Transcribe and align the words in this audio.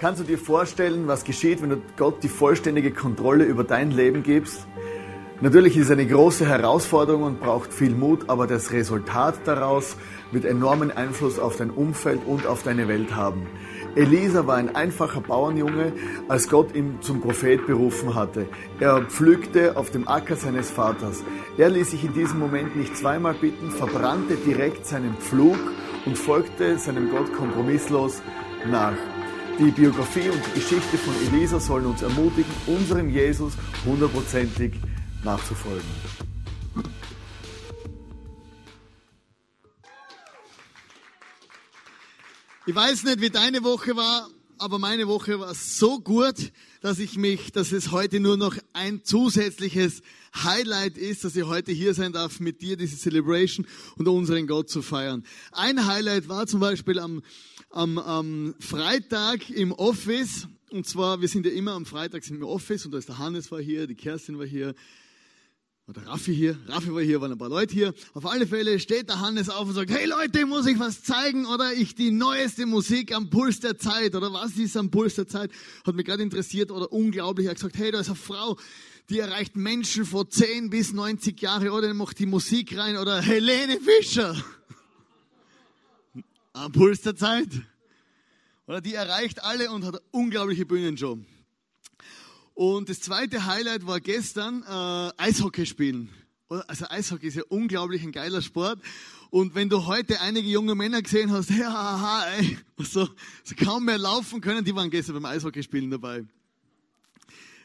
Kannst 0.00 0.20
du 0.20 0.24
dir 0.24 0.38
vorstellen, 0.38 1.08
was 1.08 1.24
geschieht, 1.24 1.60
wenn 1.60 1.70
du 1.70 1.82
Gott 1.96 2.22
die 2.22 2.28
vollständige 2.28 2.92
Kontrolle 2.92 3.42
über 3.42 3.64
dein 3.64 3.90
Leben 3.90 4.22
gibst? 4.22 4.68
Natürlich 5.40 5.76
ist 5.76 5.86
es 5.86 5.90
eine 5.90 6.06
große 6.06 6.46
Herausforderung 6.46 7.24
und 7.24 7.40
braucht 7.40 7.74
viel 7.74 7.96
Mut, 7.96 8.30
aber 8.30 8.46
das 8.46 8.70
Resultat 8.70 9.40
daraus 9.44 9.96
wird 10.30 10.44
enormen 10.44 10.92
Einfluss 10.92 11.40
auf 11.40 11.56
dein 11.56 11.70
Umfeld 11.70 12.20
und 12.26 12.46
auf 12.46 12.62
deine 12.62 12.86
Welt 12.86 13.16
haben. 13.16 13.48
Elisa 13.96 14.46
war 14.46 14.54
ein 14.54 14.76
einfacher 14.76 15.20
Bauernjunge, 15.20 15.92
als 16.28 16.48
Gott 16.48 16.76
ihn 16.76 16.98
zum 17.00 17.20
Prophet 17.20 17.66
berufen 17.66 18.14
hatte. 18.14 18.46
Er 18.78 19.02
pflügte 19.02 19.76
auf 19.76 19.90
dem 19.90 20.06
Acker 20.06 20.36
seines 20.36 20.70
Vaters. 20.70 21.24
Er 21.56 21.70
ließ 21.70 21.90
sich 21.90 22.04
in 22.04 22.14
diesem 22.14 22.38
Moment 22.38 22.76
nicht 22.76 22.96
zweimal 22.96 23.34
bitten, 23.34 23.72
verbrannte 23.72 24.36
direkt 24.36 24.86
seinen 24.86 25.14
Pflug 25.14 25.58
und 26.06 26.16
folgte 26.16 26.78
seinem 26.78 27.10
Gott 27.10 27.32
kompromisslos 27.32 28.22
nach. 28.70 28.94
Die 29.58 29.72
Biografie 29.72 30.28
und 30.28 30.40
die 30.46 30.60
Geschichte 30.60 30.96
von 30.98 31.12
Elisa 31.26 31.58
sollen 31.58 31.86
uns 31.86 32.02
ermutigen, 32.02 32.52
unserem 32.68 33.10
Jesus 33.10 33.54
hundertprozentig 33.84 34.74
nachzufolgen. 35.24 35.82
Ich 42.66 42.74
weiß 42.74 43.02
nicht, 43.02 43.20
wie 43.20 43.30
deine 43.30 43.64
Woche 43.64 43.96
war, 43.96 44.28
aber 44.58 44.78
meine 44.78 45.08
Woche 45.08 45.40
war 45.40 45.52
so 45.56 45.98
gut, 45.98 46.52
dass 46.80 47.00
ich 47.00 47.16
mich, 47.16 47.50
dass 47.50 47.72
es 47.72 47.90
heute 47.90 48.20
nur 48.20 48.36
noch 48.36 48.56
ein 48.74 49.02
zusätzliches 49.02 50.02
Highlight 50.36 50.96
ist, 50.96 51.24
dass 51.24 51.34
ich 51.34 51.44
heute 51.44 51.72
hier 51.72 51.94
sein 51.94 52.12
darf, 52.12 52.38
mit 52.38 52.62
dir 52.62 52.76
diese 52.76 52.96
Celebration 52.96 53.66
und 53.96 54.06
unseren 54.06 54.46
Gott 54.46 54.68
zu 54.68 54.82
feiern. 54.82 55.24
Ein 55.50 55.86
Highlight 55.86 56.28
war 56.28 56.46
zum 56.46 56.60
Beispiel 56.60 57.00
am 57.00 57.22
am, 57.70 57.98
am 57.98 58.54
Freitag 58.60 59.50
im 59.50 59.72
Office. 59.72 60.48
Und 60.70 60.86
zwar, 60.86 61.20
wir 61.20 61.28
sind 61.28 61.46
ja 61.46 61.52
immer 61.52 61.72
am 61.72 61.86
Freitag 61.86 62.28
im 62.30 62.42
Office 62.42 62.84
und 62.84 62.92
da 62.92 62.98
ist 62.98 63.08
der 63.08 63.18
Hannes 63.18 63.50
war 63.50 63.60
hier, 63.60 63.86
die 63.86 63.94
Kerstin 63.94 64.38
war 64.38 64.46
hier, 64.46 64.74
oder 65.86 66.06
Raffi 66.06 66.34
hier, 66.34 66.58
Raffi 66.66 66.94
war 66.94 67.00
hier, 67.00 67.18
waren 67.22 67.32
ein 67.32 67.38
paar 67.38 67.48
Leute 67.48 67.72
hier. 67.72 67.94
Auf 68.12 68.26
alle 68.26 68.46
Fälle 68.46 68.78
steht 68.78 69.08
der 69.08 69.20
Hannes 69.20 69.48
auf 69.48 69.66
und 69.68 69.72
sagt, 69.72 69.90
hey 69.90 70.04
Leute, 70.04 70.44
muss 70.44 70.66
ich 70.66 70.78
was 70.78 71.02
zeigen 71.02 71.46
oder 71.46 71.72
ich 71.72 71.94
die 71.94 72.10
neueste 72.10 72.66
Musik 72.66 73.14
am 73.14 73.30
Puls 73.30 73.60
der 73.60 73.78
Zeit 73.78 74.14
oder 74.14 74.30
was 74.30 74.58
ist 74.58 74.76
am 74.76 74.90
Puls 74.90 75.14
der 75.14 75.26
Zeit? 75.26 75.50
Hat 75.86 75.94
mich 75.94 76.04
gerade 76.04 76.22
interessiert 76.22 76.70
oder 76.70 76.92
unglaublich. 76.92 77.46
Er 77.46 77.52
hat 77.52 77.56
gesagt, 77.56 77.78
hey, 77.78 77.90
da 77.90 78.00
ist 78.00 78.08
eine 78.08 78.16
Frau, 78.16 78.58
die 79.08 79.20
erreicht 79.20 79.56
Menschen 79.56 80.04
vor 80.04 80.28
10 80.28 80.68
bis 80.68 80.92
90 80.92 81.40
Jahre 81.40 81.72
oder 81.72 81.94
macht 81.94 82.18
die 82.18 82.26
Musik 82.26 82.76
rein 82.76 82.98
oder 82.98 83.22
Helene 83.22 83.80
Fischer 83.80 84.36
am 86.58 86.72
Puls 86.72 87.02
der 87.02 87.16
Zeit. 87.16 87.48
Oder 88.66 88.80
die 88.80 88.94
erreicht 88.94 89.42
alle 89.42 89.70
und 89.70 89.84
hat 89.84 90.02
unglaubliche 90.10 90.66
Bühnenshow. 90.66 91.18
Und 92.54 92.88
das 92.88 93.00
zweite 93.00 93.46
Highlight 93.46 93.86
war 93.86 94.00
gestern 94.00 94.62
äh, 94.62 95.22
Eishockey 95.22 95.64
spielen. 95.64 96.10
Also 96.48 96.86
Eishockey 96.88 97.28
ist 97.28 97.36
ja 97.36 97.44
unglaublich 97.48 98.02
ein 98.02 98.12
geiler 98.12 98.42
Sport. 98.42 98.80
Und 99.30 99.54
wenn 99.54 99.68
du 99.68 99.86
heute 99.86 100.20
einige 100.20 100.48
junge 100.48 100.74
Männer 100.74 101.00
gesehen 101.00 101.30
hast, 101.30 101.50
ja, 101.58 101.72
haha, 101.72 102.26
ey, 102.38 102.58
so, 102.78 103.08
so 103.44 103.54
kaum 103.56 103.84
mehr 103.84 103.98
laufen 103.98 104.40
können, 104.40 104.64
die 104.64 104.74
waren 104.74 104.90
gestern 104.90 105.14
beim 105.14 105.26
Eishockey 105.26 105.62
spielen 105.62 105.90
dabei. 105.90 106.24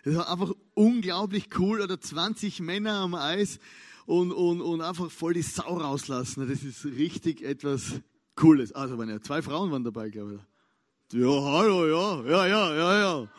Das 0.04 0.16
war 0.16 0.30
einfach 0.30 0.52
unglaublich 0.74 1.50
cool. 1.58 1.82
Oder 1.82 2.00
20 2.00 2.60
Männer 2.60 3.00
am 3.00 3.16
Eis 3.16 3.60
und, 4.06 4.32
und, 4.32 4.62
und 4.62 4.82
einfach 4.82 5.10
voll 5.10 5.34
die 5.34 5.42
Sau 5.42 5.78
rauslassen. 5.78 6.48
Das 6.48 6.64
ist 6.64 6.86
richtig 6.86 7.42
etwas 7.42 7.94
Cooles. 8.36 8.72
Also, 8.72 8.98
waren 8.98 9.10
ja 9.10 9.22
zwei 9.22 9.42
Frauen 9.42 9.72
waren 9.72 9.84
dabei, 9.84 10.10
glaube 10.10 10.36
ich. 10.36 11.20
Ja, 11.20 11.28
hallo, 11.28 11.86
ja, 11.86 12.30
ja, 12.30 12.48
ja, 12.48 12.76
ja, 12.76 13.00
ja. 13.00 13.30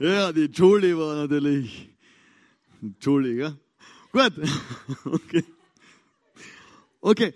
Ja, 0.00 0.32
die 0.32 0.46
Julie 0.46 0.96
war 0.96 1.14
natürlich. 1.14 1.90
Julie, 3.00 3.34
ja. 3.34 3.56
Gut. 4.12 4.32
Okay. 5.04 5.44
Okay. 7.00 7.34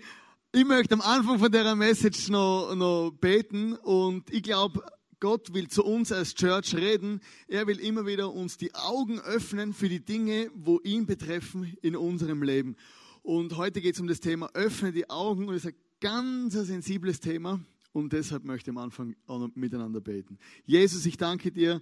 Ich 0.51 0.65
möchte 0.65 0.93
am 0.93 1.01
Anfang 1.01 1.39
von 1.39 1.51
der 1.51 1.75
Message 1.75 2.29
noch, 2.29 2.73
noch 2.75 3.11
beten 3.11 3.73
und 3.73 4.29
ich 4.31 4.41
glaube, 4.41 4.81
Gott 5.19 5.53
will 5.53 5.67
zu 5.67 5.83
uns 5.83 6.11
als 6.11 6.33
Church 6.33 6.75
reden. 6.75 7.21
Er 7.47 7.67
will 7.67 7.79
immer 7.79 8.05
wieder 8.05 8.31
uns 8.31 8.57
die 8.57 8.73
Augen 8.73 9.19
öffnen 9.19 9.73
für 9.73 9.89
die 9.89 10.03
Dinge, 10.03 10.49
wo 10.55 10.79
ihn 10.83 11.05
betreffen 11.05 11.75
in 11.81 11.95
unserem 11.95 12.41
Leben. 12.41 12.75
Und 13.21 13.57
heute 13.57 13.81
geht 13.81 13.95
es 13.95 14.01
um 14.01 14.07
das 14.07 14.19
Thema 14.19 14.49
Öffne 14.53 14.91
die 14.91 15.09
Augen 15.09 15.47
und 15.47 15.55
ich 15.55 15.63
sage, 15.63 15.75
ganz 15.99 16.53
sensibles 16.53 17.19
Thema 17.19 17.59
und 17.93 18.13
deshalb 18.13 18.43
möchte 18.43 18.69
ich 18.69 18.77
am 18.77 18.83
Anfang 18.83 19.15
auch 19.27 19.49
miteinander 19.55 20.01
beten. 20.01 20.37
Jesus, 20.65 21.05
ich 21.05 21.17
danke 21.17 21.51
dir, 21.51 21.81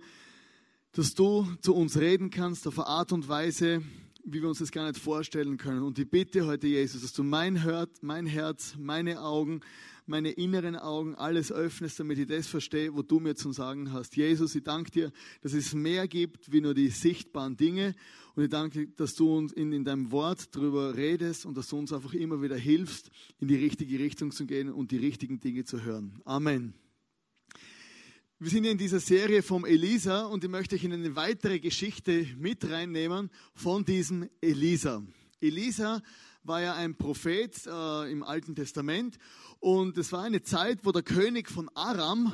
dass 0.92 1.16
du 1.16 1.48
zu 1.62 1.74
uns 1.74 1.98
reden 1.98 2.30
kannst 2.30 2.68
auf 2.68 2.78
eine 2.78 2.88
Art 2.88 3.12
und 3.12 3.28
Weise, 3.28 3.82
wie 4.24 4.42
wir 4.42 4.48
uns 4.48 4.60
das 4.60 4.72
gar 4.72 4.88
nicht 4.88 5.00
vorstellen 5.00 5.58
können. 5.58 5.82
Und 5.82 5.98
ich 6.00 6.10
bitte 6.10 6.46
heute, 6.46 6.68
Jesus, 6.68 7.02
dass 7.02 7.14
du 7.14 7.24
mein, 7.24 7.64
Hört, 7.64 8.04
mein 8.04 8.26
Herz, 8.26 8.76
meine 8.78 9.22
Augen, 9.22 9.62
meine 10.06 10.32
inneren 10.32 10.76
Augen 10.76 11.16
alles 11.16 11.52
öffnest, 11.52 12.00
damit 12.00 12.20
ich 12.20 12.28
das 12.28 12.48
verstehe, 12.48 12.94
wo 12.94 13.02
du 13.02 13.20
mir 13.20 13.36
zu 13.36 13.52
sagen 13.52 13.92
hast. 13.92 14.16
Jesus, 14.16 14.56
ich 14.56 14.64
danke 14.64 14.92
dir, 14.92 15.12
dass 15.42 15.54
es 15.54 15.74
mehr 15.74 16.08
gibt 16.08 16.52
wie 16.52 16.62
nur 16.62 16.74
die 16.74 16.90
sichtbaren 16.90 17.58
Dinge. 17.58 17.96
Und 18.36 18.44
ich 18.44 18.50
danke, 18.50 18.88
dass 18.88 19.16
du 19.16 19.36
uns 19.36 19.54
in, 19.54 19.72
in 19.72 19.84
deinem 19.84 20.12
Wort 20.12 20.56
darüber 20.56 20.96
redest 20.96 21.46
und 21.46 21.56
dass 21.56 21.68
du 21.68 21.78
uns 21.78 21.94
einfach 21.94 22.14
immer 22.14 22.42
wieder 22.42 22.58
hilfst, 22.58 23.10
in 23.40 23.48
die 23.48 23.56
richtige 23.56 24.00
Richtung 24.00 24.32
zu 24.32 24.46
gehen 24.46 24.72
und 24.72 24.92
die 24.92 24.98
richtigen 24.98 25.40
Dinge 25.40 25.66
zu 25.66 25.84
hören. 25.84 26.20
Amen. 26.26 26.74
Wir 28.40 28.50
sind 28.50 28.66
in 28.66 28.78
dieser 28.78 29.00
Serie 29.00 29.42
vom 29.42 29.64
Elisa 29.64 30.26
und 30.26 30.44
ich 30.44 30.50
möchte 30.50 30.76
euch 30.76 30.84
in 30.84 30.92
eine 30.92 31.16
weitere 31.16 31.60
Geschichte 31.60 32.28
mit 32.38 32.70
reinnehmen 32.70 33.30
von 33.54 33.86
diesem 33.86 34.28
Elisa. 34.42 35.02
Elisa 35.40 36.02
war 36.44 36.62
ja 36.62 36.76
ein 36.76 36.96
Prophet 36.96 37.66
äh, 37.66 38.12
im 38.12 38.24
Alten 38.24 38.56
Testament 38.56 39.18
und 39.60 39.98
es 39.98 40.12
war 40.12 40.24
eine 40.24 40.42
Zeit, 40.42 40.80
wo 40.84 40.92
der 40.92 41.04
König 41.04 41.50
von 41.50 41.70
Aram, 41.74 42.34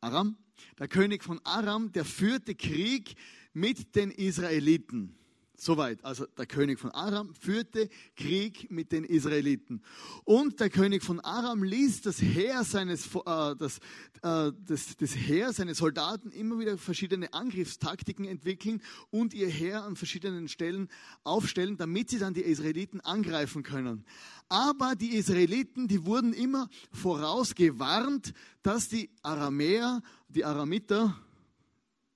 Aram, 0.00 0.36
der 0.78 0.88
König 0.88 1.24
von 1.24 1.40
Aram, 1.44 1.92
der 1.92 2.04
führte 2.04 2.54
Krieg 2.54 3.14
mit 3.52 3.96
den 3.96 4.10
Israeliten. 4.10 5.16
Soweit. 5.64 6.04
Also 6.04 6.26
der 6.26 6.46
König 6.46 6.80
von 6.80 6.90
Aram 6.90 7.32
führte 7.34 7.88
Krieg 8.16 8.68
mit 8.72 8.90
den 8.90 9.04
Israeliten. 9.04 9.80
Und 10.24 10.58
der 10.58 10.70
König 10.70 11.04
von 11.04 11.20
Aram 11.20 11.62
ließ 11.62 12.00
das 12.00 12.20
Heer 12.20 12.64
seines, 12.64 13.06
äh, 13.06 13.54
das, 13.56 13.78
äh, 14.24 14.50
das, 14.66 14.96
das 14.96 15.14
Heer, 15.14 15.52
seine 15.52 15.76
Soldaten 15.76 16.32
immer 16.32 16.58
wieder 16.58 16.76
verschiedene 16.78 17.32
Angriffstaktiken 17.32 18.24
entwickeln 18.24 18.82
und 19.10 19.34
ihr 19.34 19.46
Heer 19.46 19.84
an 19.84 19.94
verschiedenen 19.94 20.48
Stellen 20.48 20.88
aufstellen, 21.22 21.76
damit 21.76 22.10
sie 22.10 22.18
dann 22.18 22.34
die 22.34 22.42
Israeliten 22.42 23.00
angreifen 23.00 23.62
können. 23.62 24.04
Aber 24.48 24.96
die 24.96 25.14
Israeliten, 25.14 25.86
die 25.86 26.04
wurden 26.04 26.32
immer 26.32 26.68
vorausgewarnt, 26.90 28.34
dass 28.64 28.88
die 28.88 29.10
Aramäer, 29.22 30.02
die 30.28 30.44
Aramiter, 30.44 31.16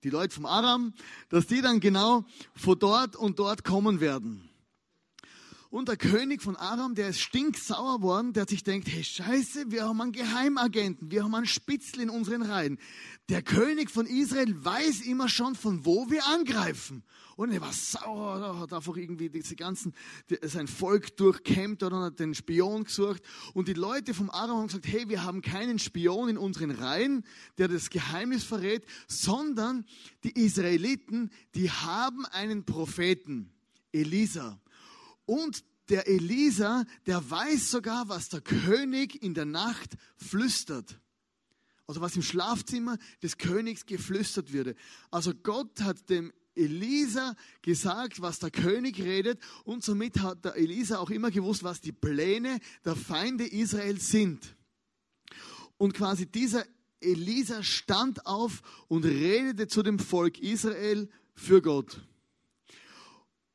die 0.06 0.11
Leute 0.11 0.37
vom 0.37 0.47
Aram, 0.47 0.93
dass 1.31 1.49
die 1.49 1.61
dann 1.61 1.81
genau 1.81 2.25
von 2.55 2.78
dort 2.78 3.17
und 3.17 3.41
dort 3.41 3.65
kommen 3.65 3.99
werden. 3.99 4.46
Und 5.76 5.91
der 5.91 5.98
König 5.98 6.41
von 6.41 6.56
Aram, 6.56 6.94
der 6.94 7.10
ist 7.10 7.20
stinksauer 7.20 8.00
worden, 8.00 8.32
der 8.32 8.44
hat 8.44 8.48
sich 8.48 8.64
denkt, 8.64 8.88
hey 8.88 9.04
Scheiße, 9.04 9.70
wir 9.70 9.84
haben 9.84 10.00
einen 10.00 10.12
Geheimagenten, 10.12 11.10
wir 11.10 11.22
haben 11.22 11.34
einen 11.34 11.44
Spitzel 11.44 12.00
in 12.00 12.09
unseren 12.09 12.41
Reihen. 12.41 12.78
Der 13.28 13.42
König 13.42 13.91
von 13.91 14.06
Israel 14.06 14.54
weiß 14.64 15.03
immer 15.03 15.28
schon, 15.28 15.54
von 15.54 15.84
wo 15.84 16.09
wir 16.09 16.25
angreifen. 16.28 17.03
Und 17.37 17.53
er 17.53 17.60
war 17.60 17.75
sauer, 17.75 18.59
hat 18.59 18.72
einfach 18.72 18.97
irgendwie 18.97 19.28
diese 19.28 19.54
ganzen, 19.54 19.92
sein 20.41 20.66
Volk 20.66 21.14
durchkämmt 21.19 21.82
und 21.82 21.93
hat 21.93 22.20
den 22.20 22.34
Spion 22.34 22.84
gesucht. 22.84 23.22
Und 23.53 23.69
die 23.69 23.75
Leute 23.75 24.14
vom 24.14 24.31
Aram 24.31 24.56
haben 24.56 24.69
gesagt, 24.69 24.87
hey, 24.88 25.10
wir 25.10 25.25
haben 25.25 25.43
keinen 25.43 25.78
Spion 25.78 26.31
in 26.31 26.38
unseren 26.38 26.70
Reihen, 26.70 27.22
der 27.58 27.69
das 27.69 27.91
Geheimnis 27.91 28.44
verrät, 28.44 28.87
sondern 29.08 29.84
die 30.25 30.43
Israeliten, 30.43 31.31
die 31.55 31.70
haben 31.70 32.25
einen 32.25 32.64
Propheten, 32.64 33.52
Elisa. 33.93 34.58
Und 35.26 35.64
der 35.88 36.08
Elisa, 36.08 36.84
der 37.06 37.31
weiß 37.31 37.70
sogar, 37.70 38.08
was 38.08 38.28
der 38.28 38.40
König 38.40 39.23
in 39.23 39.34
der 39.34 39.44
Nacht 39.44 39.96
flüstert. 40.17 40.99
Also 41.87 42.00
was 42.00 42.17
im 42.17 42.23
Schlafzimmer 42.23 42.99
des 43.23 43.38
Königs 43.38 43.87
geflüstert 43.87 44.52
würde. 44.52 44.75
Also 45.11 45.32
Gott 45.34 45.81
hat 45.82 46.11
dem 46.11 46.32
Elisa 46.56 47.37
gesagt, 47.62 48.20
was 48.20 48.38
der 48.38 48.50
König 48.50 49.00
redet 49.00 49.40
und 49.64 49.84
somit 49.84 50.20
hat 50.20 50.44
der 50.44 50.56
Elisa 50.56 50.99
auch 50.99 51.11
immer 51.11 51.31
gewusst, 51.31 51.62
was 51.62 51.81
die 51.81 51.93
Pläne 51.93 52.58
der 52.84 52.96
Feinde 52.96 53.46
Israels 53.46 54.11
sind. 54.11 54.56
Und 55.76 55.93
quasi 55.93 56.26
dieser 56.26 56.64
Elisa 57.00 57.62
stand 57.62 58.26
auf 58.26 58.62
und 58.88 59.05
redete 59.05 59.69
zu 59.69 59.82
dem 59.82 59.99
Volk 59.99 60.38
Israel 60.38 61.08
für 61.34 61.61
Gott. 61.61 62.00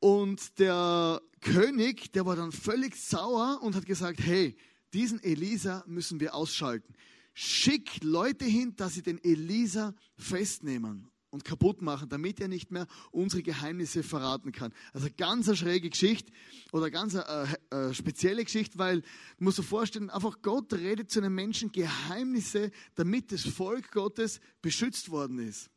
Und 0.01 0.57
der 0.57 1.21
König, 1.41 2.11
der 2.13 2.25
war 2.25 2.35
dann 2.35 2.51
völlig 2.51 2.95
sauer 2.95 3.59
und 3.61 3.75
hat 3.75 3.85
gesagt, 3.85 4.19
hey, 4.19 4.57
diesen 4.93 5.21
Elisa 5.23 5.83
müssen 5.85 6.19
wir 6.19 6.33
ausschalten. 6.33 6.95
schick 7.33 8.03
Leute 8.03 8.43
hin, 8.43 8.75
dass 8.75 8.95
sie 8.95 9.03
den 9.03 9.23
Elisa 9.23 9.93
festnehmen 10.17 11.07
und 11.29 11.45
kaputt 11.45 11.83
machen, 11.83 12.09
damit 12.09 12.41
er 12.41 12.47
nicht 12.47 12.71
mehr 12.71 12.87
unsere 13.11 13.43
Geheimnisse 13.43 14.01
verraten 14.01 14.51
kann. 14.51 14.73
Also 14.91 15.07
ganz 15.15 15.47
eine 15.47 15.55
schräge 15.55 15.91
Geschichte 15.91 16.33
oder 16.71 16.89
ganz 16.89 17.15
eine, 17.15 17.55
äh, 17.69 17.93
spezielle 17.93 18.43
Geschichte, 18.43 18.79
weil 18.79 19.01
du 19.01 19.07
musst 19.43 19.59
dir 19.59 19.63
vorstellen, 19.63 20.09
einfach 20.09 20.41
Gott 20.41 20.73
redet 20.73 21.11
zu 21.11 21.19
einem 21.19 21.35
Menschen 21.35 21.71
Geheimnisse, 21.71 22.71
damit 22.95 23.31
das 23.31 23.43
Volk 23.43 23.91
Gottes 23.91 24.41
beschützt 24.63 25.11
worden 25.11 25.37
ist. 25.37 25.69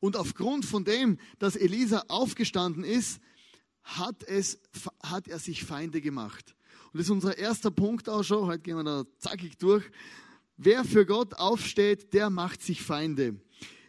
Und 0.00 0.16
aufgrund 0.16 0.64
von 0.64 0.84
dem, 0.84 1.18
dass 1.38 1.56
Elisa 1.56 2.04
aufgestanden 2.08 2.84
ist, 2.84 3.20
hat, 3.82 4.22
es, 4.24 4.58
hat 5.02 5.28
er 5.28 5.38
sich 5.38 5.64
Feinde 5.64 6.00
gemacht. 6.00 6.56
Und 6.92 6.98
das 6.98 7.06
ist 7.06 7.10
unser 7.10 7.38
erster 7.38 7.70
Punkt 7.70 8.08
auch 8.08 8.22
schon. 8.22 8.46
Heute 8.46 8.60
gehen 8.60 8.76
wir 8.76 8.84
da 8.84 9.04
zackig 9.18 9.58
durch. 9.58 9.84
Wer 10.56 10.84
für 10.84 11.06
Gott 11.06 11.34
aufsteht, 11.34 12.12
der 12.12 12.28
macht 12.28 12.62
sich 12.62 12.82
Feinde. 12.82 13.40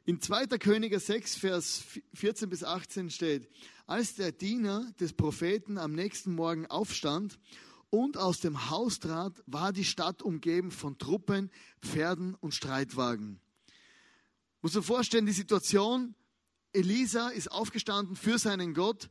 In 0.06 0.22
2. 0.22 0.48
Könige 0.58 1.00
6, 1.00 1.36
Vers 1.36 1.84
14 2.14 2.50
bis 2.50 2.64
18 2.64 3.10
steht, 3.10 3.50
als 3.88 4.16
der 4.16 4.32
Diener 4.32 4.90
des 5.00 5.14
Propheten 5.14 5.78
am 5.78 5.92
nächsten 5.92 6.34
Morgen 6.34 6.66
aufstand 6.68 7.38
und 7.90 8.18
aus 8.18 8.40
dem 8.40 8.70
Haus 8.70 9.00
trat, 9.00 9.44
war 9.48 9.74
die 9.74 9.84
Stadt 9.84 10.22
umgeben 10.22 10.72
von 10.72 10.98
Truppen, 10.98 11.52
Pferden 11.82 12.36
und 12.36 12.56
Streitwagen. 12.56 13.41
Muss 14.62 14.74
du 14.74 14.82
vorstellen, 14.82 15.26
die 15.26 15.32
Situation, 15.32 16.16
Elisa 16.72 17.30
ist 17.30 17.52
aufgestanden 17.52 18.16
für 18.16 18.38
seinen 18.38 18.74
Gott 18.74 19.10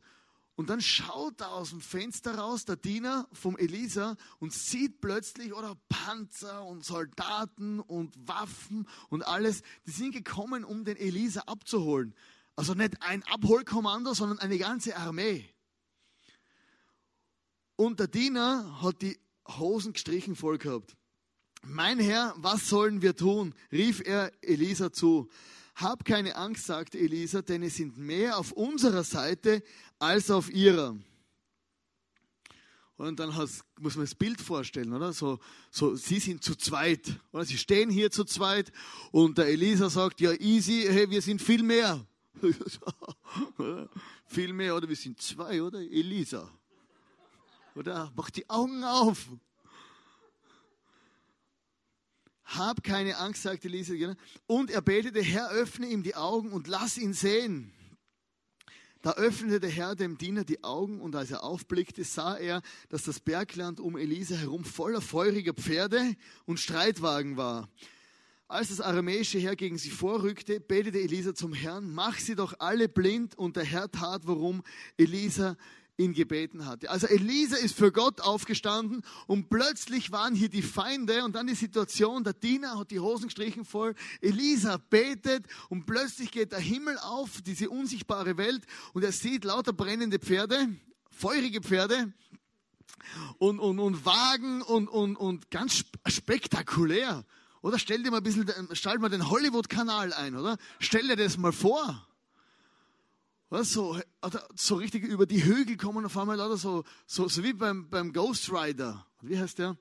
und 0.55 0.69
dann 0.69 0.79
schaut 0.79 1.41
er 1.41 1.51
aus 1.51 1.71
dem 1.71 1.81
Fenster 1.81 2.35
raus, 2.35 2.65
der 2.65 2.75
Diener 2.75 3.27
vom 3.33 3.57
Elisa, 3.57 4.15
und 4.39 4.53
sieht 4.53 5.01
plötzlich, 5.01 5.53
oder 5.53 5.75
Panzer 5.89 6.65
und 6.65 6.85
Soldaten 6.85 7.79
und 7.79 8.15
Waffen 8.27 8.87
und 9.09 9.25
alles, 9.25 9.63
die 9.85 9.91
sind 9.91 10.11
gekommen, 10.11 10.63
um 10.63 10.85
den 10.85 10.97
Elisa 10.97 11.41
abzuholen. 11.41 12.15
Also 12.55 12.73
nicht 12.73 13.01
ein 13.01 13.23
Abholkommando, 13.23 14.13
sondern 14.13 14.39
eine 14.39 14.57
ganze 14.57 14.95
Armee. 14.95 15.49
Und 17.75 17.99
der 17.99 18.07
Diener 18.07 18.81
hat 18.81 19.01
die 19.01 19.19
Hosen 19.47 19.93
gestrichen 19.93 20.35
voll 20.35 20.59
gehabt. 20.59 20.95
Mein 21.63 21.99
Herr, 21.99 22.33
was 22.37 22.67
sollen 22.69 23.01
wir 23.01 23.15
tun? 23.15 23.53
rief 23.71 24.01
er 24.05 24.31
Elisa 24.41 24.91
zu. 24.91 25.29
Hab 25.75 26.05
keine 26.05 26.35
Angst, 26.35 26.65
sagte 26.65 26.97
Elisa, 26.97 27.41
denn 27.41 27.63
es 27.63 27.75
sind 27.75 27.97
mehr 27.97 28.37
auf 28.37 28.51
unserer 28.51 29.03
Seite 29.03 29.63
als 29.99 30.31
auf 30.31 30.49
ihrer. 30.51 30.95
Und 32.97 33.19
dann 33.19 33.29
muss 33.79 33.95
man 33.95 34.05
das 34.05 34.13
Bild 34.13 34.39
vorstellen, 34.41 34.93
oder? 34.93 35.11
So, 35.11 35.39
so, 35.71 35.95
sie 35.95 36.19
sind 36.19 36.43
zu 36.43 36.55
zweit, 36.55 37.19
oder? 37.31 37.45
Sie 37.45 37.57
stehen 37.57 37.89
hier 37.89 38.11
zu 38.11 38.25
zweit 38.25 38.71
und 39.11 39.37
der 39.37 39.47
Elisa 39.47 39.89
sagt, 39.89 40.21
ja, 40.21 40.33
easy, 40.33 40.85
hey, 40.87 41.09
wir 41.09 41.21
sind 41.21 41.41
viel 41.41 41.63
mehr. 41.63 42.05
viel 44.25 44.53
mehr, 44.53 44.75
oder? 44.75 44.87
Wir 44.87 44.95
sind 44.95 45.19
zwei, 45.19 45.63
oder? 45.63 45.79
Elisa. 45.79 46.47
Oder? 47.75 48.11
Mach 48.15 48.29
die 48.29 48.47
Augen 48.49 48.83
auf. 48.83 49.29
Hab 52.57 52.83
keine 52.83 53.17
Angst, 53.17 53.43
sagte 53.43 53.67
Elisa. 53.67 53.93
Und 54.45 54.71
er 54.71 54.81
betete, 54.81 55.21
Herr, 55.21 55.49
öffne 55.51 55.87
ihm 55.87 56.03
die 56.03 56.15
Augen 56.15 56.51
und 56.51 56.67
lass 56.67 56.97
ihn 56.97 57.13
sehen. 57.13 57.73
Da 59.01 59.13
öffnete 59.13 59.59
der 59.59 59.69
Herr 59.69 59.95
dem 59.95 60.17
Diener 60.17 60.43
die 60.43 60.63
Augen 60.63 61.01
und 61.01 61.15
als 61.15 61.31
er 61.31 61.43
aufblickte, 61.43 62.03
sah 62.03 62.35
er, 62.35 62.61
dass 62.89 63.03
das 63.03 63.19
Bergland 63.19 63.79
um 63.79 63.97
Elisa 63.97 64.35
herum 64.35 64.63
voller 64.63 65.01
feuriger 65.01 65.53
Pferde 65.53 66.15
und 66.45 66.59
Streitwagen 66.59 67.35
war. 67.35 67.67
Als 68.47 68.67
das 68.67 68.81
aramäische 68.81 69.39
Heer 69.39 69.55
gegen 69.55 69.77
sie 69.77 69.89
vorrückte, 69.89 70.59
betete 70.59 70.99
Elisa 70.99 71.33
zum 71.33 71.53
Herrn, 71.53 71.93
mach 71.93 72.19
sie 72.19 72.35
doch 72.35 72.53
alle 72.59 72.89
blind 72.89 73.35
und 73.35 73.55
der 73.55 73.63
Herr 73.63 73.89
tat, 73.89 74.27
worum 74.27 74.61
Elisa 74.97 75.55
ihn 76.01 76.13
gebeten 76.13 76.65
hatte. 76.65 76.89
Also 76.89 77.07
Elisa 77.07 77.57
ist 77.57 77.75
für 77.75 77.91
Gott 77.91 78.21
aufgestanden 78.21 79.03
und 79.27 79.49
plötzlich 79.49 80.11
waren 80.11 80.35
hier 80.35 80.49
die 80.49 80.61
Feinde 80.61 81.23
und 81.23 81.35
dann 81.35 81.47
die 81.47 81.55
Situation, 81.55 82.23
der 82.23 82.33
Diener 82.33 82.77
hat 82.79 82.91
die 82.91 82.99
Hosen 82.99 83.25
gestrichen 83.25 83.65
voll, 83.65 83.95
Elisa 84.21 84.77
betet 84.77 85.45
und 85.69 85.85
plötzlich 85.85 86.31
geht 86.31 86.51
der 86.51 86.59
Himmel 86.59 86.97
auf, 86.99 87.41
diese 87.41 87.69
unsichtbare 87.69 88.37
Welt 88.37 88.63
und 88.93 89.03
er 89.03 89.11
sieht 89.11 89.43
lauter 89.43 89.73
brennende 89.73 90.19
Pferde, 90.19 90.69
feurige 91.11 91.61
Pferde 91.61 92.13
und, 93.37 93.59
und, 93.59 93.79
und 93.79 94.05
Wagen 94.05 94.61
und, 94.61 94.87
und, 94.87 95.15
und 95.15 95.51
ganz 95.51 95.83
spektakulär. 96.07 97.25
Oder 97.61 97.77
stell 97.77 98.01
dir 98.01 98.09
mal 98.09 98.17
ein 98.17 98.23
bisschen, 98.23 98.49
schalt 98.73 99.01
mal 99.01 99.09
den 99.09 99.29
Hollywood-Kanal 99.29 100.13
ein, 100.13 100.35
oder? 100.35 100.57
Stell 100.79 101.07
dir 101.07 101.15
das 101.15 101.37
mal 101.37 101.51
vor. 101.51 102.07
Was, 103.51 103.73
so, 103.73 103.99
so 104.55 104.75
richtig 104.75 105.03
über 105.03 105.25
die 105.25 105.43
Hügel 105.43 105.75
kommen 105.75 106.05
auf 106.05 106.17
einmal, 106.17 106.39
oder 106.39 106.55
so, 106.55 106.85
so, 107.05 107.27
so 107.27 107.43
wie 107.43 107.51
beim, 107.51 107.89
beim 107.89 108.13
Ghost 108.13 108.49
Rider. 108.49 109.05
Wie 109.21 109.37
heißt 109.37 109.59
der? 109.59 109.77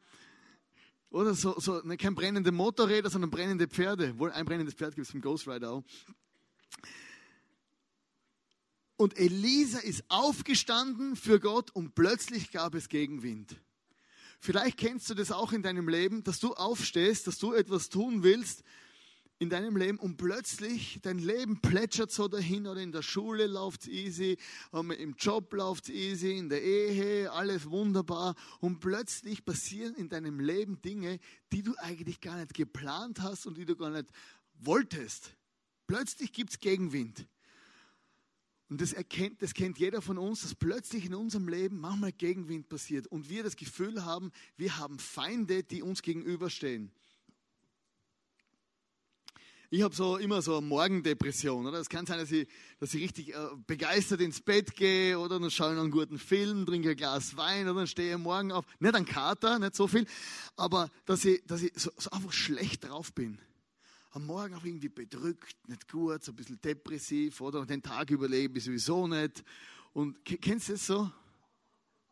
Oder 1.09 1.35
so, 1.35 1.55
so 1.61 1.81
ne, 1.85 1.97
kein 1.97 2.17
brennende 2.17 2.51
Motorräder, 2.51 3.11
sondern 3.11 3.31
brennende 3.31 3.69
Pferde. 3.69 4.19
Wohl 4.19 4.33
ein 4.33 4.45
brennendes 4.45 4.75
Pferd 4.75 4.97
gibt 4.97 5.07
es 5.07 5.13
beim 5.13 5.23
Ghost 5.23 5.47
Rider 5.47 5.71
auch. 5.71 5.85
Und 8.97 9.17
Elisa 9.17 9.79
ist 9.79 10.03
aufgestanden 10.09 11.15
für 11.15 11.39
Gott 11.39 11.71
und 11.71 11.95
plötzlich 11.95 12.51
gab 12.51 12.75
es 12.75 12.89
Gegenwind. 12.89 13.55
Vielleicht 14.41 14.79
kennst 14.79 15.09
du 15.11 15.15
das 15.15 15.31
auch 15.31 15.53
in 15.53 15.63
deinem 15.63 15.89
Leben, 15.89 16.25
dass 16.25 16.41
du 16.41 16.55
aufstehst, 16.55 17.29
dass 17.29 17.39
du 17.39 17.55
etwas 17.55 17.89
tun 17.89 18.25
willst 18.25 18.65
in 19.41 19.49
deinem 19.49 19.75
Leben 19.75 19.99
und 19.99 20.19
plötzlich 20.19 21.01
dein 21.01 21.19
Leben 21.19 21.63
plätschert 21.63 22.11
so 22.11 22.29
dahin 22.29 22.67
oder 22.67 22.83
in 22.83 22.93
der 22.93 23.01
Schule 23.01 23.47
läuft 23.47 23.83
es 23.83 23.89
easy, 23.89 24.37
im 24.71 25.15
Job 25.19 25.55
läuft 25.55 25.85
es 25.85 25.95
easy, 25.95 26.37
in 26.37 26.51
der 26.51 26.63
Ehe, 26.63 27.33
alles 27.33 27.71
wunderbar 27.71 28.35
und 28.61 28.81
plötzlich 28.81 29.43
passieren 29.47 29.95
in 29.95 30.11
deinem 30.11 30.41
Leben 30.41 30.83
Dinge, 30.83 31.19
die 31.53 31.63
du 31.63 31.75
eigentlich 31.79 32.21
gar 32.21 32.37
nicht 32.37 32.53
geplant 32.53 33.23
hast 33.23 33.47
und 33.47 33.57
die 33.57 33.65
du 33.65 33.77
gar 33.77 33.89
nicht 33.89 34.11
wolltest. 34.59 35.35
Plötzlich 35.87 36.35
gibt 36.35 36.51
es 36.51 36.61
Gegenwind. 36.61 37.27
Und 38.69 38.83
das, 38.83 38.93
erkennt, 38.93 39.41
das 39.41 39.55
kennt 39.55 39.79
jeder 39.79 40.03
von 40.03 40.19
uns, 40.19 40.43
dass 40.43 40.55
plötzlich 40.55 41.07
in 41.07 41.15
unserem 41.15 41.49
Leben 41.49 41.81
manchmal 41.81 42.13
Gegenwind 42.13 42.69
passiert 42.69 43.07
und 43.07 43.31
wir 43.31 43.43
das 43.43 43.57
Gefühl 43.57 44.05
haben, 44.05 44.33
wir 44.59 44.77
haben 44.77 44.99
Feinde, 44.99 45.63
die 45.63 45.83
uns 45.83 46.03
gegenüberstehen. 46.03 46.93
Ich 49.73 49.83
habe 49.83 49.95
so 49.95 50.17
immer 50.17 50.43
so 50.43 50.57
eine 50.57 50.67
Morgendepression. 50.67 51.65
Oder? 51.65 51.79
Es 51.79 51.89
kann 51.89 52.05
sein, 52.05 52.19
dass 52.19 52.33
ich, 52.33 52.49
dass 52.81 52.93
ich 52.93 53.03
richtig 53.05 53.33
äh, 53.33 53.39
begeistert 53.69 54.21
ins 54.21 54.41
Bett 54.41 54.75
gehe 54.75 55.17
oder 55.17 55.39
dann 55.39 55.49
schaue 55.49 55.75
ich 55.75 55.79
einen 55.79 55.93
guten 55.93 56.19
Film, 56.19 56.67
trinke 56.67 56.91
ein 56.91 56.97
Glas 56.97 57.37
Wein 57.37 57.69
oder 57.69 57.79
dann 57.79 57.87
stehe 57.87 58.17
ich 58.17 58.19
morgen 58.19 58.51
auf. 58.51 58.65
Nicht 58.81 58.97
ein 58.97 59.07
Kater, 59.07 59.61
nicht 59.61 59.77
so 59.77 59.87
viel, 59.87 60.07
aber 60.57 60.91
dass 61.07 61.25
ich, 61.25 61.45
dass 61.47 61.63
ich 61.63 61.73
so, 61.77 61.93
so 61.97 62.11
einfach 62.11 62.33
schlecht 62.33 62.89
drauf 62.89 63.13
bin. 63.15 63.39
Am 64.11 64.27
Morgen 64.27 64.57
auch 64.57 64.65
irgendwie 64.65 64.89
bedrückt, 64.89 65.55
nicht 65.69 65.87
gut, 65.87 66.25
so 66.25 66.33
ein 66.33 66.37
bisschen 66.37 66.61
depressiv 66.61 67.41
oder 67.41 67.61
und 67.61 67.71
den 67.71 67.81
Tag 67.81 68.11
überlebe 68.11 68.59
ich 68.59 68.65
sowieso 68.65 69.07
nicht. 69.07 69.45
Und 69.93 70.25
kennst 70.25 70.69
du 70.69 70.73
das 70.73 70.85
so? 70.85 71.13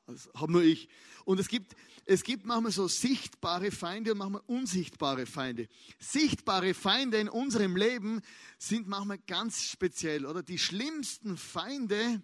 Das 0.09 0.31
habe 0.35 0.53
nur 0.53 0.63
ich. 0.63 0.89
Und 1.27 1.39
es 1.39 1.49
gibt, 1.49 1.77
es 2.07 2.25
gibt 2.25 2.47
manchmal 2.47 2.73
so 2.73 2.89
sichtbare 2.89 3.71
Feinde 3.71 4.13
und 4.13 4.19
manchmal 4.19 4.43
unsichtbare 4.47 5.27
Feinde. 5.27 5.69
Sichtbare 5.99 6.73
Feinde 6.73 7.19
in 7.19 7.29
unserem 7.29 7.77
Leben 7.77 8.23
sind 8.59 8.89
manchmal 8.89 9.19
ganz 9.19 9.65
speziell, 9.65 10.25
oder? 10.25 10.43
Die 10.43 10.59
schlimmsten 10.59 11.37
Feinde 11.37 12.23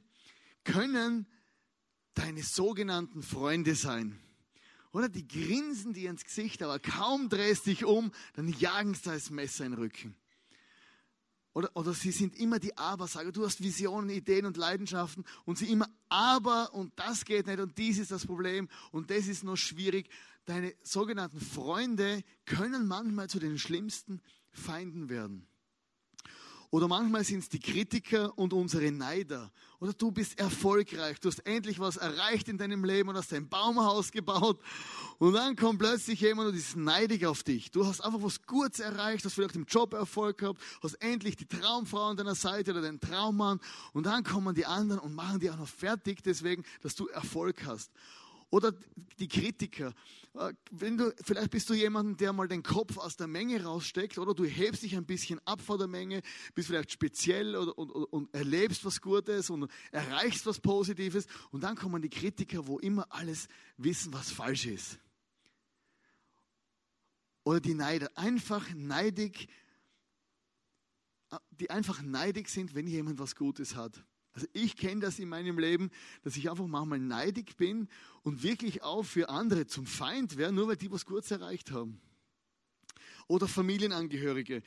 können 0.65 1.27
deine 2.15 2.43
sogenannten 2.43 3.23
Freunde 3.23 3.75
sein. 3.75 4.19
Oder 4.93 5.11
die 5.11 5.29
grinsen 5.29 5.93
dir 5.93 6.09
ins 6.09 6.25
Gesicht, 6.25 6.63
aber 6.63 6.79
kaum 6.79 7.29
drehst 7.29 7.67
dich 7.67 7.85
um, 7.85 8.13
dann 8.35 8.49
jagen 8.49 8.95
sie 8.95 9.03
das 9.03 9.29
Messer 9.29 9.67
in 9.67 9.73
den 9.73 9.81
Rücken. 9.81 10.17
Oder, 11.55 11.71
oder 11.75 11.95
sie 11.95 12.11
sind 12.11 12.37
immer 12.37 12.59
die 12.59 12.77
Aber-Sager. 12.77 13.33
Du 13.33 13.47
hast 13.47 13.63
Visionen, 13.63 14.11
Ideen 14.11 14.45
und 14.45 14.57
Leidenschaften 14.57 15.25
und 15.45 15.57
sie 15.57 15.71
immer 15.71 15.89
Aber 16.09 16.75
und 16.75 16.93
das 16.97 17.25
geht 17.25 17.47
nicht 17.47 17.61
und 17.61 17.79
dies 17.79 17.99
ist 17.99 18.11
das 18.11 18.27
Problem 18.27 18.69
und 18.91 19.11
das 19.11 19.29
ist 19.29 19.45
noch 19.45 19.57
schwierig. 19.57 20.09
Deine 20.47 20.75
sogenannten 20.83 21.41
Freunde 21.41 22.23
können 22.45 22.87
manchmal 22.87 23.31
zu 23.31 23.39
den 23.39 23.59
schlimmsten 23.59 24.21
Feinden 24.51 25.09
werden. 25.09 25.47
Oder 26.71 26.89
manchmal 26.89 27.25
sind 27.25 27.41
es 27.41 27.49
die 27.49 27.61
Kritiker 27.61 28.37
und 28.39 28.53
unsere 28.53 28.91
Neider. 28.91 29.51
Oder 29.81 29.93
du 29.93 30.11
bist 30.11 30.39
erfolgreich, 30.39 31.21
du 31.21 31.29
hast 31.29 31.41
endlich 31.41 31.79
was 31.79 31.97
erreicht 31.97 32.49
in 32.49 32.59
deinem 32.59 32.85
Leben 32.85 33.09
und 33.09 33.17
hast 33.17 33.33
ein 33.33 33.49
Baumhaus 33.49 34.11
gebaut. 34.11 34.59
Und 35.19 35.35
dann 35.35 35.57
kommt 35.57 35.79
plötzlich 35.79 36.21
jemand 36.21 36.49
und 36.49 36.57
ist 36.57 36.77
neidig 36.77 37.27
auf 37.27 37.43
dich. 37.43 37.71
Du 37.71 37.87
hast 37.87 38.01
einfach 38.01 38.23
was 38.23 38.43
Gutes 38.43 38.81
erreicht, 38.81 39.25
hast 39.25 39.35
vielleicht 39.35 39.57
im 39.57 39.67
Job 39.67 39.93
Erfolg 39.93 40.39
gehabt, 40.39 40.61
hast 40.83 40.95
endlich 40.95 41.37
die 41.37 41.47
Traumfrau 41.47 42.07
an 42.07 42.17
deiner 42.17 42.35
Seite 42.35 42.73
oder 42.73 42.83
den 42.83 43.01
Traummann. 43.01 43.61
Und 43.93 44.07
dann 44.07 44.25
kommen 44.25 44.55
die 44.55 44.67
anderen 44.67 45.01
und 45.01 45.15
machen 45.15 45.41
dich 45.41 45.51
auch 45.51 45.59
noch 45.59 45.69
fertig 45.69 46.23
deswegen, 46.23 46.65
dass 46.83 46.95
du 46.95 47.07
Erfolg 47.09 47.65
hast. 47.67 47.91
Oder 48.51 48.73
die 49.19 49.29
Kritiker. 49.29 49.93
Äh, 50.35 50.53
wenn 50.71 50.97
du, 50.97 51.15
vielleicht 51.23 51.51
bist 51.51 51.71
du 51.71 51.75
jemand, 51.75 52.21
der 52.21 52.33
mal 52.33 52.49
den 52.49 52.63
Kopf 52.63 52.99
aus 52.99 53.17
der 53.17 53.27
Menge 53.27 53.63
raussteckt, 53.63 54.19
oder 54.19 54.35
du 54.35 54.45
hebst 54.45 54.83
dich 54.83 54.97
ein 54.97 55.07
bisschen 55.07 55.41
ab 55.47 55.61
vor 55.61 55.79
der 55.79 55.87
Menge, 55.87 56.23
bist 56.55 56.69
vielleicht 56.69 56.91
speziell 56.91 57.55
oder, 57.57 57.77
und, 57.79 57.91
und 57.91 58.35
erlebst 58.35 58.85
was 58.85 59.01
Gutes 59.01 59.51
und 59.51 59.71
erreichst 59.93 60.45
was 60.47 60.61
Positives. 60.61 61.27
Und 61.51 61.63
dann 61.63 61.77
kommen 61.77 62.03
die 62.03 62.11
Kritiker, 62.11 62.67
wo 62.67 62.79
immer 62.79 63.07
alles 63.11 63.49
wissen, 63.77 64.13
was 64.13 64.31
falsch 64.31 64.67
ist. 64.67 64.99
Oder 67.45 67.61
die 67.61 67.75
Neider, 67.75 68.11
einfach 68.17 68.73
neidig, 68.75 69.49
äh, 71.31 71.39
die 71.51 71.71
einfach 71.71 72.03
neidig 72.03 72.49
sind, 72.49 72.75
wenn 72.75 72.89
jemand 72.89 73.19
was 73.19 73.37
Gutes 73.37 73.77
hat. 73.77 74.05
Also 74.35 74.49
ich 74.53 74.77
kenne 74.77 75.01
das 75.01 75.19
in 75.21 75.29
meinem 75.29 75.59
Leben, 75.59 75.91
dass 76.23 76.37
ich 76.37 76.51
einfach 76.51 76.67
manchmal 76.67 76.99
neidig 76.99 77.57
bin 77.57 77.89
und 78.23 78.43
wirklich 78.43 78.83
auch 78.83 79.05
für 79.05 79.29
andere 79.29 79.67
zum 79.67 79.87
Feind 79.87 80.37
wäre, 80.37 80.53
nur 80.53 80.69
weil 80.69 80.77
die 80.77 80.91
was 80.91 81.07
Gutes 81.07 81.31
erreicht 81.31 81.71
haben. 81.71 82.01
Oder 83.29 83.47
Familienangehörige. 83.47 84.63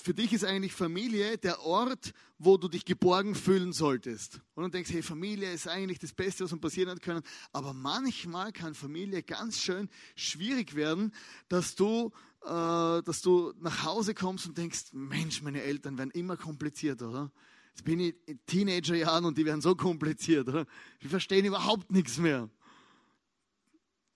Für 0.00 0.14
dich 0.14 0.32
ist 0.32 0.44
eigentlich 0.44 0.72
Familie 0.72 1.38
der 1.38 1.62
Ort, 1.62 2.12
wo 2.38 2.56
du 2.56 2.68
dich 2.68 2.84
geborgen 2.84 3.34
fühlen 3.34 3.72
solltest. 3.72 4.40
Und 4.54 4.64
du 4.64 4.70
denkst, 4.70 4.90
hey, 4.90 5.02
Familie 5.02 5.52
ist 5.52 5.68
eigentlich 5.68 5.98
das 5.98 6.12
Beste, 6.12 6.44
was 6.44 6.52
uns 6.52 6.60
passieren 6.60 6.90
hat 6.90 7.02
können. 7.02 7.22
Aber 7.52 7.72
manchmal 7.72 8.52
kann 8.52 8.74
Familie 8.74 9.22
ganz 9.22 9.60
schön 9.60 9.88
schwierig 10.16 10.74
werden, 10.74 11.12
dass 11.48 11.74
du, 11.74 12.12
äh, 12.42 13.02
dass 13.02 13.22
du 13.22 13.52
nach 13.60 13.84
Hause 13.84 14.14
kommst 14.14 14.46
und 14.46 14.56
denkst, 14.56 14.92
Mensch, 14.92 15.42
meine 15.42 15.62
Eltern 15.62 15.98
werden 15.98 16.10
immer 16.12 16.36
komplizierter, 16.36 17.10
oder? 17.10 17.32
Jetzt 17.78 17.84
bin 17.84 18.00
ich 18.00 18.16
in 18.26 18.44
Teenagerjahren 18.44 19.24
und 19.24 19.38
die 19.38 19.44
werden 19.44 19.60
so 19.60 19.76
kompliziert. 19.76 20.48
Oder? 20.48 20.66
Wir 20.98 21.10
verstehen 21.10 21.44
überhaupt 21.44 21.92
nichts 21.92 22.18
mehr. 22.18 22.50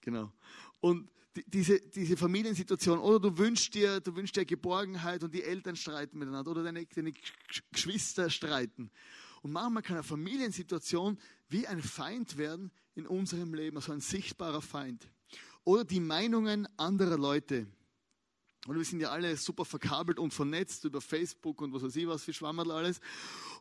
Genau. 0.00 0.32
Und 0.80 1.08
die, 1.36 1.44
diese, 1.48 1.78
diese 1.78 2.16
Familiensituation, 2.16 2.98
oder 2.98 3.20
du 3.20 3.38
wünschst, 3.38 3.72
dir, 3.72 4.00
du 4.00 4.16
wünschst 4.16 4.34
dir 4.34 4.44
Geborgenheit 4.44 5.22
und 5.22 5.32
die 5.32 5.44
Eltern 5.44 5.76
streiten 5.76 6.18
miteinander 6.18 6.50
oder 6.50 6.64
deine, 6.64 6.84
deine 6.86 7.12
Geschwister 7.70 8.30
streiten. 8.30 8.90
Und 9.42 9.52
manchmal 9.52 9.84
kann 9.84 9.94
eine 9.94 10.02
Familiensituation 10.02 11.16
wie 11.48 11.68
ein 11.68 11.80
Feind 11.80 12.36
werden 12.38 12.72
in 12.96 13.06
unserem 13.06 13.54
Leben, 13.54 13.76
also 13.76 13.92
ein 13.92 14.00
sichtbarer 14.00 14.60
Feind. 14.60 15.06
Oder 15.62 15.84
die 15.84 16.00
Meinungen 16.00 16.66
anderer 16.76 17.16
Leute. 17.16 17.68
Und 18.68 18.76
wir 18.76 18.84
sind 18.84 19.00
ja 19.00 19.10
alle 19.10 19.36
super 19.36 19.64
verkabelt 19.64 20.20
und 20.20 20.32
vernetzt 20.32 20.84
über 20.84 21.00
Facebook 21.00 21.60
und 21.60 21.72
was 21.72 21.82
weiß 21.82 21.96
ich 21.96 22.06
was 22.06 22.22
für 22.22 22.32
Schwammerl 22.32 22.70
alles. 22.70 23.00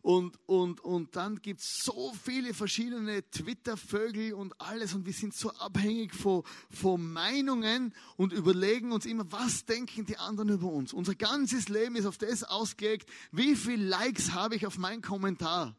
Und, 0.03 0.37
und, 0.45 0.79
und 0.81 1.15
dann 1.15 1.41
gibt 1.41 1.61
es 1.61 1.79
so 1.83 2.13
viele 2.23 2.53
verschiedene 2.53 3.27
Twitter-Vögel 3.31 4.33
und 4.33 4.59
alles 4.61 4.93
und 4.93 5.07
wir 5.07 5.13
sind 5.13 5.33
so 5.33 5.49
abhängig 5.53 6.13
von, 6.13 6.43
von 6.69 7.11
Meinungen 7.11 7.95
und 8.15 8.31
überlegen 8.31 8.91
uns 8.91 9.07
immer, 9.07 9.31
was 9.31 9.65
denken 9.65 10.05
die 10.05 10.17
anderen 10.17 10.49
über 10.49 10.67
uns. 10.67 10.93
Unser 10.93 11.15
ganzes 11.15 11.67
Leben 11.67 11.95
ist 11.95 12.05
auf 12.05 12.19
das 12.19 12.43
ausgelegt, 12.43 13.09
wie 13.31 13.55
viele 13.55 13.83
Likes 13.83 14.33
habe 14.33 14.55
ich 14.55 14.67
auf 14.67 14.77
meinen 14.77 15.01
Kommentar. 15.01 15.75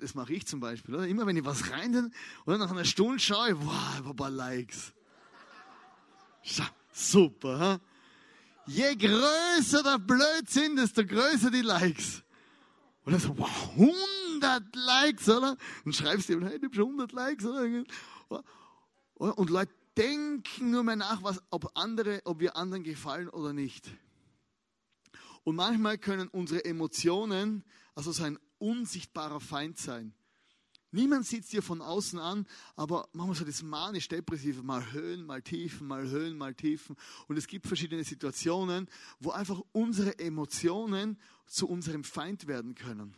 Das 0.00 0.14
mache 0.14 0.32
ich 0.32 0.46
zum 0.46 0.60
Beispiel. 0.60 0.94
Oder? 0.94 1.06
Immer 1.06 1.26
wenn 1.26 1.36
ich 1.36 1.44
was 1.44 1.70
rein, 1.70 2.10
oder 2.46 2.56
nach 2.56 2.70
einer 2.70 2.86
Stunde 2.86 3.18
schaue 3.18 3.50
ich, 3.50 3.56
wow, 3.58 4.06
ein 4.06 4.16
paar 4.16 4.30
Likes. 4.30 4.94
Super, 6.92 7.58
ha? 7.58 7.80
Je 8.70 8.94
größer 8.94 9.82
der 9.82 9.98
Blödsinn, 9.98 10.76
desto 10.76 11.04
größer 11.04 11.50
die 11.50 11.62
Likes. 11.62 12.22
Und 13.04 13.12
dann 13.12 13.20
so, 13.20 13.36
wow, 13.36 13.70
100 13.76 14.76
Likes, 14.76 15.28
oder? 15.28 15.56
Und 15.84 15.96
schreibst 15.96 16.28
dir, 16.28 16.40
hey, 16.40 16.60
du 16.60 16.68
hast 16.68 16.78
100 16.78 17.10
Likes, 17.10 17.44
oder? 17.44 17.84
Und 19.18 19.50
Leute 19.50 19.72
denken 19.96 20.70
nur 20.70 20.84
mehr 20.84 20.94
nach, 20.94 21.20
was, 21.24 21.42
ob 21.50 21.76
andere, 21.76 22.20
ob 22.24 22.38
wir 22.38 22.56
anderen 22.56 22.84
gefallen 22.84 23.28
oder 23.28 23.52
nicht. 23.52 23.90
Und 25.42 25.56
manchmal 25.56 25.98
können 25.98 26.28
unsere 26.28 26.64
Emotionen 26.64 27.64
also 27.96 28.12
so 28.12 28.22
ein 28.22 28.38
unsichtbarer 28.58 29.40
Feind 29.40 29.78
sein. 29.78 30.14
Niemand 30.92 31.26
sieht 31.26 31.44
es 31.44 31.50
dir 31.50 31.62
von 31.62 31.80
außen 31.80 32.18
an, 32.18 32.46
aber 32.74 33.08
manchmal 33.12 33.36
so 33.36 33.44
das 33.44 33.62
manisch-depressive, 33.62 34.62
mal 34.62 34.92
Höhen, 34.92 35.24
mal 35.24 35.40
Tiefen, 35.40 35.86
mal 35.86 36.08
Höhen, 36.08 36.36
mal 36.36 36.54
Tiefen. 36.54 36.96
Und 37.28 37.36
es 37.36 37.46
gibt 37.46 37.66
verschiedene 37.66 38.02
Situationen, 38.02 38.88
wo 39.20 39.30
einfach 39.30 39.60
unsere 39.72 40.18
Emotionen 40.18 41.18
zu 41.46 41.68
unserem 41.68 42.02
Feind 42.02 42.46
werden 42.46 42.74
können. 42.74 43.16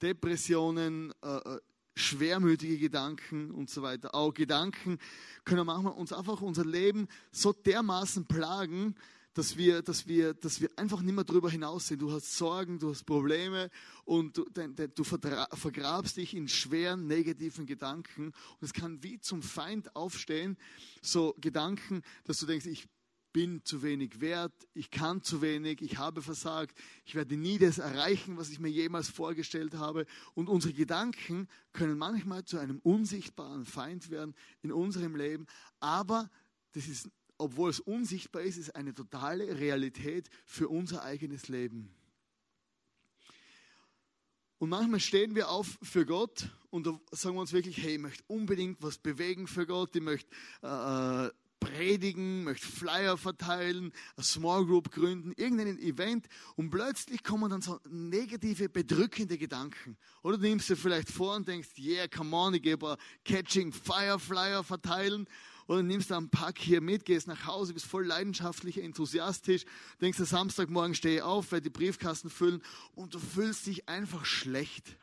Depressionen, 0.00 1.12
äh, 1.22 1.36
äh 1.36 1.60
schwermütige 1.98 2.78
Gedanken 2.78 3.50
und 3.50 3.68
so 3.68 3.82
weiter. 3.82 4.14
Auch 4.14 4.32
Gedanken 4.32 4.98
können 5.44 5.66
manchmal 5.66 5.94
uns 5.94 6.12
einfach 6.12 6.40
unser 6.40 6.64
Leben 6.64 7.08
so 7.32 7.52
dermaßen 7.52 8.26
plagen, 8.26 8.94
dass 9.34 9.56
wir, 9.56 9.82
dass 9.82 10.06
wir, 10.06 10.34
dass 10.34 10.60
wir 10.60 10.70
einfach 10.76 11.00
nicht 11.00 11.14
mehr 11.14 11.24
drüber 11.24 11.50
hinaus 11.50 11.88
sind. 11.88 12.02
Du 12.02 12.10
hast 12.10 12.36
Sorgen, 12.36 12.78
du 12.78 12.90
hast 12.90 13.04
Probleme 13.04 13.70
und 14.04 14.36
du, 14.36 14.44
du 14.44 15.04
vergrabst 15.04 16.16
dich 16.16 16.34
in 16.34 16.48
schweren 16.48 17.06
negativen 17.06 17.66
Gedanken. 17.66 18.26
Und 18.26 18.62
es 18.62 18.72
kann 18.72 19.02
wie 19.02 19.20
zum 19.20 19.42
Feind 19.42 19.94
aufstehen, 19.94 20.56
so 21.02 21.34
Gedanken, 21.40 22.02
dass 22.24 22.38
du 22.38 22.46
denkst, 22.46 22.66
ich 22.66 22.88
bin 23.32 23.64
zu 23.64 23.82
wenig 23.82 24.20
wert, 24.20 24.54
ich 24.74 24.90
kann 24.90 25.22
zu 25.22 25.42
wenig, 25.42 25.82
ich 25.82 25.98
habe 25.98 26.22
versagt, 26.22 26.76
ich 27.04 27.14
werde 27.14 27.36
nie 27.36 27.58
das 27.58 27.78
erreichen, 27.78 28.36
was 28.36 28.50
ich 28.50 28.58
mir 28.58 28.70
jemals 28.70 29.08
vorgestellt 29.08 29.74
habe. 29.74 30.06
Und 30.34 30.48
unsere 30.48 30.74
Gedanken 30.74 31.46
können 31.72 31.98
manchmal 31.98 32.44
zu 32.44 32.58
einem 32.58 32.78
unsichtbaren 32.80 33.64
Feind 33.64 34.10
werden 34.10 34.34
in 34.62 34.72
unserem 34.72 35.14
Leben, 35.14 35.46
aber 35.78 36.30
das 36.72 36.88
ist 36.88 37.10
obwohl 37.38 37.70
es 37.70 37.80
unsichtbar 37.80 38.42
ist, 38.42 38.58
ist 38.58 38.76
eine 38.76 38.94
totale 38.94 39.58
Realität 39.58 40.28
für 40.44 40.68
unser 40.68 41.02
eigenes 41.02 41.48
Leben. 41.48 41.94
Und 44.58 44.70
manchmal 44.70 45.00
stehen 45.00 45.36
wir 45.36 45.48
auf 45.50 45.78
für 45.82 46.04
Gott 46.04 46.50
und 46.70 46.86
sagen 47.12 47.36
wir 47.36 47.40
uns 47.40 47.52
wirklich, 47.52 47.78
hey, 47.78 47.94
ich 47.94 48.00
möchte 48.00 48.24
unbedingt 48.26 48.82
was 48.82 48.98
bewegen 48.98 49.46
für 49.46 49.66
Gott, 49.66 49.94
ich 49.94 50.02
möchte 50.02 50.28
äh, 50.62 51.30
predigen, 51.60 52.44
möchte 52.44 52.66
Flyer 52.66 53.16
verteilen, 53.16 53.92
eine 54.16 54.24
Small 54.24 54.66
Group 54.66 54.90
gründen, 54.90 55.32
irgendein 55.36 55.78
Event 55.78 56.26
und 56.56 56.70
plötzlich 56.70 57.22
kommen 57.22 57.50
dann 57.50 57.62
so 57.62 57.78
negative, 57.88 58.68
bedrückende 58.68 59.38
Gedanken. 59.38 59.96
Oder 60.22 60.38
du 60.38 60.48
nimmst 60.48 60.68
dir 60.68 60.76
vielleicht 60.76 61.10
vor 61.10 61.36
und 61.36 61.46
denkst, 61.46 61.70
yeah, 61.78 62.08
come 62.08 62.36
on, 62.36 62.54
ich 62.54 62.62
gebe 62.62 62.96
Catching 63.24 63.72
Fire 63.72 64.18
Flyer 64.18 64.64
verteilen 64.64 65.28
oder 65.68 65.82
nimmst 65.82 66.10
du 66.10 66.16
einen 66.16 66.30
Pack 66.30 66.58
hier 66.58 66.80
mit, 66.80 67.04
gehst 67.04 67.28
nach 67.28 67.46
Hause, 67.46 67.74
bist 67.74 67.86
voll 67.86 68.06
leidenschaftlich, 68.06 68.82
enthusiastisch, 68.82 69.64
denkst 70.00 70.18
du, 70.18 70.24
Samstagmorgen 70.24 70.94
stehe 70.94 71.24
auf, 71.24 71.52
werde 71.52 71.70
die 71.70 71.78
Briefkasten 71.78 72.30
füllen 72.30 72.62
und 72.94 73.14
du 73.14 73.18
fühlst 73.18 73.66
dich 73.66 73.88
einfach 73.88 74.24
schlecht. 74.24 74.96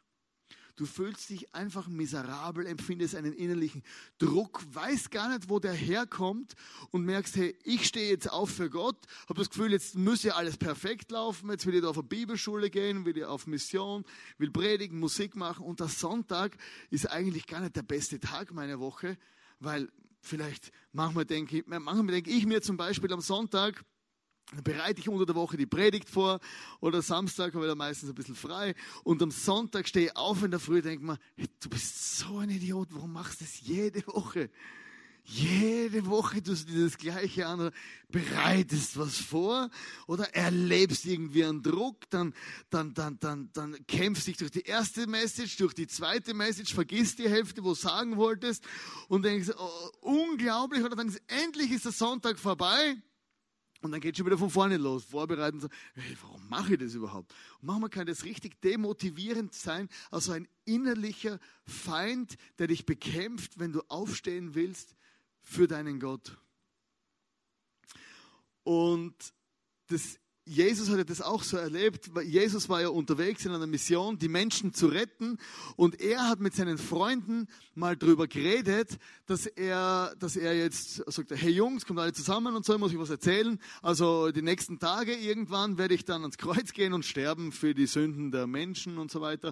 Du 0.77 0.85
fühlst 0.85 1.29
dich 1.29 1.55
einfach 1.55 1.87
miserabel, 1.87 2.65
empfindest 2.65 3.15
einen 3.15 3.31
innerlichen 3.31 3.81
Druck, 4.17 4.61
weißt 4.73 5.09
gar 5.09 5.29
nicht, 5.29 5.47
wo 5.49 5.59
der 5.59 5.71
herkommt 5.71 6.53
und 6.91 7.05
merkst, 7.05 7.37
hey, 7.37 7.57
ich 7.63 7.85
stehe 7.85 8.09
jetzt 8.09 8.29
auf 8.29 8.49
für 8.49 8.69
Gott, 8.69 8.97
habe 9.29 9.39
das 9.39 9.49
Gefühl, 9.49 9.71
jetzt 9.71 9.95
muss 9.95 10.23
ja 10.23 10.33
alles 10.33 10.57
perfekt 10.57 11.11
laufen, 11.11 11.49
jetzt 11.49 11.65
will 11.65 11.75
ich 11.75 11.81
da 11.81 11.87
auf 11.87 11.97
eine 11.97 12.07
Bibelschule 12.07 12.69
gehen, 12.69 13.05
will 13.05 13.17
ich 13.17 13.23
auf 13.23 13.47
Mission, 13.47 14.03
will 14.37 14.51
predigen, 14.51 14.99
Musik 14.99 15.37
machen 15.37 15.65
und 15.65 15.79
der 15.79 15.87
Sonntag 15.87 16.57
ist 16.89 17.09
eigentlich 17.09 17.47
gar 17.47 17.61
nicht 17.61 17.77
der 17.77 17.83
beste 17.83 18.19
Tag 18.19 18.51
meiner 18.51 18.79
Woche, 18.81 19.17
weil 19.61 19.89
Vielleicht 20.25 20.71
manchmal 20.91 21.23
denke, 21.23 21.59
ich, 21.59 21.67
manchmal 21.67 22.07
denke 22.07 22.31
ich 22.31 22.47
mir 22.47 22.59
zum 22.59 22.77
Beispiel 22.77 23.13
am 23.13 23.21
Sonntag, 23.21 23.85
bereite 24.63 24.99
ich 24.99 25.07
unter 25.07 25.27
der 25.27 25.35
Woche 25.35 25.55
die 25.55 25.67
Predigt 25.67 26.09
vor 26.09 26.39
oder 26.79 27.03
Samstag 27.03 27.53
habe 27.53 27.65
ich 27.65 27.69
da 27.69 27.75
meistens 27.75 28.09
ein 28.09 28.15
bisschen 28.15 28.33
frei 28.33 28.73
und 29.03 29.21
am 29.21 29.29
Sonntag 29.29 29.87
stehe 29.87 30.07
ich 30.07 30.17
auf 30.17 30.41
in 30.41 30.49
der 30.49 30.59
Früh 30.59 30.77
und 30.77 30.85
denke 30.85 31.05
mir, 31.05 31.19
hey, 31.35 31.47
du 31.59 31.69
bist 31.69 32.17
so 32.17 32.39
ein 32.39 32.49
Idiot, 32.49 32.87
warum 32.91 33.13
machst 33.13 33.41
du 33.41 33.45
das 33.45 33.61
jede 33.61 34.05
Woche? 34.07 34.49
Jede 35.27 36.05
Woche 36.05 36.41
tust 36.43 36.69
du 36.69 36.73
dir 36.73 36.85
das 36.85 36.99
Gleiche 36.99 37.47
an, 37.47 37.71
bereitest 38.09 38.95
was 38.97 39.17
vor 39.17 39.71
oder 40.05 40.35
erlebst 40.35 41.03
irgendwie 41.05 41.43
einen 41.43 41.63
Druck, 41.63 42.07
dann, 42.11 42.35
dann, 42.69 42.93
dann, 42.93 43.19
dann, 43.19 43.49
dann 43.53 43.87
kämpfst 43.87 44.27
dich 44.27 44.37
durch 44.37 44.51
die 44.51 44.61
erste 44.61 45.07
Message, 45.07 45.57
durch 45.57 45.73
die 45.73 45.87
zweite 45.87 46.35
Message, 46.35 46.75
vergisst 46.75 47.17
die 47.17 47.27
Hälfte, 47.27 47.63
wo 47.63 47.69
du 47.69 47.75
sagen 47.75 48.17
wolltest 48.17 48.63
und 49.07 49.25
denkst, 49.25 49.49
oh, 49.57 49.89
unglaublich, 50.01 50.83
oder 50.83 50.95
dann 50.95 51.07
ist, 51.07 51.21
endlich 51.25 51.71
ist 51.71 51.85
der 51.85 51.91
Sonntag 51.91 52.37
vorbei 52.37 52.95
und 53.81 53.91
dann 53.91 54.01
geht 54.01 54.17
schon 54.17 54.27
wieder 54.27 54.37
von 54.37 54.51
vorne 54.51 54.77
los, 54.77 55.05
vorbereiten, 55.05 55.59
so, 55.59 55.69
hey, 55.95 56.15
warum 56.21 56.47
mache 56.49 56.73
ich 56.73 56.79
das 56.79 56.93
überhaupt? 56.93 57.33
Und 57.61 57.67
manchmal 57.67 57.89
kann 57.89 58.05
das 58.05 58.25
richtig 58.25 58.61
demotivierend 58.61 59.55
sein, 59.55 59.89
also 60.11 60.33
ein 60.33 60.47
innerlicher 60.65 61.39
Feind, 61.63 62.35
der 62.59 62.67
dich 62.67 62.85
bekämpft, 62.85 63.57
wenn 63.57 63.71
du 63.71 63.81
aufstehen 63.87 64.53
willst 64.53 64.95
für 65.45 65.67
deinen 65.67 65.99
Gott. 65.99 66.37
Und 68.63 69.15
das 69.87 70.19
Jesus 70.47 70.89
hatte 70.89 71.05
das 71.05 71.21
auch 71.21 71.41
so 71.41 71.57
erlebt. 71.57 72.11
Jesus 72.23 72.69
war 72.69 72.79
ja 72.79 72.89
unterwegs 72.89 73.45
in 73.45 73.51
einer 73.51 73.65
Mission, 73.65 74.19
die 74.19 74.27
Menschen 74.27 74.75
zu 74.75 74.85
retten. 74.85 75.39
Und 75.75 75.99
er 75.99 76.29
hat 76.29 76.39
mit 76.39 76.53
seinen 76.53 76.77
Freunden 76.77 77.47
mal 77.73 77.97
drüber 77.97 78.27
geredet, 78.27 78.99
dass 79.25 79.47
er, 79.47 80.13
dass 80.19 80.35
er 80.35 80.55
jetzt 80.55 80.97
sagt, 81.11 81.31
hey 81.31 81.49
Jungs, 81.49 81.87
kommt 81.87 81.99
alle 81.99 82.13
zusammen 82.13 82.55
und 82.55 82.63
so, 82.63 82.77
muss 82.77 82.91
ich 82.91 82.99
was 82.99 83.09
erzählen. 83.09 83.59
Also 83.81 84.31
die 84.31 84.43
nächsten 84.43 84.77
Tage 84.77 85.15
irgendwann 85.15 85.79
werde 85.79 85.95
ich 85.95 86.05
dann 86.05 86.21
ans 86.21 86.37
Kreuz 86.37 86.73
gehen 86.73 86.93
und 86.93 87.05
sterben 87.05 87.51
für 87.51 87.73
die 87.73 87.87
Sünden 87.87 88.29
der 88.29 88.45
Menschen 88.45 88.99
und 88.99 89.09
so 89.09 89.21
weiter. 89.21 89.51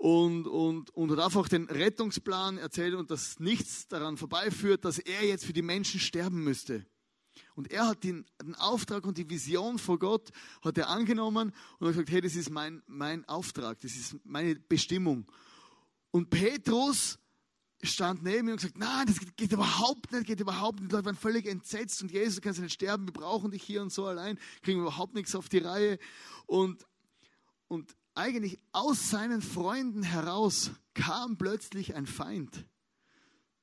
Und, 0.00 0.46
und, 0.46 0.88
und 0.96 1.10
hat 1.10 1.18
einfach 1.18 1.46
den 1.46 1.66
Rettungsplan 1.66 2.56
erzählt 2.56 2.94
und 2.94 3.10
dass 3.10 3.38
nichts 3.38 3.86
daran 3.86 4.16
vorbeiführt, 4.16 4.86
dass 4.86 4.98
er 4.98 5.26
jetzt 5.26 5.44
für 5.44 5.52
die 5.52 5.60
Menschen 5.60 6.00
sterben 6.00 6.42
müsste. 6.42 6.86
Und 7.54 7.70
er 7.70 7.86
hat 7.86 8.02
den, 8.02 8.24
den, 8.42 8.54
Auftrag 8.54 9.04
und 9.04 9.18
die 9.18 9.28
Vision 9.28 9.78
vor 9.78 9.98
Gott 9.98 10.30
hat 10.62 10.78
er 10.78 10.88
angenommen 10.88 11.52
und 11.78 11.86
hat 11.86 11.92
gesagt, 11.92 12.10
hey, 12.12 12.22
das 12.22 12.34
ist 12.34 12.48
mein, 12.48 12.82
mein 12.86 13.28
Auftrag, 13.28 13.78
das 13.80 13.94
ist 13.94 14.16
meine 14.24 14.54
Bestimmung. 14.54 15.30
Und 16.12 16.30
Petrus 16.30 17.18
stand 17.82 18.22
neben 18.22 18.48
ihm 18.48 18.52
und 18.52 18.56
gesagt, 18.56 18.78
nein, 18.78 19.06
das 19.06 19.18
geht 19.36 19.52
überhaupt 19.52 20.12
nicht, 20.12 20.26
geht 20.26 20.40
überhaupt 20.40 20.80
nicht. 20.80 20.92
Die 20.92 20.96
Leute 20.96 21.04
waren 21.04 21.14
völlig 21.14 21.44
entsetzt 21.44 22.00
und 22.00 22.10
Jesus, 22.10 22.36
du 22.36 22.40
kannst 22.40 22.58
nicht 22.58 22.72
sterben, 22.72 23.04
wir 23.04 23.12
brauchen 23.12 23.50
dich 23.50 23.62
hier 23.62 23.82
und 23.82 23.92
so 23.92 24.06
allein, 24.06 24.38
kriegen 24.62 24.80
überhaupt 24.80 25.12
nichts 25.12 25.34
auf 25.34 25.50
die 25.50 25.58
Reihe. 25.58 25.98
Und, 26.46 26.86
und 27.68 27.94
eigentlich 28.14 28.58
aus 28.72 29.10
seinen 29.10 29.42
Freunden 29.42 30.02
heraus 30.02 30.70
kam 30.94 31.36
plötzlich 31.36 31.94
ein 31.94 32.06
Feind 32.06 32.66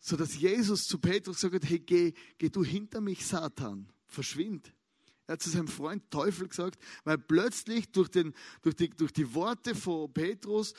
so 0.08 0.16
dass 0.16 0.40
Jesus 0.40 0.86
zu 0.86 1.00
Petrus 1.00 1.42
sagt, 1.42 1.68
hey, 1.68 1.80
geh, 1.80 2.14
geh 2.38 2.50
du 2.50 2.64
hinter 2.64 3.02
mich, 3.02 3.26
Satan, 3.26 3.92
verschwind. 4.06 4.74
Er 5.26 5.34
hat 5.34 5.42
zu 5.42 5.50
seinem 5.50 5.68
Freund 5.68 6.10
Teufel 6.10 6.48
gesagt, 6.48 6.82
weil 7.04 7.18
plötzlich 7.18 7.92
durch, 7.92 8.08
den, 8.08 8.34
durch, 8.62 8.76
die, 8.76 8.90
durch 8.90 9.12
die 9.12 9.34
Worte 9.34 9.76
von 9.76 10.12
Petrus 10.14 10.74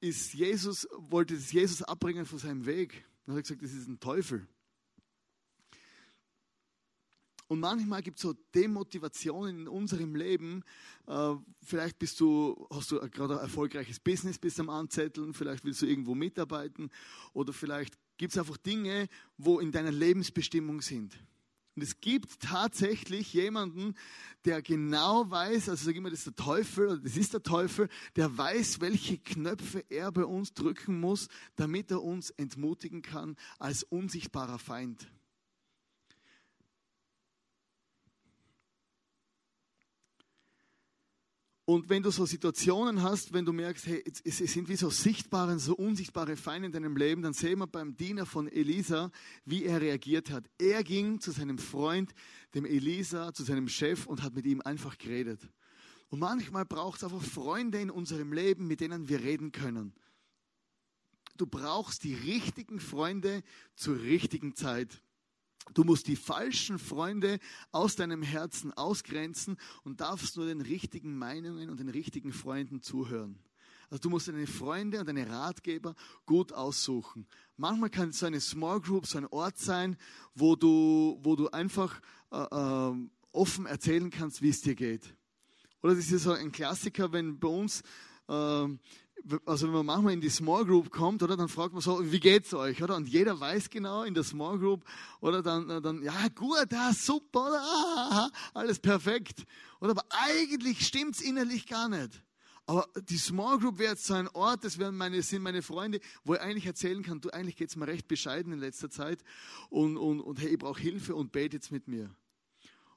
ist 0.00 0.34
Jesus, 0.34 0.86
wollte 0.92 1.34
es 1.34 1.52
Jesus 1.52 1.82
abbringen 1.82 2.26
von 2.26 2.38
seinem 2.38 2.66
Weg. 2.66 3.06
Dann 3.24 3.34
hat 3.34 3.38
er 3.38 3.42
gesagt, 3.42 3.62
das 3.62 3.72
ist 3.72 3.88
ein 3.88 4.00
Teufel. 4.00 4.46
Und 7.50 7.58
manchmal 7.58 8.00
gibt 8.00 8.18
es 8.18 8.22
so 8.22 8.34
Demotivationen 8.54 9.62
in 9.62 9.68
unserem 9.68 10.14
Leben. 10.14 10.62
Äh, 11.08 11.34
vielleicht 11.60 11.98
bist 11.98 12.20
du, 12.20 12.68
hast 12.70 12.92
du 12.92 13.00
gerade 13.10 13.34
ein 13.34 13.40
erfolgreiches 13.40 13.98
Business 13.98 14.38
bis 14.38 14.60
am 14.60 14.70
Anzetteln, 14.70 15.34
vielleicht 15.34 15.64
willst 15.64 15.82
du 15.82 15.86
irgendwo 15.86 16.14
mitarbeiten 16.14 16.90
oder 17.32 17.52
vielleicht 17.52 17.98
gibt 18.18 18.32
es 18.34 18.38
einfach 18.38 18.56
Dinge, 18.56 19.08
wo 19.36 19.58
in 19.58 19.72
deiner 19.72 19.90
Lebensbestimmung 19.90 20.80
sind. 20.80 21.18
Und 21.74 21.82
es 21.82 22.00
gibt 22.00 22.38
tatsächlich 22.38 23.32
jemanden, 23.32 23.96
der 24.44 24.62
genau 24.62 25.28
weiß, 25.28 25.70
also 25.70 25.90
ich 25.90 25.96
immer, 25.96 26.10
das 26.10 26.20
ist 26.20 26.26
der 26.26 26.36
Teufel, 26.36 26.86
oder 26.86 26.98
das 26.98 27.16
ist 27.16 27.32
der 27.32 27.42
Teufel, 27.42 27.88
der 28.14 28.38
weiß, 28.38 28.80
welche 28.80 29.18
Knöpfe 29.18 29.84
er 29.88 30.12
bei 30.12 30.24
uns 30.24 30.54
drücken 30.54 31.00
muss, 31.00 31.26
damit 31.56 31.90
er 31.90 32.00
uns 32.00 32.30
entmutigen 32.30 33.02
kann 33.02 33.34
als 33.58 33.82
unsichtbarer 33.82 34.60
Feind. 34.60 35.08
Und 41.70 41.88
wenn 41.88 42.02
du 42.02 42.10
so 42.10 42.26
Situationen 42.26 43.00
hast, 43.00 43.32
wenn 43.32 43.44
du 43.44 43.52
merkst, 43.52 43.86
hey, 43.86 44.02
es 44.24 44.38
sind 44.38 44.68
wie 44.68 44.74
so 44.74 44.90
sichtbare, 44.90 45.56
so 45.60 45.76
unsichtbare 45.76 46.36
Feinde 46.36 46.66
in 46.66 46.72
deinem 46.72 46.96
Leben, 46.96 47.22
dann 47.22 47.32
sehen 47.32 47.60
wir 47.60 47.68
beim 47.68 47.96
Diener 47.96 48.26
von 48.26 48.48
Elisa, 48.48 49.12
wie 49.44 49.66
er 49.66 49.80
reagiert 49.80 50.32
hat. 50.32 50.50
Er 50.58 50.82
ging 50.82 51.20
zu 51.20 51.30
seinem 51.30 51.58
Freund, 51.58 52.12
dem 52.56 52.64
Elisa, 52.64 53.32
zu 53.32 53.44
seinem 53.44 53.68
Chef 53.68 54.08
und 54.08 54.24
hat 54.24 54.34
mit 54.34 54.46
ihm 54.46 54.60
einfach 54.62 54.98
geredet. 54.98 55.48
Und 56.08 56.18
manchmal 56.18 56.64
braucht 56.64 56.96
es 56.96 57.04
einfach 57.04 57.22
Freunde 57.22 57.80
in 57.80 57.92
unserem 57.92 58.32
Leben, 58.32 58.66
mit 58.66 58.80
denen 58.80 59.08
wir 59.08 59.20
reden 59.20 59.52
können. 59.52 59.94
Du 61.36 61.46
brauchst 61.46 62.02
die 62.02 62.14
richtigen 62.14 62.80
Freunde 62.80 63.44
zur 63.76 64.00
richtigen 64.00 64.56
Zeit. 64.56 65.00
Du 65.74 65.84
musst 65.84 66.08
die 66.08 66.16
falschen 66.16 66.78
Freunde 66.78 67.38
aus 67.70 67.94
deinem 67.96 68.22
Herzen 68.22 68.72
ausgrenzen 68.72 69.56
und 69.84 70.00
darfst 70.00 70.36
nur 70.36 70.46
den 70.46 70.60
richtigen 70.60 71.16
Meinungen 71.16 71.70
und 71.70 71.78
den 71.78 71.88
richtigen 71.88 72.32
Freunden 72.32 72.82
zuhören. 72.82 73.38
Also 73.90 74.02
du 74.02 74.10
musst 74.10 74.28
deine 74.28 74.46
Freunde 74.46 75.00
und 75.00 75.08
deine 75.08 75.28
Ratgeber 75.28 75.94
gut 76.24 76.52
aussuchen. 76.52 77.26
Manchmal 77.56 77.90
kann 77.90 78.12
so 78.12 78.26
eine 78.26 78.40
Small 78.40 78.80
Group, 78.80 79.06
so 79.06 79.18
ein 79.18 79.26
Ort 79.26 79.58
sein, 79.58 79.96
wo 80.34 80.54
du, 80.54 81.18
wo 81.22 81.34
du 81.34 81.48
einfach 81.50 82.00
äh, 82.30 82.36
äh, 82.38 83.08
offen 83.32 83.66
erzählen 83.66 84.10
kannst, 84.10 84.42
wie 84.42 84.50
es 84.50 84.60
dir 84.60 84.76
geht. 84.76 85.14
Oder 85.82 85.96
das 85.96 86.10
ist 86.10 86.22
so 86.22 86.32
ein 86.32 86.52
Klassiker, 86.52 87.12
wenn 87.12 87.40
bei 87.40 87.48
uns 87.48 87.82
äh, 88.28 88.68
also 89.44 89.66
wenn 89.66 89.74
man 89.74 89.86
manchmal 89.86 90.12
in 90.12 90.20
die 90.20 90.30
Small 90.30 90.64
Group 90.64 90.90
kommt, 90.90 91.22
oder, 91.22 91.36
dann 91.36 91.48
fragt 91.48 91.72
man 91.72 91.82
so, 91.82 92.00
wie 92.10 92.20
geht's 92.20 92.54
euch, 92.54 92.82
oder? 92.82 92.96
Und 92.96 93.08
jeder 93.08 93.38
weiß 93.38 93.70
genau 93.70 94.02
in 94.02 94.14
der 94.14 94.24
Small 94.24 94.58
Group, 94.58 94.84
oder 95.20 95.42
dann, 95.42 95.68
äh, 95.70 95.80
dann 95.80 96.02
ja 96.02 96.28
gut, 96.34 96.72
ja 96.72 96.92
super, 96.92 97.48
oder? 97.48 97.62
Ah, 97.62 98.30
alles 98.54 98.78
perfekt. 98.78 99.44
Oder 99.80 99.92
aber 99.92 100.04
eigentlich 100.10 100.86
stimmt's 100.86 101.20
innerlich 101.20 101.66
gar 101.66 101.88
nicht. 101.88 102.22
Aber 102.66 102.88
die 103.08 103.18
Small 103.18 103.58
Group 103.58 103.78
wäre 103.78 103.92
jetzt 103.92 104.06
so 104.06 104.14
ein 104.14 104.28
Ort, 104.28 104.64
das 104.64 104.78
wären 104.78 104.96
meine, 104.96 105.22
sind 105.22 105.42
meine 105.42 105.62
Freunde, 105.62 106.00
wo 106.24 106.34
ich 106.34 106.40
eigentlich 106.40 106.66
erzählen 106.66 107.02
kann, 107.02 107.20
du, 107.20 107.30
eigentlich 107.30 107.56
geht's 107.56 107.74
mir 107.74 107.88
recht 107.88 108.06
bescheiden 108.06 108.52
in 108.52 108.60
letzter 108.60 108.90
Zeit 108.90 109.24
und, 109.70 109.96
und, 109.96 110.20
und 110.20 110.40
hey, 110.40 110.50
ich 110.50 110.58
brauche 110.58 110.80
Hilfe 110.80 111.14
und 111.16 111.32
betet 111.32 111.70
mit 111.72 111.88
mir. 111.88 112.14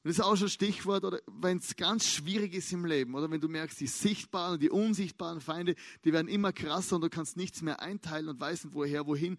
Und 0.03 0.09
das 0.09 0.17
ist 0.17 0.23
auch 0.25 0.35
schon 0.35 0.47
ein 0.47 0.51
Stichwort, 0.51 1.05
oder 1.05 1.21
wenn 1.27 1.59
es 1.59 1.77
ganz 1.77 2.05
schwierig 2.05 2.53
ist 2.53 2.73
im 2.73 2.83
Leben, 2.83 3.15
oder 3.15 3.31
wenn 3.31 3.39
du 3.39 3.47
merkst, 3.47 3.79
die 3.79 3.87
sichtbaren 3.87 4.55
und 4.55 4.61
die 4.61 4.69
unsichtbaren 4.69 5.39
Feinde, 5.39 5.75
die 6.03 6.11
werden 6.11 6.27
immer 6.27 6.51
krasser 6.51 6.97
und 6.97 7.03
du 7.03 7.09
kannst 7.09 7.37
nichts 7.37 7.61
mehr 7.61 7.79
einteilen 7.79 8.27
und 8.27 8.37
weißt 8.37 8.65
nicht, 8.65 8.75
woher, 8.75 9.07
wohin, 9.07 9.37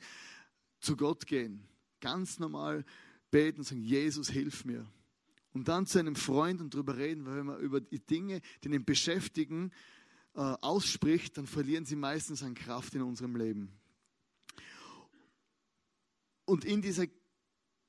zu 0.81 0.96
Gott 0.96 1.27
gehen. 1.27 1.68
Ganz 2.00 2.38
normal 2.38 2.87
beten 3.31 3.61
und 3.61 3.64
sagen, 3.64 3.83
Jesus, 3.83 4.31
hilf 4.31 4.64
mir. 4.64 4.87
Und 5.53 5.68
dann 5.68 5.87
zu 5.87 5.98
einem 5.98 6.16
Freund 6.16 6.62
und 6.62 6.72
darüber 6.72 6.96
reden, 6.96 7.27
weil 7.27 7.37
wenn 7.37 7.46
man 7.46 7.61
über 7.61 7.83
die 7.83 8.00
Dinge, 8.00 8.40
die 8.62 8.68
ihn 8.68 8.87
beschäftigen, 8.87 9.70
äh, 10.35 10.40
ausspricht, 10.40 11.37
dann 11.37 11.46
verlieren 11.46 11.85
sie 11.85 11.94
meistens 11.94 12.42
an 12.42 12.55
Kraft 12.55 12.94
in 12.94 13.03
unserem 13.03 13.37
Leben. 13.37 13.70
Und 16.46 16.64
in 16.64 16.81
dieser 16.81 17.07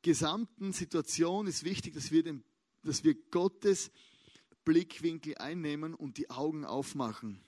gesamten 0.01 0.73
Situation 0.73 1.47
ist 1.47 1.63
wichtig, 1.63 1.93
dass 1.93 2.11
wir 2.11 2.21
den 2.21 2.43
dass 2.85 3.03
wir 3.03 3.15
Gottes 3.31 3.91
Blickwinkel 4.63 5.37
einnehmen 5.37 5.93
und 5.93 6.17
die 6.17 6.29
Augen 6.29 6.65
aufmachen. 6.65 7.39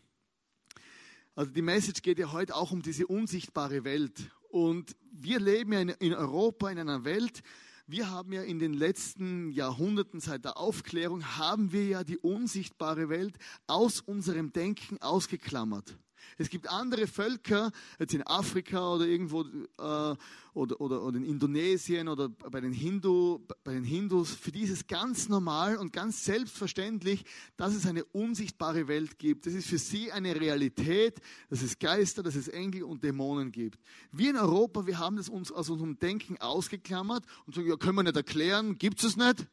Also 1.35 1.51
die 1.51 1.61
Message 1.61 2.01
geht 2.01 2.19
ja 2.19 2.31
heute 2.31 2.55
auch 2.55 2.71
um 2.71 2.81
diese 2.81 3.07
unsichtbare 3.07 3.83
Welt. 3.83 4.31
Und 4.49 4.95
wir 5.11 5.39
leben 5.39 5.73
ja 5.73 5.81
in 5.81 6.13
Europa 6.13 6.69
in 6.69 6.79
einer 6.79 7.03
Welt, 7.03 7.43
wir 7.85 8.09
haben 8.09 8.33
ja 8.33 8.43
in 8.43 8.59
den 8.59 8.73
letzten 8.73 9.49
Jahrhunderten 9.51 10.19
seit 10.19 10.43
der 10.43 10.57
Aufklärung, 10.57 11.23
haben 11.37 11.71
wir 11.71 11.85
ja 11.85 12.03
die 12.03 12.17
unsichtbare 12.17 13.07
Welt 13.07 13.37
aus 13.65 14.01
unserem 14.01 14.51
Denken 14.51 14.97
ausgeklammert. 15.01 15.97
Es 16.37 16.49
gibt 16.49 16.69
andere 16.69 17.07
Völker, 17.07 17.71
jetzt 17.99 18.13
in 18.13 18.25
Afrika 18.25 18.93
oder 18.93 19.05
irgendwo 19.05 19.41
äh, 19.41 20.15
oder, 20.57 20.81
oder, 20.81 21.03
oder 21.03 21.17
in 21.17 21.23
Indonesien 21.23 22.07
oder 22.07 22.29
bei 22.29 22.59
den, 22.59 22.73
Hindu, 22.73 23.39
bei 23.63 23.73
den 23.73 23.83
Hindus, 23.83 24.31
für 24.31 24.51
die 24.51 24.61
ist 24.61 24.71
es 24.71 24.87
ganz 24.87 25.29
normal 25.29 25.77
und 25.77 25.93
ganz 25.93 26.25
selbstverständlich, 26.25 27.23
dass 27.55 27.75
es 27.75 27.85
eine 27.85 28.03
unsichtbare 28.05 28.87
Welt 28.87 29.19
gibt. 29.19 29.45
Das 29.45 29.53
ist 29.53 29.67
für 29.67 29.77
sie 29.77 30.11
eine 30.11 30.39
Realität, 30.39 31.19
dass 31.49 31.61
es 31.61 31.77
Geister, 31.79 32.23
dass 32.23 32.35
es 32.35 32.47
Engel 32.47 32.83
und 32.83 33.03
Dämonen 33.03 33.51
gibt. 33.51 33.79
Wir 34.11 34.31
in 34.31 34.37
Europa, 34.37 34.87
wir 34.87 34.97
haben 34.97 35.17
das 35.17 35.29
uns 35.29 35.51
aus 35.51 35.69
unserem 35.69 35.99
Denken 35.99 36.37
ausgeklammert 36.37 37.23
und 37.45 37.55
sagen, 37.55 37.67
ja, 37.67 37.77
können 37.77 37.95
wir 37.95 38.03
nicht 38.03 38.15
erklären, 38.15 38.77
gibt 38.77 39.03
es 39.03 39.15
nicht 39.15 39.47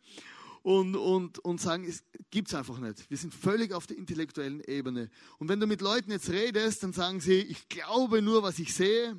und, 0.65 0.97
und, 0.97 1.39
und 1.41 1.61
sagen, 1.61 1.85
es 1.85 2.03
gibt 2.31 2.49
es 2.49 2.55
einfach 2.55 2.79
nicht. 2.79 3.09
Wir 3.11 3.19
sind 3.19 3.35
völlig 3.35 3.75
auf 3.75 3.87
der 3.87 3.99
intellektuellen 3.99 4.63
Ebene. 4.63 5.11
Und 5.39 5.51
wenn 5.51 5.61
du 5.61 5.67
mit 5.67 5.83
Leuten 5.83 6.11
jetzt 6.11 6.31
redest, 6.31 6.83
dann 6.83 6.95
sagen 6.95 7.21
sie, 7.21 7.35
ich 7.35 7.69
glaube 7.69 8.23
nur, 8.23 8.43
was 8.43 8.59
ich 8.59 8.73
sehe. 8.73 9.15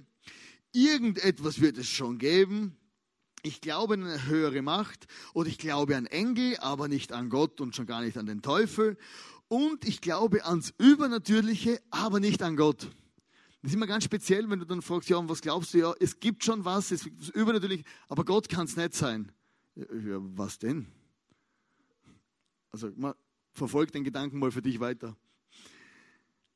Irgendetwas 0.72 1.62
wird 1.62 1.78
es 1.78 1.88
schon 1.88 2.18
geben. 2.18 2.76
Ich 3.44 3.62
glaube 3.62 3.94
an 3.94 4.06
eine 4.06 4.26
höhere 4.26 4.64
Macht 4.64 5.06
oder 5.36 5.48
ich 5.48 5.60
glaube 5.60 5.96
an 5.96 6.08
Engel, 6.08 6.58
aber 6.58 6.88
nicht 6.88 7.12
an 7.12 7.30
Gott 7.30 7.62
und 7.62 7.76
schon 7.76 7.86
gar 7.86 8.02
nicht 8.02 8.18
an 8.18 8.26
den 8.26 8.42
Teufel. 8.42 8.98
Und 9.48 9.88
ich 9.88 10.02
glaube 10.02 10.46
ans 10.46 10.74
Übernatürliche, 10.80 11.80
aber 11.92 12.20
nicht 12.20 12.42
an 12.42 12.56
Gott. 12.56 12.90
Das 13.62 13.70
ist 13.70 13.76
immer 13.76 13.86
ganz 13.86 14.04
speziell, 14.04 14.50
wenn 14.50 14.60
du 14.60 14.66
dann 14.66 14.82
fragst, 14.82 15.10
ja, 15.10 15.18
und 15.18 15.30
was 15.30 15.42
glaubst 15.42 15.76
du? 15.76 15.78
Ja, 15.78 15.94
es 16.00 16.20
gibt 16.20 16.44
schon 16.44 16.66
was, 16.66 16.90
es 16.90 17.06
ist 17.06 17.30
übernatürlich, 17.30 17.86
aber 18.08 18.26
Gott 18.26 18.50
kann 18.50 18.66
es 18.66 18.76
nicht 18.76 18.96
sein. 18.96 19.32
Ja, 19.76 20.18
was 20.20 20.58
denn? 20.58 20.88
Also 22.76 22.92
verfolg 23.54 23.94
den 23.94 24.04
Gedanken 24.04 24.38
mal 24.38 24.52
für 24.52 24.62
dich 24.62 24.82
weiter. 24.82 25.16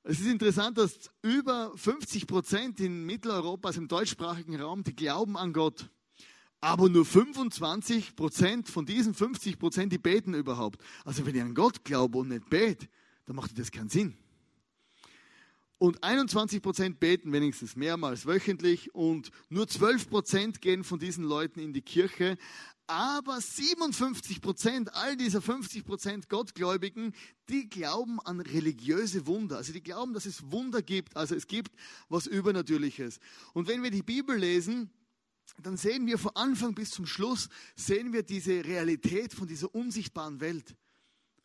Es 0.03 0.19
ist 0.19 0.27
interessant, 0.27 0.77
dass 0.77 1.10
über 1.21 1.71
50 1.77 2.27
Prozent 2.27 2.79
in 2.82 3.05
Mitteleuropa, 3.05 3.69
also 3.69 3.79
im 3.79 3.88
deutschsprachigen 3.88 4.60
Raum, 4.60 4.84
die 4.84 4.93
glauben 4.93 5.38
an 5.38 5.53
Gott. 5.53 5.89
Aber 6.60 6.89
nur 6.89 7.05
25 7.05 8.17
Prozent 8.17 8.67
von 8.67 8.86
diesen 8.86 9.13
50 9.13 9.58
Prozent, 9.58 9.93
die 9.93 9.97
beten 9.97 10.34
überhaupt. 10.34 10.82
Also 11.05 11.25
wenn 11.25 11.36
ich 11.36 11.41
an 11.41 11.53
Gott 11.53 11.86
glaube 11.86 12.17
und 12.17 12.27
nicht 12.27 12.49
bete, 12.49 12.89
dann 13.25 13.38
macht 13.38 13.58
das 13.58 13.71
keinen 13.71 13.88
Sinn. 13.88 14.17
Und 15.79 16.03
21 16.03 16.61
Prozent 16.61 16.99
beten 16.99 17.31
wenigstens 17.31 17.77
mehrmals 17.77 18.25
wöchentlich 18.25 18.93
und 18.93 19.31
nur 19.47 19.65
12 19.65 20.09
Prozent 20.09 20.61
gehen 20.61 20.83
von 20.83 20.99
diesen 20.99 21.23
Leuten 21.23 21.61
in 21.61 21.71
die 21.71 21.81
Kirche. 21.81 22.37
Aber 22.85 23.39
57 23.39 24.41
Prozent, 24.41 24.93
all 24.93 25.15
dieser 25.15 25.41
50 25.41 25.85
Prozent 25.85 26.27
Gottgläubigen, 26.27 27.13
die 27.47 27.69
glauben 27.69 28.19
an 28.19 28.41
religiöse 28.41 29.25
Wunder. 29.25 29.55
Also 29.55 29.71
die 29.71 29.81
glauben, 29.81 30.13
dass 30.13 30.25
es 30.25 30.51
Wunder 30.51 30.81
gibt. 30.81 31.15
Also 31.15 31.33
es 31.33 31.47
gibt 31.47 31.71
was 32.09 32.27
Übernatürliches. 32.27 33.19
Und 33.53 33.69
wenn 33.69 33.81
wir 33.81 33.91
die 33.91 34.03
Bibel 34.03 34.35
lesen, 34.35 34.89
dann 35.63 35.77
sehen 35.77 36.07
wir 36.07 36.17
von 36.17 36.35
Anfang 36.35 36.75
bis 36.75 36.91
zum 36.91 37.05
Schluss, 37.05 37.47
sehen 37.75 38.11
wir 38.11 38.23
diese 38.23 38.65
Realität 38.65 39.33
von 39.33 39.47
dieser 39.47 39.73
unsichtbaren 39.73 40.41
Welt. 40.41 40.75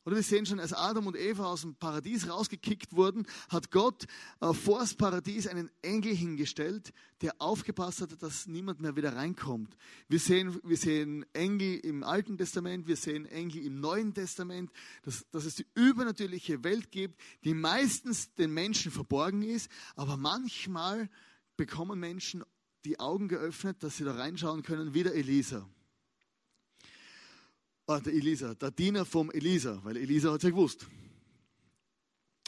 Oder 0.04 0.16
wir 0.16 0.22
sehen 0.22 0.44
schon, 0.44 0.60
als 0.60 0.74
Adam 0.74 1.06
und 1.06 1.16
Eva 1.16 1.46
aus 1.46 1.62
dem 1.62 1.76
Paradies 1.76 2.28
rausgekickt 2.28 2.94
wurden, 2.94 3.26
hat 3.48 3.70
Gott 3.70 4.04
äh, 4.40 4.52
vor 4.52 4.80
das 4.80 4.94
Paradies 4.94 5.46
einen 5.46 5.70
Engel 5.80 6.14
hingestellt, 6.14 6.92
der 7.22 7.34
aufgepasst 7.38 8.02
hat, 8.02 8.22
dass 8.22 8.46
niemand 8.46 8.80
mehr 8.80 8.96
wieder 8.96 9.16
reinkommt. 9.16 9.74
Wir 10.08 10.18
sehen, 10.18 10.60
wir 10.62 10.76
sehen 10.76 11.24
Engel 11.32 11.78
im 11.78 12.02
Alten 12.02 12.36
Testament, 12.36 12.86
wir 12.86 12.96
sehen 12.96 13.24
Engel 13.24 13.64
im 13.64 13.80
Neuen 13.80 14.12
Testament, 14.12 14.70
dass, 15.04 15.24
dass 15.30 15.46
es 15.46 15.54
die 15.54 15.66
übernatürliche 15.74 16.62
Welt 16.64 16.90
gibt, 16.90 17.18
die 17.44 17.54
meistens 17.54 18.34
den 18.34 18.52
Menschen 18.52 18.92
verborgen 18.92 19.42
ist, 19.42 19.70
aber 19.96 20.18
manchmal 20.18 21.08
bekommen 21.56 21.98
Menschen 21.98 22.44
die 22.84 23.00
Augen 23.00 23.28
geöffnet, 23.28 23.82
dass 23.82 23.96
sie 23.96 24.04
da 24.04 24.14
reinschauen 24.14 24.62
können, 24.62 24.92
wie 24.92 25.02
der 25.02 25.14
Elisa. 25.14 25.66
Ah, 27.86 28.00
der 28.00 28.14
Elisa, 28.14 28.54
der 28.54 28.70
Diener 28.70 29.04
vom 29.04 29.30
Elisa, 29.30 29.78
weil 29.84 29.98
Elisa 29.98 30.32
hat 30.32 30.38
es 30.38 30.44
ja 30.44 30.50
gewusst. 30.50 30.86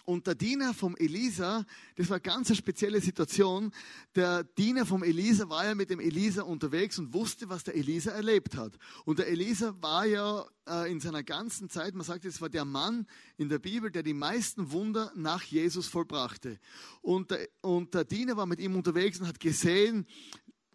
Und 0.06 0.26
der 0.26 0.34
Diener 0.34 0.72
vom 0.72 0.96
Elisa, 0.96 1.66
das 1.96 2.08
war 2.08 2.14
eine 2.14 2.22
ganz 2.22 2.56
spezielle 2.56 3.00
Situation. 3.00 3.72
Der 4.14 4.44
Diener 4.44 4.86
vom 4.86 5.02
Elisa 5.02 5.48
war 5.48 5.66
ja 5.66 5.74
mit 5.74 5.90
dem 5.90 6.00
Elisa 6.00 6.42
unterwegs 6.42 6.98
und 6.98 7.12
wusste, 7.12 7.50
was 7.50 7.64
der 7.64 7.74
Elisa 7.74 8.12
erlebt 8.12 8.56
hat. 8.56 8.78
Und 9.04 9.18
der 9.18 9.26
Elisa 9.26 9.74
war 9.80 10.06
ja 10.06 10.46
äh, 10.68 10.90
in 10.90 11.00
seiner 11.00 11.24
ganzen 11.24 11.68
Zeit, 11.68 11.94
man 11.94 12.06
sagt, 12.06 12.24
es 12.24 12.40
war 12.40 12.48
der 12.48 12.64
Mann 12.64 13.06
in 13.36 13.48
der 13.48 13.58
Bibel, 13.58 13.90
der 13.90 14.04
die 14.04 14.14
meisten 14.14 14.70
Wunder 14.70 15.12
nach 15.16 15.42
Jesus 15.42 15.88
vollbrachte. 15.88 16.60
Und 17.02 17.32
der, 17.32 17.48
und 17.60 17.92
der 17.92 18.04
Diener 18.04 18.36
war 18.36 18.46
mit 18.46 18.60
ihm 18.60 18.76
unterwegs 18.76 19.20
und 19.20 19.26
hat 19.26 19.40
gesehen, 19.40 20.06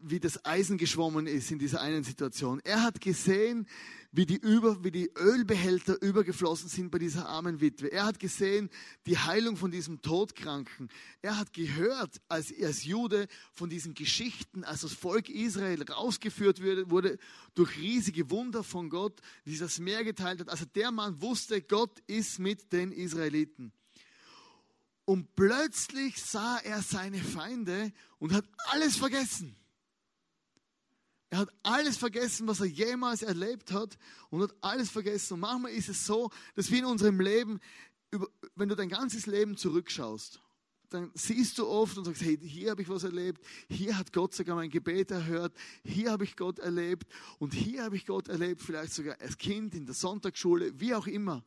wie 0.04 0.20
das 0.20 0.44
Eisen 0.46 0.78
geschwommen 0.78 1.28
ist 1.28 1.52
in 1.52 1.60
dieser 1.60 1.82
einen 1.82 2.04
Situation. 2.04 2.60
Er 2.64 2.84
hat 2.84 3.02
gesehen, 3.02 3.68
wie 4.12 4.26
die, 4.26 4.36
über, 4.36 4.84
wie 4.84 4.92
die 4.92 5.10
Ölbehälter 5.18 6.02
übergeflossen 6.02 6.68
sind 6.68 6.92
bei 6.92 7.00
dieser 7.00 7.30
armen 7.30 7.62
Witwe. 7.62 7.92
Er 7.92 8.06
hat 8.06 8.20
gesehen 8.20 8.70
die 9.06 9.18
Heilung 9.18 9.56
von 9.56 9.72
diesem 9.72 10.02
Todkranken. 10.02 10.90
Er 11.22 11.38
hat 11.38 11.54
gehört 11.54 12.22
als, 12.28 12.54
als 12.62 12.84
Jude 12.84 13.28
von 13.54 13.70
diesen 13.70 13.94
Geschichten, 13.94 14.64
als 14.64 14.82
das 14.82 14.94
Volk 14.94 15.30
Israel 15.30 15.82
rausgeführt 15.84 16.62
wurde, 16.90 17.18
durch 17.56 17.78
riesige 17.78 18.30
Wunder 18.30 18.64
von 18.64 18.90
Gott, 18.90 19.22
wie 19.46 19.58
das 19.58 19.80
Meer 19.80 20.04
geteilt 20.04 20.42
hat. 20.42 20.50
Also 20.50 20.66
der 20.66 20.92
Mann 20.92 21.22
wusste, 21.22 21.62
Gott 21.62 22.00
ist 22.08 22.40
mit 22.40 22.74
den 22.74 22.92
Israeliten. 22.92 23.72
Und 25.06 25.36
plötzlich 25.36 26.22
sah 26.22 26.58
er 26.58 26.82
seine 26.82 27.18
Feinde 27.18 27.92
und 28.20 28.34
hat 28.34 28.46
alles 28.70 28.98
vergessen. 28.98 29.56
Er 31.32 31.39
hat 31.39 31.50
alles 31.63 31.96
vergessen, 31.96 32.46
was 32.48 32.60
er 32.60 32.65
jemals 32.65 33.22
erlebt 33.22 33.72
hat 33.72 33.98
und 34.30 34.41
hat 34.41 34.54
alles 34.60 34.91
vergessen. 34.91 35.36
Und 35.36 35.39
manchmal 35.39 35.72
ist 35.72 35.88
es 35.88 36.06
so, 36.06 36.30
dass 36.56 36.70
wir 36.70 36.80
in 36.80 36.86
unserem 36.86 37.22
Leben, 37.22 37.62
wenn 38.56 38.67
du 38.67 38.76
dein 38.76 38.89
ganzes 38.89 39.28
Leben 39.28 39.56
zurückschaust, 39.56 40.41
dann 40.89 41.10
siehst 41.13 41.58
du 41.58 41.67
oft 41.67 41.98
und 41.98 42.04
sagst, 42.04 42.22
hey, 42.22 42.38
hier 42.38 42.72
habe 42.72 42.82
ich 42.82 42.89
was 42.89 43.06
erlebt, 43.06 43.41
hier 43.70 43.98
hat 43.98 44.12
Gott 44.12 44.36
sogar 44.36 44.58
mein 44.58 44.70
Gebet 44.70 45.10
erhört, 45.12 45.54
hier 45.86 46.12
habe 46.12 46.26
ich 46.26 46.36
Gott 46.36 46.60
erlebt 46.60 47.08
und 47.39 47.54
hier 47.54 47.86
habe 47.86 47.96
ich 47.96 48.06
Gott 48.06 48.28
erlebt, 48.28 48.62
vielleicht 48.62 48.94
sogar 48.94 49.15
als 49.22 49.38
Kind 49.38 49.74
in 49.74 49.86
der 49.86 49.96
Sonntagsschule, 49.96 50.82
wie 50.82 50.94
auch 50.94 51.08
immer. 51.08 51.46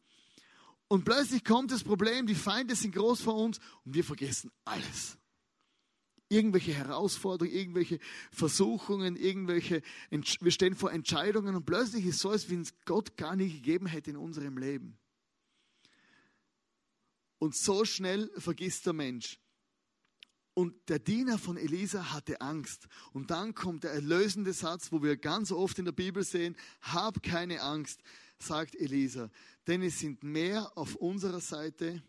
Und 0.89 1.05
plötzlich 1.05 1.45
kommt 1.45 1.73
das 1.73 1.85
Problem, 1.85 2.27
die 2.27 2.35
Feinde 2.35 2.75
sind 2.75 2.95
groß 2.95 3.21
vor 3.21 3.35
uns 3.35 3.59
und 3.85 3.95
wir 3.95 4.03
vergessen 4.03 4.51
alles 4.65 5.19
irgendwelche 6.35 6.75
Herausforderungen, 6.75 7.57
irgendwelche 7.57 7.99
Versuchungen, 8.33 9.17
irgendwelche, 9.17 9.83
wir 10.11 10.51
stehen 10.51 10.75
vor 10.75 10.93
Entscheidungen 10.93 11.55
und 11.55 11.65
plötzlich 11.65 12.05
ist 12.07 12.17
es 12.17 12.21
so, 12.21 12.31
als 12.31 12.51
wenn 12.51 12.63
es 12.63 12.75
Gott 12.85 13.17
gar 13.17 13.37
nicht 13.37 13.55
gegeben 13.55 13.87
hätte 13.87 14.11
in 14.11 14.17
unserem 14.17 14.59
Leben. 14.59 14.99
Und 17.39 17.55
so 17.55 17.85
schnell 17.85 18.31
vergisst 18.37 18.87
der 18.87 18.95
Mensch. 18.95 19.39
Und 20.55 20.89
der 20.89 21.01
Diener 21.01 21.37
von 21.37 21.57
Elisa 21.57 22.13
hatte 22.13 22.41
Angst. 22.41 22.87
Und 23.13 23.31
dann 23.31 23.55
kommt 23.55 23.85
der 23.85 23.91
erlösende 23.91 24.53
Satz, 24.53 24.93
wo 24.93 25.03
wir 25.03 25.17
ganz 25.17 25.51
oft 25.51 25.79
in 25.79 25.85
der 25.85 25.93
Bibel 25.93 26.23
sehen, 26.23 26.57
hab 26.81 27.23
keine 27.23 27.61
Angst, 27.61 28.01
sagt 28.39 28.77
Elisa, 28.77 29.31
denn 29.67 29.83
es 29.83 29.99
sind 29.99 30.23
mehr 30.23 30.77
auf 30.77 30.95
unserer 30.97 31.41
Seite 31.41 32.03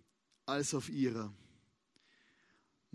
als 0.45 0.73
auf 0.73 0.89
ihrer. 0.89 1.33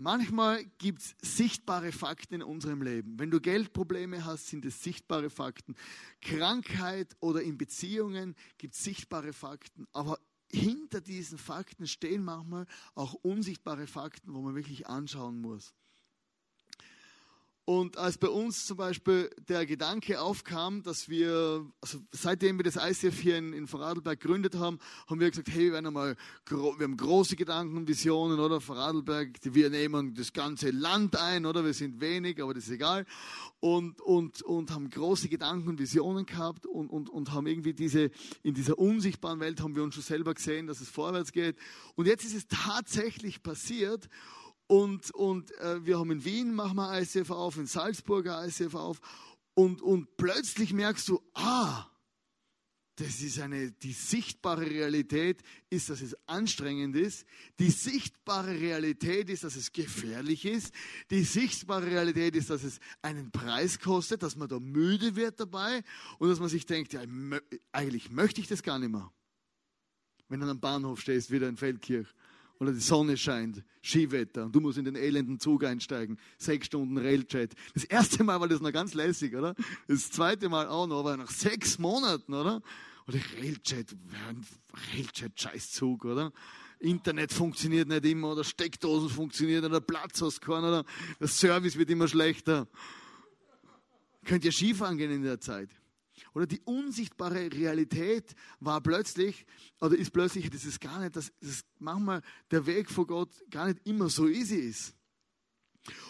Manchmal 0.01 0.65
gibt 0.79 0.99
es 0.99 1.15
sichtbare 1.21 1.91
Fakten 1.91 2.33
in 2.33 2.41
unserem 2.41 2.81
Leben. 2.81 3.19
Wenn 3.19 3.29
du 3.29 3.39
Geldprobleme 3.39 4.25
hast, 4.25 4.47
sind 4.47 4.65
es 4.65 4.81
sichtbare 4.81 5.29
Fakten. 5.29 5.75
Krankheit 6.21 7.15
oder 7.19 7.43
in 7.43 7.55
Beziehungen 7.55 8.35
gibt 8.57 8.73
es 8.73 8.83
sichtbare 8.83 9.31
Fakten. 9.31 9.85
Aber 9.93 10.17
hinter 10.51 11.01
diesen 11.01 11.37
Fakten 11.37 11.85
stehen 11.85 12.23
manchmal 12.23 12.65
auch 12.95 13.13
unsichtbare 13.13 13.85
Fakten, 13.85 14.33
wo 14.33 14.41
man 14.41 14.55
wirklich 14.55 14.87
anschauen 14.87 15.39
muss. 15.39 15.71
Und 17.71 17.95
als 17.95 18.17
bei 18.17 18.27
uns 18.27 18.65
zum 18.65 18.75
Beispiel 18.75 19.29
der 19.47 19.65
Gedanke 19.65 20.19
aufkam, 20.19 20.83
dass 20.83 21.07
wir, 21.07 21.65
also 21.79 21.99
seitdem 22.11 22.59
wir 22.59 22.65
das 22.65 22.75
ICF 22.75 23.17
hier 23.17 23.37
in, 23.37 23.53
in 23.53 23.65
Vorarlberg 23.65 24.19
gegründet 24.19 24.55
haben, 24.55 24.77
haben 25.07 25.21
wir 25.21 25.29
gesagt, 25.29 25.47
hey, 25.47 25.67
wir, 25.67 25.71
werden 25.71 25.85
einmal, 25.85 26.17
wir 26.49 26.83
haben 26.83 26.97
große 26.97 27.37
Gedanken 27.37 27.77
und 27.77 27.87
Visionen, 27.87 28.41
oder? 28.41 28.59
Vorarlberg, 28.59 29.39
wir 29.43 29.69
nehmen 29.69 30.13
das 30.13 30.33
ganze 30.33 30.71
Land 30.71 31.15
ein, 31.15 31.45
oder? 31.45 31.63
Wir 31.63 31.73
sind 31.73 32.01
wenig, 32.01 32.43
aber 32.43 32.53
das 32.53 32.65
ist 32.65 32.71
egal. 32.71 33.05
Und, 33.61 34.01
und, 34.01 34.41
und 34.41 34.69
haben 34.71 34.89
große 34.89 35.29
Gedanken 35.29 35.69
und 35.69 35.79
Visionen 35.79 36.25
gehabt 36.25 36.65
und, 36.65 36.89
und, 36.89 37.09
und 37.09 37.31
haben 37.31 37.47
irgendwie 37.47 37.73
diese, 37.73 38.11
in 38.43 38.53
dieser 38.53 38.77
unsichtbaren 38.79 39.39
Welt 39.39 39.61
haben 39.61 39.77
wir 39.77 39.83
uns 39.83 39.95
schon 39.95 40.03
selber 40.03 40.33
gesehen, 40.33 40.67
dass 40.67 40.81
es 40.81 40.89
vorwärts 40.89 41.31
geht. 41.31 41.55
Und 41.95 42.05
jetzt 42.05 42.25
ist 42.25 42.35
es 42.35 42.47
tatsächlich 42.49 43.41
passiert. 43.41 44.09
Und, 44.71 45.11
und 45.11 45.51
äh, 45.59 45.85
wir 45.85 45.99
haben 45.99 46.11
in 46.11 46.23
Wien, 46.23 46.53
machen 46.53 46.77
wir 46.77 46.97
ICF 47.01 47.29
auf, 47.29 47.57
in 47.57 47.67
Salzburger 47.67 48.47
ICF 48.47 48.73
auf. 48.73 49.01
Und, 49.53 49.81
und 49.81 50.15
plötzlich 50.15 50.71
merkst 50.71 51.09
du, 51.09 51.21
ah, 51.33 51.89
das 52.95 53.19
ist 53.19 53.41
eine, 53.41 53.71
die 53.73 53.91
sichtbare 53.91 54.61
Realität 54.61 55.41
ist, 55.69 55.89
dass 55.89 55.99
es 55.99 56.15
anstrengend 56.25 56.95
ist. 56.95 57.25
Die 57.59 57.69
sichtbare 57.69 58.51
Realität 58.61 59.29
ist, 59.29 59.43
dass 59.43 59.57
es 59.57 59.73
gefährlich 59.73 60.45
ist. 60.45 60.73
Die 61.09 61.25
sichtbare 61.25 61.87
Realität 61.87 62.37
ist, 62.37 62.49
dass 62.49 62.63
es 62.63 62.79
einen 63.01 63.29
Preis 63.29 63.77
kostet, 63.77 64.23
dass 64.23 64.37
man 64.37 64.47
da 64.47 64.57
müde 64.57 65.17
wird 65.17 65.37
dabei 65.37 65.83
und 66.17 66.29
dass 66.29 66.39
man 66.39 66.47
sich 66.47 66.65
denkt, 66.65 66.93
ja, 66.93 67.01
eigentlich 67.73 68.09
möchte 68.09 68.39
ich 68.39 68.47
das 68.47 68.63
gar 68.63 68.79
nicht 68.79 68.93
mehr. 68.93 69.11
Wenn 70.29 70.39
du 70.39 70.49
am 70.49 70.61
Bahnhof 70.61 71.01
stehst, 71.01 71.29
wieder 71.29 71.49
in 71.49 71.57
Feldkirch 71.57 72.07
oder 72.61 72.73
die 72.73 72.79
Sonne 72.79 73.17
scheint, 73.17 73.63
Skiwetter 73.81 74.45
und 74.45 74.55
du 74.55 74.61
musst 74.61 74.77
in 74.77 74.85
den 74.85 74.95
elenden 74.95 75.39
Zug 75.39 75.63
einsteigen, 75.63 76.19
sechs 76.37 76.67
Stunden 76.67 76.95
Railjet. 76.95 77.55
Das 77.73 77.85
erste 77.85 78.23
Mal 78.23 78.39
war 78.39 78.47
das 78.47 78.61
noch 78.61 78.71
ganz 78.71 78.93
lässig, 78.93 79.35
oder? 79.35 79.55
Das 79.87 80.11
zweite 80.11 80.47
Mal 80.47 80.67
auch 80.67 80.85
noch, 80.85 80.99
aber 80.99 81.17
nach 81.17 81.31
sechs 81.31 81.79
Monaten, 81.79 82.35
oder? 82.35 82.61
Oder 83.07 83.17
Railjet, 83.39 83.95
Railjet, 84.93 85.41
Scheißzug, 85.41 86.05
oder? 86.05 86.31
Internet 86.77 87.33
funktioniert 87.33 87.87
nicht 87.87 88.05
immer, 88.05 88.33
oder 88.33 88.43
Steckdosen 88.43 89.09
funktionieren, 89.09 89.65
oder 89.65 89.81
Platz 89.81 90.21
hast 90.21 90.41
keinen, 90.41 90.65
oder 90.65 90.85
der 91.19 91.27
Service 91.29 91.79
wird 91.79 91.89
immer 91.89 92.07
schlechter. 92.07 92.67
Könnt 94.23 94.45
ihr 94.45 94.51
Skifahren 94.51 94.99
gehen 94.99 95.09
in 95.09 95.23
der 95.23 95.39
Zeit? 95.39 95.69
Oder 96.33 96.47
die 96.47 96.61
unsichtbare 96.61 97.51
Realität 97.51 98.35
war 98.59 98.81
plötzlich, 98.81 99.45
oder 99.81 99.97
ist 99.97 100.11
plötzlich, 100.11 100.49
das 100.49 100.63
ist 100.63 100.79
gar 100.79 100.99
nicht, 100.99 101.15
dass, 101.15 101.31
dass 101.41 101.63
manchmal 101.79 102.21
der 102.51 102.65
Weg 102.65 102.89
vor 102.89 103.05
Gott 103.05 103.29
gar 103.49 103.67
nicht 103.67 103.85
immer 103.85 104.09
so 104.09 104.27
easy 104.27 104.55
ist. 104.55 104.93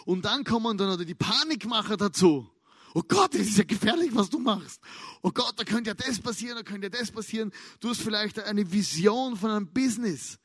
Und 0.04 0.24
dann 0.24 0.44
kommen 0.44 0.76
dann 0.76 0.92
oder 0.92 1.04
die 1.04 1.14
Panikmacher 1.14 1.96
dazu. 1.96 2.48
Oh 2.94 3.02
Gott, 3.02 3.34
das 3.34 3.42
ist 3.42 3.56
ja 3.56 3.64
gefährlich, 3.64 4.10
was 4.14 4.28
du 4.28 4.38
machst. 4.38 4.80
Oh 5.22 5.30
Gott, 5.30 5.54
da 5.56 5.64
könnte 5.64 5.90
ja 5.90 5.94
das 5.94 6.20
passieren, 6.20 6.56
da 6.56 6.62
könnte 6.62 6.86
ja 6.86 6.90
das 6.90 7.10
passieren. 7.10 7.50
Du 7.80 7.88
hast 7.88 8.02
vielleicht 8.02 8.38
eine 8.38 8.70
Vision 8.70 9.36
von 9.36 9.50
einem 9.50 9.72
Business. 9.72 10.38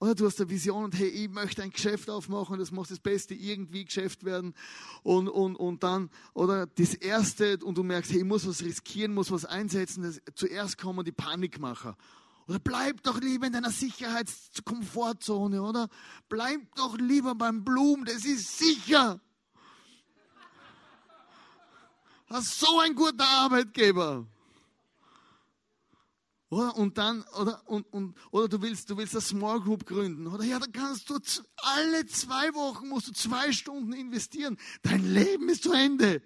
Oder 0.00 0.14
du 0.14 0.26
hast 0.26 0.40
eine 0.40 0.50
Vision 0.50 0.84
und 0.84 0.98
hey, 0.98 1.08
ich 1.08 1.30
möchte 1.30 1.62
ein 1.62 1.70
Geschäft 1.70 2.10
aufmachen 2.10 2.58
das 2.58 2.72
muss 2.72 2.88
das 2.88 2.98
Beste 2.98 3.34
irgendwie 3.34 3.84
Geschäft 3.84 4.24
werden. 4.24 4.54
Und, 5.02 5.28
und, 5.28 5.56
und 5.56 5.82
dann, 5.82 6.10
oder 6.34 6.66
das 6.66 6.94
Erste 6.94 7.58
und 7.58 7.78
du 7.78 7.82
merkst, 7.82 8.12
hey, 8.12 8.18
ich 8.18 8.24
muss 8.24 8.46
was 8.46 8.62
riskieren, 8.62 9.14
muss 9.14 9.30
was 9.30 9.44
einsetzen. 9.44 10.02
Das, 10.02 10.20
zuerst 10.34 10.78
kommen 10.78 11.04
die 11.04 11.12
Panikmacher. 11.12 11.96
Oder 12.46 12.58
bleib 12.58 13.02
doch 13.02 13.20
lieber 13.20 13.46
in 13.46 13.54
deiner 13.54 13.70
Sicherheitskomfortzone, 13.70 15.62
oder? 15.62 15.88
Bleib 16.28 16.74
doch 16.74 16.98
lieber 16.98 17.34
beim 17.34 17.64
Blumen, 17.64 18.04
das 18.04 18.24
ist 18.24 18.58
sicher. 18.58 19.20
Das 22.28 22.44
ist 22.44 22.60
so 22.60 22.80
ein 22.80 22.94
guter 22.94 23.24
Arbeitgeber. 23.24 24.26
Oder? 26.54 26.76
Und 26.76 26.98
dann, 26.98 27.24
oder, 27.40 27.68
und, 27.68 27.92
und, 27.92 28.14
oder 28.30 28.46
du 28.48 28.62
willst, 28.62 28.88
du 28.88 28.96
willst 28.96 29.14
eine 29.14 29.22
Small 29.22 29.60
Group 29.60 29.86
gründen. 29.86 30.28
Oder 30.28 30.44
ja, 30.44 30.60
dann 30.60 30.70
kannst 30.70 31.10
du 31.10 31.18
alle 31.56 32.06
zwei 32.06 32.54
Wochen 32.54 32.88
musst 32.88 33.08
du 33.08 33.12
zwei 33.12 33.50
Stunden 33.50 33.92
investieren. 33.92 34.56
Dein 34.82 35.04
Leben 35.12 35.48
ist 35.48 35.64
zu 35.64 35.72
Ende. 35.72 36.22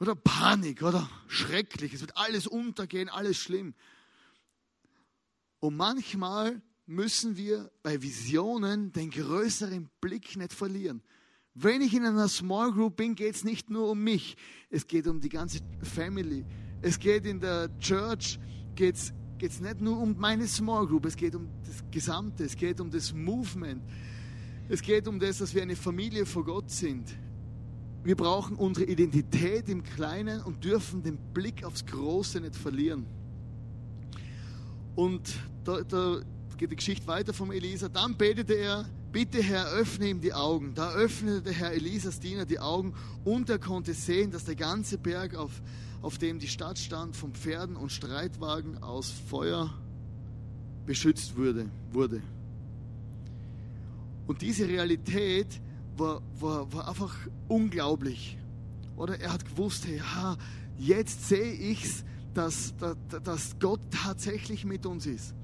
Oder 0.00 0.16
Panik, 0.16 0.82
oder? 0.82 1.08
Schrecklich. 1.28 1.94
Es 1.94 2.00
wird 2.00 2.16
alles 2.16 2.48
untergehen, 2.48 3.08
alles 3.08 3.36
schlimm. 3.36 3.74
Und 5.60 5.76
manchmal 5.76 6.60
müssen 6.86 7.36
wir 7.36 7.70
bei 7.84 8.02
Visionen 8.02 8.90
den 8.90 9.10
größeren 9.10 9.88
Blick 10.00 10.36
nicht 10.36 10.52
verlieren. 10.52 11.00
Wenn 11.54 11.80
ich 11.80 11.94
in 11.94 12.04
einer 12.04 12.26
Small 12.26 12.72
Group 12.72 12.96
bin, 12.96 13.14
geht 13.14 13.36
es 13.36 13.44
nicht 13.44 13.70
nur 13.70 13.88
um 13.88 14.02
mich. 14.02 14.36
Es 14.68 14.88
geht 14.88 15.06
um 15.06 15.20
die 15.20 15.28
ganze 15.28 15.60
Family. 15.80 16.44
Es 16.82 16.98
geht 16.98 17.24
in 17.24 17.38
der 17.38 17.70
Church, 17.78 18.40
geht 18.74 18.96
es 18.96 19.60
nicht 19.60 19.80
nur 19.80 20.00
um 20.00 20.16
meine 20.18 20.46
Small 20.46 20.86
Group, 20.86 21.06
es 21.06 21.16
geht 21.16 21.34
um 21.34 21.48
das 21.66 21.82
Gesamte, 21.90 22.44
es 22.44 22.56
geht 22.56 22.80
um 22.80 22.90
das 22.90 23.12
Movement. 23.12 23.82
Es 24.68 24.80
geht 24.80 25.06
um 25.06 25.18
das, 25.18 25.38
dass 25.38 25.54
wir 25.54 25.62
eine 25.62 25.76
Familie 25.76 26.24
vor 26.24 26.44
Gott 26.44 26.70
sind. 26.70 27.14
Wir 28.02 28.16
brauchen 28.16 28.56
unsere 28.56 28.86
Identität 28.86 29.68
im 29.68 29.82
Kleinen 29.82 30.42
und 30.42 30.64
dürfen 30.64 31.02
den 31.02 31.18
Blick 31.34 31.64
aufs 31.64 31.84
Große 31.84 32.40
nicht 32.40 32.56
verlieren. 32.56 33.06
Und 34.94 35.34
da, 35.64 35.82
da 35.82 36.20
geht 36.56 36.70
die 36.70 36.76
Geschichte 36.76 37.06
weiter 37.06 37.34
vom 37.34 37.50
Elisa. 37.50 37.88
Dann 37.88 38.16
betete 38.16 38.54
er, 38.54 38.86
bitte 39.14 39.42
Herr, 39.42 39.70
öffne 39.70 40.08
ihm 40.08 40.20
die 40.20 40.34
Augen. 40.34 40.74
Da 40.74 40.90
öffnete 40.90 41.52
Herr 41.52 41.72
Elisas 41.72 42.20
Diener 42.20 42.44
die 42.44 42.58
Augen 42.58 42.92
und 43.24 43.48
er 43.48 43.58
konnte 43.58 43.94
sehen, 43.94 44.30
dass 44.30 44.44
der 44.44 44.56
ganze 44.56 44.98
Berg 44.98 45.34
auf 45.34 45.62
auf 46.04 46.18
dem 46.18 46.38
die 46.38 46.48
Stadt 46.48 46.78
stand, 46.78 47.16
von 47.16 47.32
Pferden 47.32 47.76
und 47.76 47.90
Streitwagen 47.90 48.82
aus 48.82 49.10
Feuer 49.10 49.72
beschützt 50.84 51.34
wurde. 51.34 51.70
wurde. 51.92 52.22
Und 54.26 54.42
diese 54.42 54.68
Realität 54.68 55.46
war, 55.96 56.20
war, 56.38 56.70
war 56.70 56.88
einfach 56.88 57.16
unglaublich. 57.48 58.36
Oder 58.96 59.18
er 59.18 59.32
hat 59.32 59.46
gewusst, 59.46 59.86
hey, 59.86 59.98
ha, 59.98 60.36
jetzt 60.76 61.26
sehe 61.26 61.54
ich 61.54 61.84
es, 61.84 62.04
dass, 62.34 62.76
dass, 62.76 62.96
dass 63.22 63.58
Gott 63.58 63.80
tatsächlich 63.90 64.66
mit 64.66 64.84
uns 64.84 65.06
ist. 65.06 65.34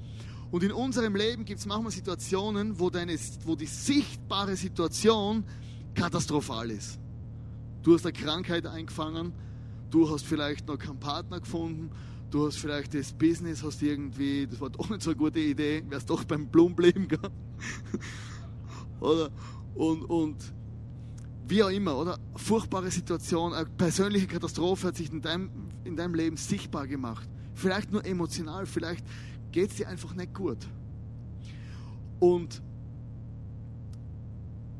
Und 0.51 0.63
in 0.63 0.73
unserem 0.73 1.15
Leben 1.15 1.45
gibt 1.45 1.61
es 1.61 1.67
manchmal 1.67 1.93
Situationen, 1.93 2.79
wo, 2.79 2.91
deine, 2.91 3.17
wo 3.45 3.55
die 3.55 3.67
sichtbare 3.67 4.57
Situation 4.57 5.45
katastrophal 5.95 6.71
ist. 6.71 6.99
Du 7.83 7.95
hast 7.95 8.05
eine 8.05 8.13
Krankheit 8.13 8.67
eingefangen, 8.67 9.33
Du 9.91 10.09
hast 10.09 10.25
vielleicht 10.25 10.69
noch 10.69 10.79
keinen 10.79 11.01
Partner 11.01 11.41
gefunden. 11.41 11.91
Du 12.31 12.47
hast 12.47 12.59
vielleicht 12.59 12.95
das 12.95 13.13
Business, 13.13 13.65
hast 13.65 13.83
irgendwie, 13.83 14.47
das 14.47 14.61
war 14.61 14.71
doch 14.71 14.89
nicht 14.89 15.03
so 15.03 15.11
eine 15.11 15.17
gute 15.17 15.41
Idee, 15.41 15.83
wärst 15.89 16.09
doch 16.09 16.23
beim 16.23 16.47
Blumen 16.47 16.77
bleiben 16.77 17.09
Oder? 19.01 19.31
Und, 19.75 20.03
und 20.05 20.37
wie 21.49 21.65
auch 21.65 21.71
immer, 21.71 21.97
oder? 21.97 22.19
Furchtbare 22.37 22.91
Situation, 22.91 23.53
eine 23.53 23.67
persönliche 23.67 24.29
Katastrophe 24.29 24.89
hat 24.89 24.97
sich 24.97 25.11
in 25.11 25.21
deinem, 25.21 25.51
in 25.83 25.97
deinem 25.97 26.15
Leben 26.15 26.37
sichtbar 26.37 26.87
gemacht. 26.87 27.29
Vielleicht 27.55 27.91
nur 27.91 28.05
emotional, 28.05 28.67
vielleicht 28.67 29.05
geht 29.53 29.71
es 29.71 29.77
dir 29.77 29.89
einfach 29.89 30.15
nicht 30.15 30.35
gut. 30.35 30.59
Und 32.19 32.63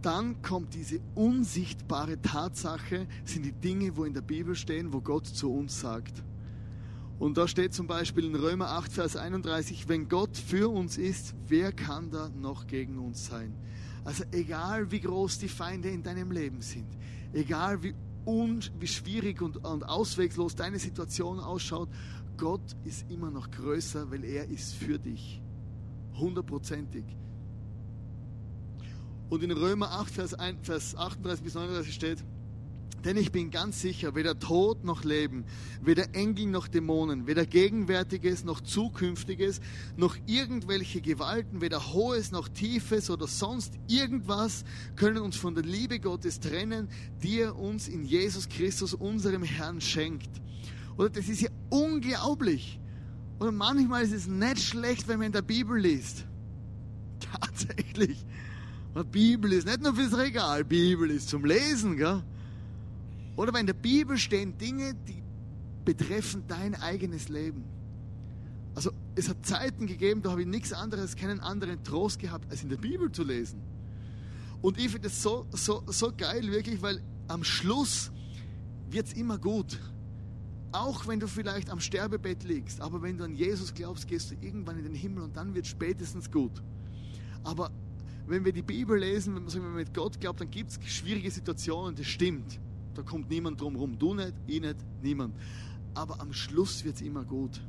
dann 0.03 0.41
kommt 0.43 0.75
diese 0.75 1.01
unsichtbare 1.15 2.21
Tatsache, 2.21 3.07
sind 3.25 3.45
die 3.45 3.53
Dinge, 3.53 3.97
wo 3.97 4.05
in 4.05 4.15
der 4.15 4.23
Bibel 4.23 4.55
stehen, 4.55 4.93
wo 4.93 5.01
Gott 5.01 5.27
zu 5.27 5.53
uns 5.53 5.81
sagt. 5.81 6.23
Und 7.19 7.37
da 7.37 7.47
steht 7.47 7.75
zum 7.75 7.87
Beispiel 7.87 8.25
in 8.25 8.35
Römer 8.35 8.71
8, 8.71 8.93
Vers 8.93 9.17
31, 9.17 9.89
wenn 9.89 10.09
Gott 10.09 10.39
für 10.39 10.71
uns 10.71 10.97
ist, 10.97 11.35
wer 11.49 11.71
kann 11.71 12.11
da 12.11 12.31
noch 12.31 12.67
gegen 12.67 12.99
uns 12.99 13.27
sein? 13.27 13.55
Also 14.05 14.25
egal 14.33 14.91
wie 14.91 15.01
groß 15.01 15.39
die 15.39 15.49
Feinde 15.49 15.91
in 15.91 16.03
deinem 16.03 16.31
Leben 16.31 16.63
sind, 16.63 16.89
egal 17.35 17.83
wie, 17.83 17.95
un, 18.25 18.61
wie 18.79 18.87
schwierig 18.87 19.43
und, 19.43 19.59
und 19.59 19.85
ausweglos 19.85 20.55
deine 20.55 20.79
Situation 20.79 21.39
ausschaut, 21.39 21.91
Gott 22.41 22.75
ist 22.85 23.05
immer 23.11 23.31
noch 23.31 23.51
größer, 23.51 24.11
weil 24.11 24.25
er 24.25 24.49
ist 24.49 24.73
für 24.73 24.99
dich. 24.99 25.43
Hundertprozentig. 26.15 27.05
Und 29.29 29.43
in 29.43 29.51
Römer 29.51 29.91
8, 29.91 30.11
Vers, 30.11 30.33
1, 30.35 30.59
Vers 30.63 30.97
38 30.97 31.45
bis 31.45 31.55
39 31.55 31.95
steht, 31.95 32.25
denn 33.05 33.19
ich 33.19 33.31
bin 33.31 33.51
ganz 33.51 33.83
sicher, 33.83 34.15
weder 34.15 34.39
Tod 34.39 34.85
noch 34.85 35.05
Leben, 35.05 35.45
weder 35.83 36.15
Engel 36.15 36.47
noch 36.47 36.67
Dämonen, 36.67 37.27
weder 37.27 37.45
Gegenwärtiges 37.45 38.43
noch 38.45 38.63
Zukünftiges, 38.63 39.61
noch 39.99 40.17
irgendwelche 40.25 41.03
Gewalten, 41.03 41.61
weder 41.61 41.93
Hohes 41.93 42.31
noch 42.33 42.49
Tiefes 42.49 43.11
oder 43.11 43.27
sonst 43.27 43.75
irgendwas 43.87 44.65
können 44.97 45.19
uns 45.19 45.37
von 45.37 45.55
der 45.55 45.65
Liebe 45.65 46.01
Gottes 46.01 46.41
trennen, 46.41 46.89
die 47.23 47.41
er 47.41 47.59
uns 47.59 47.87
in 47.87 48.03
Jesus 48.05 48.49
Christus, 48.49 48.95
unserem 48.95 49.43
Herrn, 49.43 49.83
schenkt. 49.83 50.41
Oder 51.01 51.09
das 51.09 51.31
ist 51.31 51.41
ja 51.41 51.49
unglaublich. 51.71 52.79
Und 53.39 53.57
manchmal 53.57 54.03
ist 54.03 54.13
es 54.13 54.27
nicht 54.27 54.61
schlecht, 54.61 55.09
wenn 55.09 55.17
man 55.17 55.29
in 55.29 55.33
der 55.33 55.41
Bibel 55.41 55.81
liest. 55.81 56.27
Tatsächlich. 57.21 58.27
Die 58.95 59.05
Bibel 59.05 59.51
ist 59.55 59.67
nicht 59.67 59.81
nur 59.81 59.95
fürs 59.95 60.15
Regal, 60.19 60.63
Bibel 60.63 61.11
ist 61.11 61.31
zum 61.31 61.47
Lesen. 61.47 61.97
Gell? 61.97 62.23
Oder 63.35 63.55
wenn 63.55 63.61
in 63.61 63.69
der 63.69 63.73
Bibel 63.73 64.19
stehen 64.19 64.59
Dinge, 64.59 64.93
die 65.09 65.23
betreffen 65.87 66.45
dein 66.47 66.75
eigenes 66.75 67.31
Leben. 67.31 67.65
Also 68.75 68.91
es 69.15 69.31
hat 69.31 69.47
Zeiten 69.47 69.87
gegeben, 69.87 70.21
da 70.21 70.33
habe 70.33 70.43
ich 70.43 70.49
nichts 70.49 70.75
anderes, 70.75 71.17
keinen 71.17 71.41
anderen 71.41 71.83
Trost 71.83 72.19
gehabt, 72.19 72.51
als 72.51 72.63
in 72.63 72.69
der 72.69 72.77
Bibel 72.77 73.11
zu 73.11 73.25
lesen. 73.25 73.63
Und 74.61 74.79
ich 74.79 74.91
finde 74.91 75.09
es 75.09 75.23
so, 75.23 75.47
so, 75.53 75.83
so 75.87 76.13
geil, 76.15 76.53
wirklich, 76.53 76.83
weil 76.83 77.01
am 77.27 77.43
Schluss 77.43 78.11
wird 78.91 79.07
es 79.07 79.15
immer 79.15 79.39
gut. 79.39 79.79
Auch 80.73 81.07
wenn 81.09 81.19
du 81.19 81.27
vielleicht 81.27 81.69
am 81.71 81.81
Sterbebett 81.81 82.45
liegst, 82.45 82.81
aber 82.81 83.03
wenn 83.03 83.19
du 83.19 83.25
an 83.25 83.35
Jesus 83.35 83.75
glaubst, 83.75 84.07
gehst 84.07 84.31
du 84.31 84.35
irgendwann 84.41 84.79
in 84.79 84.85
den 84.85 84.95
Himmel 84.95 85.25
und 85.25 85.37
dann 85.37 85.55
wird 85.55 85.65
es 85.65 85.71
spätestens 85.71 86.31
gut. 86.31 86.63
Aber 87.43 87.71
wenn 88.27 88.45
wir 88.45 88.53
die 88.53 88.63
Bibel 88.63 88.99
lesen, 88.99 89.35
wenn 89.35 89.63
man 89.63 89.75
mit 89.75 89.93
Gott 89.93 90.21
glaubt, 90.21 90.41
dann 90.41 90.51
gibt 90.51 90.71
es 90.71 90.79
schwierige 90.93 91.31
Situationen, 91.31 91.97
das 91.97 92.07
stimmt. 92.07 92.61
Da 92.95 93.03
kommt 93.03 93.29
niemand 93.31 93.61
drum 93.61 93.75
rum. 93.75 93.99
Du 93.99 94.15
nicht, 94.15 94.35
ich 94.47 94.61
nicht, 94.61 94.77
niemand. 95.03 95.35
Aber 95.95 96.21
am 96.21 96.33
Schluss 96.33 96.85
wird 96.85 96.97
es 96.97 97.03
immer 97.03 97.25
gut. 97.25 97.61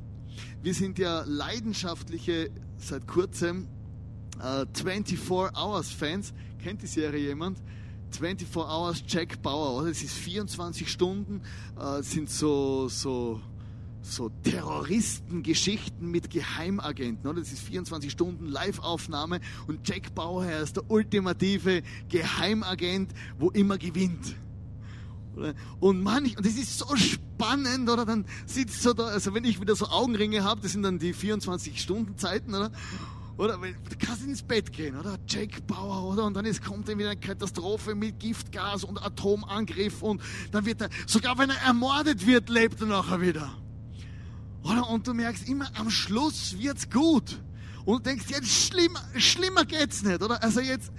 Wir 0.62 0.74
sind 0.74 0.98
ja 0.98 1.24
leidenschaftliche, 1.26 2.50
seit 2.76 3.06
kurzem, 3.08 3.66
äh, 4.40 4.64
24 4.74 5.18
Hours 5.30 5.90
Fans. 5.90 6.32
Kennt 6.58 6.82
die 6.82 6.86
Serie 6.86 7.28
jemand? 7.28 7.58
24 8.16 8.56
Hours 8.56 9.02
Jack 9.06 9.42
Bauer, 9.42 9.80
oder? 9.80 9.88
Das 9.88 10.02
ist 10.02 10.14
24 10.14 10.90
Stunden, 10.90 11.42
äh, 11.78 12.02
sind 12.02 12.30
so, 12.30 12.88
so 12.88 13.40
so 14.02 14.30
Terroristengeschichten 14.42 16.10
mit 16.10 16.28
Geheimagenten. 16.30 17.28
Oder? 17.28 17.40
Das 17.40 17.52
ist 17.52 17.62
24 17.62 18.10
Stunden 18.10 18.46
Live-Aufnahme 18.46 19.40
und 19.68 19.88
Jack 19.88 20.14
Bauer 20.14 20.44
ist 20.50 20.76
der 20.76 20.90
ultimative 20.90 21.82
Geheimagent, 22.08 23.12
wo 23.38 23.50
immer 23.50 23.78
gewinnt. 23.78 24.34
Und 25.80 26.02
manch, 26.02 26.36
und 26.36 26.44
das 26.44 26.54
ist 26.54 26.78
so 26.78 26.94
spannend, 26.96 27.88
oder? 27.88 28.04
Dann 28.04 28.26
sitzt 28.44 28.82
so 28.82 28.92
da, 28.92 29.04
also 29.04 29.32
wenn 29.34 29.44
ich 29.44 29.60
wieder 29.60 29.74
so 29.74 29.86
Augenringe 29.86 30.44
habe, 30.44 30.60
das 30.60 30.72
sind 30.72 30.82
dann 30.82 30.98
die 30.98 31.14
24-Stunden-Zeiten, 31.14 32.54
oder? 32.54 32.70
Oder 33.38 33.56
du 33.56 33.96
kannst 33.98 34.24
ins 34.24 34.42
Bett 34.42 34.72
gehen, 34.72 34.96
oder? 34.96 35.18
Jack 35.26 35.66
Bauer, 35.66 36.12
oder? 36.12 36.24
Und 36.24 36.34
dann 36.34 36.44
ist, 36.44 36.62
kommt 36.62 36.88
dann 36.88 36.98
wieder 36.98 37.10
eine 37.10 37.20
Katastrophe 37.20 37.94
mit 37.94 38.20
Giftgas 38.20 38.84
und 38.84 39.02
Atomangriff 39.02 40.02
und 40.02 40.20
dann 40.50 40.66
wird 40.66 40.82
er, 40.82 40.90
sogar 41.06 41.38
wenn 41.38 41.50
er 41.50 41.60
ermordet 41.62 42.26
wird, 42.26 42.48
lebt 42.48 42.80
er 42.80 42.88
nachher 42.88 43.20
wieder. 43.20 43.56
Oder? 44.64 44.88
Und 44.88 45.06
du 45.06 45.14
merkst 45.14 45.48
immer, 45.48 45.66
am 45.78 45.90
Schluss 45.90 46.56
wird's 46.58 46.88
gut. 46.90 47.40
Und 47.84 48.06
du 48.06 48.10
denkst, 48.10 48.26
jetzt 48.28 48.48
schlimmer, 48.48 49.02
schlimmer 49.16 49.64
geht's 49.64 50.02
nicht, 50.02 50.22
oder? 50.22 50.42
Also 50.42 50.60
jetzt, 50.60 50.92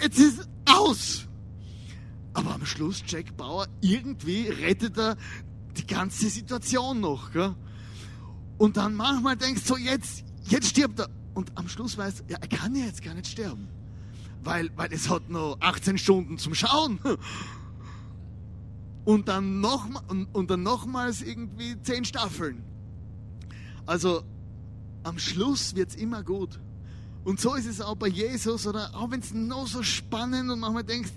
jetzt 0.00 0.18
ist 0.18 0.48
aus. 0.64 1.26
Aber 2.32 2.54
am 2.54 2.64
Schluss, 2.64 3.02
Jack 3.06 3.36
Bauer, 3.36 3.66
irgendwie 3.80 4.48
rettet 4.48 4.96
er 4.98 5.16
die 5.76 5.86
ganze 5.86 6.28
Situation 6.28 7.00
noch. 7.00 7.32
Gell? 7.32 7.54
Und 8.58 8.76
dann 8.76 8.94
manchmal 8.94 9.36
denkst 9.36 9.62
du, 9.62 9.74
so 9.74 9.76
jetzt, 9.76 10.24
jetzt 10.44 10.68
stirbt 10.68 11.00
er. 11.00 11.08
Und 11.36 11.52
am 11.54 11.68
Schluss 11.68 11.98
weiß 11.98 12.24
ja, 12.28 12.38
er 12.40 12.48
kann 12.48 12.74
ja 12.74 12.86
jetzt 12.86 13.02
gar 13.02 13.12
nicht 13.12 13.26
sterben. 13.26 13.68
Weil, 14.42 14.70
weil 14.74 14.90
es 14.90 15.10
hat 15.10 15.28
noch 15.28 15.58
18 15.60 15.98
Stunden 15.98 16.38
zum 16.38 16.54
Schauen. 16.54 16.98
Und 19.04 19.28
dann, 19.28 19.60
noch, 19.60 19.86
und, 20.08 20.34
und 20.34 20.50
dann 20.50 20.62
nochmals 20.62 21.20
irgendwie 21.20 21.80
10 21.80 22.06
Staffeln. 22.06 22.64
Also 23.84 24.24
am 25.02 25.18
Schluss 25.18 25.76
wird 25.76 25.90
es 25.90 25.96
immer 25.96 26.24
gut. 26.24 26.58
Und 27.22 27.38
so 27.38 27.54
ist 27.54 27.66
es 27.66 27.82
auch 27.82 27.96
bei 27.96 28.08
Jesus, 28.08 28.66
oder 28.66 28.94
auch 28.94 29.10
wenn 29.10 29.20
es 29.20 29.34
noch 29.34 29.66
so 29.66 29.82
spannend 29.82 30.50
und 30.50 30.58
manchmal 30.58 30.84
denkst, 30.84 31.10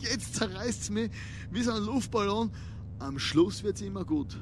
jetzt 0.00 0.36
zerreißt 0.36 0.82
es 0.82 0.90
mich 0.90 1.10
wie 1.50 1.62
so 1.64 1.72
ein 1.72 1.82
Luftballon, 1.82 2.52
am 3.00 3.18
Schluss 3.18 3.64
wird 3.64 3.74
es 3.76 3.82
immer 3.82 4.04
gut. 4.04 4.38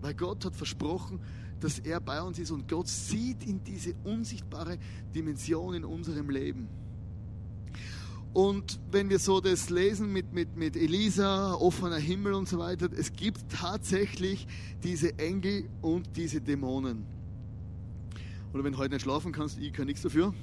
Weil 0.00 0.14
Gott 0.14 0.42
hat 0.46 0.56
versprochen, 0.56 1.20
dass 1.60 1.78
er 1.78 2.00
bei 2.00 2.20
uns 2.22 2.38
ist 2.38 2.50
und 2.50 2.68
Gott 2.68 2.88
sieht 2.88 3.44
in 3.46 3.62
diese 3.64 3.94
unsichtbare 4.04 4.78
Dimension 5.14 5.74
in 5.74 5.84
unserem 5.84 6.30
Leben. 6.30 6.68
Und 8.34 8.80
wenn 8.90 9.10
wir 9.10 9.20
so 9.20 9.40
das 9.40 9.70
lesen 9.70 10.12
mit, 10.12 10.32
mit, 10.32 10.56
mit 10.56 10.76
Elisa, 10.76 11.54
offener 11.54 11.98
Himmel 11.98 12.34
und 12.34 12.48
so 12.48 12.58
weiter, 12.58 12.88
es 12.92 13.12
gibt 13.12 13.48
tatsächlich 13.48 14.48
diese 14.82 15.16
Engel 15.20 15.68
und 15.82 16.16
diese 16.16 16.40
Dämonen. 16.40 17.06
Oder 18.52 18.64
wenn 18.64 18.72
du 18.72 18.78
heute 18.78 18.94
nicht 18.94 19.02
schlafen 19.02 19.30
kannst, 19.30 19.58
ich 19.58 19.72
kann 19.72 19.86
nichts 19.86 20.02
dafür. 20.02 20.34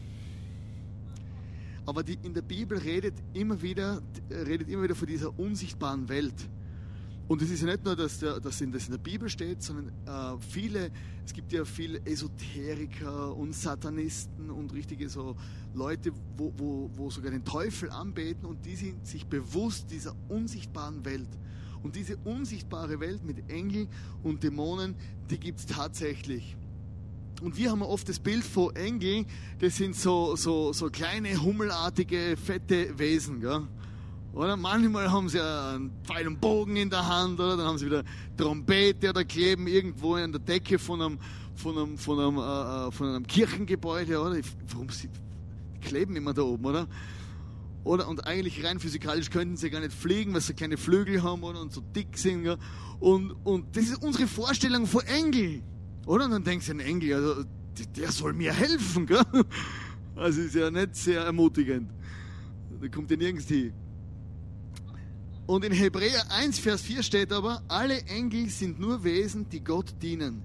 Aber 1.85 2.03
die, 2.03 2.17
in 2.23 2.33
der 2.33 2.43
Bibel 2.43 2.77
redet 2.77 3.15
immer, 3.33 3.61
wieder, 3.61 4.01
redet 4.29 4.69
immer 4.69 4.83
wieder 4.83 4.95
von 4.95 5.07
dieser 5.07 5.37
unsichtbaren 5.37 6.07
Welt. 6.07 6.49
Und 7.31 7.41
es 7.41 7.49
ist 7.49 7.61
ja 7.61 7.67
nicht 7.67 7.85
nur, 7.85 7.95
dass, 7.95 8.19
der, 8.19 8.41
dass 8.41 8.59
in, 8.59 8.73
das 8.73 8.87
in 8.87 8.91
der 8.91 8.97
Bibel 8.97 9.29
steht, 9.29 9.63
sondern 9.63 9.87
äh, 10.05 10.37
viele, 10.49 10.91
es 11.25 11.31
gibt 11.31 11.53
ja 11.53 11.63
viele 11.63 12.05
Esoteriker 12.05 13.33
und 13.37 13.55
Satanisten 13.55 14.49
und 14.49 14.73
richtige 14.73 15.07
so 15.07 15.37
Leute, 15.73 16.11
wo, 16.35 16.51
wo, 16.57 16.89
wo 16.93 17.09
sogar 17.09 17.31
den 17.31 17.45
Teufel 17.45 17.89
anbeten 17.89 18.45
und 18.45 18.65
die 18.65 18.75
sind 18.75 19.07
sich 19.07 19.25
bewusst 19.27 19.89
dieser 19.91 20.13
unsichtbaren 20.27 21.05
Welt. 21.05 21.29
Und 21.83 21.95
diese 21.95 22.17
unsichtbare 22.25 22.99
Welt 22.99 23.23
mit 23.23 23.49
Engeln 23.49 23.87
und 24.23 24.43
Dämonen, 24.43 24.93
die 25.29 25.39
gibt 25.39 25.59
es 25.59 25.65
tatsächlich. 25.67 26.57
Und 27.41 27.55
wir 27.55 27.71
haben 27.71 27.81
oft 27.81 28.09
das 28.09 28.19
Bild 28.19 28.43
von 28.43 28.75
Engeln, 28.75 29.25
das 29.59 29.77
sind 29.77 29.95
so, 29.95 30.35
so, 30.35 30.73
so 30.73 30.89
kleine, 30.89 31.41
hummelartige, 31.41 32.35
fette 32.35 32.99
Wesen. 32.99 33.39
Gell? 33.39 33.69
Oder 34.33 34.55
manchmal 34.55 35.11
haben 35.11 35.27
sie 35.27 35.43
einen 35.43 35.91
Pfeil 36.03 36.27
und 36.27 36.39
Bogen 36.39 36.77
in 36.77 36.89
der 36.89 37.05
Hand, 37.05 37.39
oder 37.39 37.57
dann 37.57 37.67
haben 37.67 37.77
sie 37.77 37.87
wieder 37.87 38.03
Trompete 38.37 39.09
oder 39.09 39.25
kleben 39.25 39.67
irgendwo 39.67 40.15
in 40.15 40.31
der 40.31 40.39
Decke 40.39 40.79
von 40.79 41.01
einem, 41.01 41.19
von 41.55 41.77
einem, 41.77 41.97
von 41.97 42.19
einem, 42.19 42.37
äh, 42.37 42.87
äh 42.87 42.91
von 42.91 43.07
einem 43.07 43.27
Kirchengebäude. 43.27 44.21
Oder? 44.21 44.39
Warum 44.69 44.89
sie 44.89 45.09
kleben 45.81 46.15
immer 46.15 46.33
da 46.33 46.43
oben, 46.43 46.65
oder? 46.65 46.87
Oder? 47.83 48.07
Und 48.07 48.25
eigentlich 48.25 48.63
rein 48.63 48.79
physikalisch 48.79 49.29
könnten 49.31 49.57
sie 49.57 49.69
gar 49.69 49.81
nicht 49.81 49.93
fliegen, 49.93 50.33
weil 50.33 50.41
sie 50.41 50.53
keine 50.53 50.77
Flügel 50.77 51.23
haben 51.23 51.43
oder? 51.43 51.59
und 51.59 51.73
so 51.73 51.81
dick 51.81 52.17
sind. 52.17 52.43
Gell? 52.43 52.57
Und, 52.99 53.31
und 53.43 53.75
das 53.75 53.85
ist 53.85 54.01
unsere 54.01 54.27
Vorstellung 54.27 54.85
von 54.85 55.01
Engeln. 55.07 55.63
Oder? 56.05 56.25
Und 56.25 56.31
dann 56.31 56.43
denkst 56.43 56.67
du, 56.67 56.73
ein 56.73 56.79
Engel, 56.79 57.15
also, 57.15 57.43
der 57.97 58.11
soll 58.11 58.33
mir 58.33 58.53
helfen. 58.53 59.05
Gell? 59.05 59.23
Also 60.13 60.41
ist 60.41 60.53
ja 60.53 60.69
nicht 60.69 60.93
sehr 60.93 61.21
ermutigend. 61.21 61.89
Da 62.81 62.87
kommt 62.89 63.09
ja 63.09 63.17
nirgends 63.17 63.47
hin. 63.47 63.73
Und 65.51 65.65
in 65.65 65.73
Hebräer 65.73 66.31
1, 66.31 66.59
Vers 66.59 66.81
4 66.83 67.03
steht 67.03 67.33
aber, 67.33 67.61
alle 67.67 68.03
Engel 68.03 68.47
sind 68.47 68.79
nur 68.79 69.03
Wesen, 69.03 69.49
die 69.49 69.61
Gott 69.61 70.01
dienen. 70.01 70.43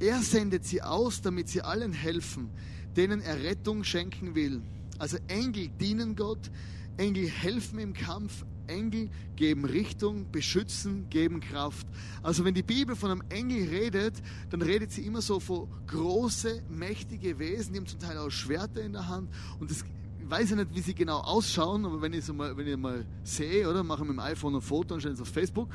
Er 0.00 0.20
sendet 0.20 0.64
sie 0.64 0.82
aus, 0.82 1.22
damit 1.22 1.48
sie 1.48 1.62
allen 1.62 1.92
helfen, 1.92 2.50
denen 2.96 3.20
er 3.20 3.40
Rettung 3.44 3.84
schenken 3.84 4.34
will. 4.34 4.60
Also 4.98 5.16
Engel 5.28 5.68
dienen 5.68 6.16
Gott, 6.16 6.50
Engel 6.96 7.28
helfen 7.28 7.78
im 7.78 7.92
Kampf, 7.92 8.44
Engel 8.66 9.10
geben 9.36 9.64
Richtung, 9.64 10.28
beschützen, 10.32 11.08
geben 11.08 11.38
Kraft. 11.38 11.86
Also 12.24 12.44
wenn 12.44 12.54
die 12.54 12.64
Bibel 12.64 12.96
von 12.96 13.12
einem 13.12 13.22
Engel 13.28 13.68
redet, 13.68 14.14
dann 14.50 14.60
redet 14.60 14.90
sie 14.90 15.02
immer 15.02 15.22
so 15.22 15.38
von 15.38 15.68
große, 15.86 16.64
mächtige 16.68 17.38
Wesen, 17.38 17.74
die 17.74 17.78
haben 17.78 17.86
zum 17.86 18.00
Teil 18.00 18.18
auch 18.18 18.30
Schwerter 18.30 18.82
in 18.82 18.94
der 18.94 19.06
Hand. 19.06 19.30
Und 19.60 19.70
das, 19.70 19.84
weiß 20.30 20.50
ja 20.50 20.56
nicht, 20.56 20.74
wie 20.74 20.80
sie 20.80 20.94
genau 20.94 21.18
ausschauen, 21.18 21.84
aber 21.84 22.00
wenn 22.02 22.12
ich 22.12 22.20
es 22.20 22.32
mal, 22.32 22.56
wenn 22.56 22.66
ich 22.66 22.76
mal 22.76 23.04
sehe, 23.22 23.68
oder 23.68 23.82
mache 23.84 24.02
mit 24.02 24.12
dem 24.12 24.20
iPhone 24.20 24.54
ein 24.56 24.60
Foto 24.60 24.94
und 24.94 25.00
stelle 25.00 25.14
es 25.14 25.20
auf 25.20 25.28
Facebook 25.28 25.68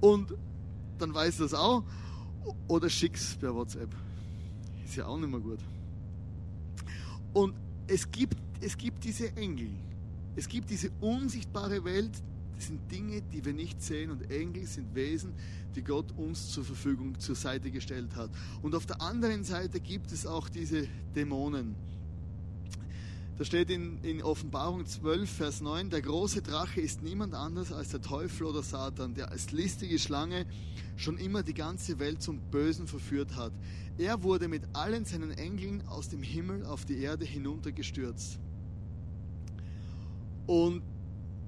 und 0.00 0.34
dann 0.98 1.14
weiß 1.14 1.38
das 1.38 1.54
auch. 1.54 1.84
Oder 2.68 2.90
schick's 2.90 3.36
per 3.36 3.54
WhatsApp. 3.54 3.88
Ist 4.84 4.96
ja 4.96 5.06
auch 5.06 5.18
nicht 5.18 5.30
mehr 5.30 5.40
gut. 5.40 5.60
Und 7.32 7.54
es 7.86 8.10
gibt, 8.10 8.36
es 8.60 8.76
gibt 8.76 9.02
diese 9.04 9.34
Engel. 9.36 9.70
Es 10.36 10.48
gibt 10.48 10.68
diese 10.70 10.90
unsichtbare 11.00 11.84
Welt, 11.84 12.10
das 12.54 12.66
sind 12.66 12.90
Dinge, 12.90 13.22
die 13.22 13.44
wir 13.44 13.52
nicht 13.52 13.82
sehen 13.82 14.10
und 14.10 14.30
Engel 14.30 14.66
sind 14.66 14.94
Wesen, 14.94 15.32
die 15.74 15.82
Gott 15.82 16.12
uns 16.16 16.50
zur 16.50 16.64
Verfügung, 16.64 17.18
zur 17.18 17.34
Seite 17.34 17.70
gestellt 17.70 18.14
hat. 18.14 18.30
Und 18.62 18.74
auf 18.74 18.86
der 18.86 19.00
anderen 19.00 19.44
Seite 19.44 19.80
gibt 19.80 20.12
es 20.12 20.26
auch 20.26 20.48
diese 20.48 20.86
Dämonen. 21.14 21.74
Da 23.36 23.44
steht 23.44 23.68
in, 23.68 23.98
in 24.04 24.22
Offenbarung 24.22 24.86
12, 24.86 25.28
Vers 25.28 25.60
9, 25.60 25.90
der 25.90 26.02
große 26.02 26.40
Drache 26.40 26.80
ist 26.80 27.02
niemand 27.02 27.34
anders 27.34 27.72
als 27.72 27.88
der 27.88 28.00
Teufel 28.00 28.46
oder 28.46 28.62
Satan, 28.62 29.14
der 29.14 29.32
als 29.32 29.50
listige 29.50 29.98
Schlange 29.98 30.46
schon 30.94 31.18
immer 31.18 31.42
die 31.42 31.54
ganze 31.54 31.98
Welt 31.98 32.22
zum 32.22 32.38
Bösen 32.52 32.86
verführt 32.86 33.34
hat. 33.34 33.52
Er 33.98 34.22
wurde 34.22 34.46
mit 34.46 34.62
allen 34.72 35.04
seinen 35.04 35.32
Engeln 35.32 35.82
aus 35.88 36.08
dem 36.08 36.22
Himmel 36.22 36.64
auf 36.64 36.84
die 36.84 36.98
Erde 36.98 37.24
hinuntergestürzt. 37.24 38.38
Und 40.46 40.82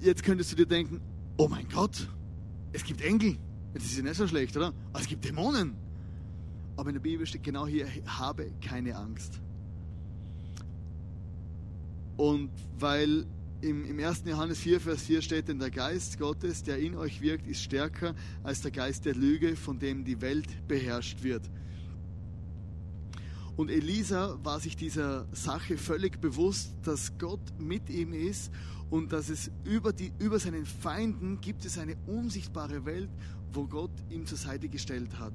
jetzt 0.00 0.24
könntest 0.24 0.50
du 0.50 0.56
dir 0.56 0.66
denken, 0.66 1.00
oh 1.36 1.46
mein 1.46 1.68
Gott, 1.68 2.08
es 2.72 2.82
gibt 2.82 3.00
Engel. 3.00 3.36
Das 3.74 3.84
ist 3.84 3.96
ja 3.96 4.02
nicht 4.02 4.16
so 4.16 4.26
schlecht, 4.26 4.56
oder? 4.56 4.72
Aber 4.92 5.00
es 5.00 5.06
gibt 5.06 5.24
Dämonen. 5.24 5.76
Aber 6.76 6.88
in 6.88 6.94
der 6.94 7.00
Bibel 7.00 7.26
steht 7.26 7.44
genau 7.44 7.66
hier, 7.68 7.86
habe 8.06 8.50
keine 8.60 8.96
Angst. 8.96 9.40
Und 12.16 12.50
weil 12.78 13.26
im, 13.60 13.84
im 13.84 13.98
1. 13.98 14.22
Johannes 14.26 14.58
4, 14.58 14.80
Vers 14.80 15.02
4 15.02 15.22
steht, 15.22 15.48
denn 15.48 15.58
der 15.58 15.70
Geist 15.70 16.18
Gottes, 16.18 16.62
der 16.62 16.78
in 16.78 16.94
euch 16.94 17.20
wirkt, 17.20 17.46
ist 17.46 17.62
stärker 17.62 18.14
als 18.42 18.60
der 18.60 18.70
Geist 18.70 19.04
der 19.04 19.14
Lüge, 19.14 19.56
von 19.56 19.78
dem 19.78 20.04
die 20.04 20.20
Welt 20.20 20.46
beherrscht 20.68 21.22
wird. 21.22 21.50
Und 23.56 23.70
Elisa 23.70 24.38
war 24.42 24.60
sich 24.60 24.76
dieser 24.76 25.26
Sache 25.32 25.78
völlig 25.78 26.20
bewusst, 26.20 26.74
dass 26.82 27.16
Gott 27.16 27.40
mit 27.58 27.88
ihm 27.88 28.12
ist 28.12 28.52
und 28.90 29.12
dass 29.12 29.30
es 29.30 29.50
über, 29.64 29.92
die, 29.92 30.12
über 30.18 30.38
seinen 30.38 30.66
Feinden 30.66 31.40
gibt 31.40 31.64
es 31.64 31.78
eine 31.78 31.96
unsichtbare 32.06 32.84
Welt, 32.84 33.08
wo 33.52 33.66
Gott 33.66 33.90
ihm 34.10 34.26
zur 34.26 34.36
Seite 34.36 34.68
gestellt 34.68 35.18
hat. 35.18 35.32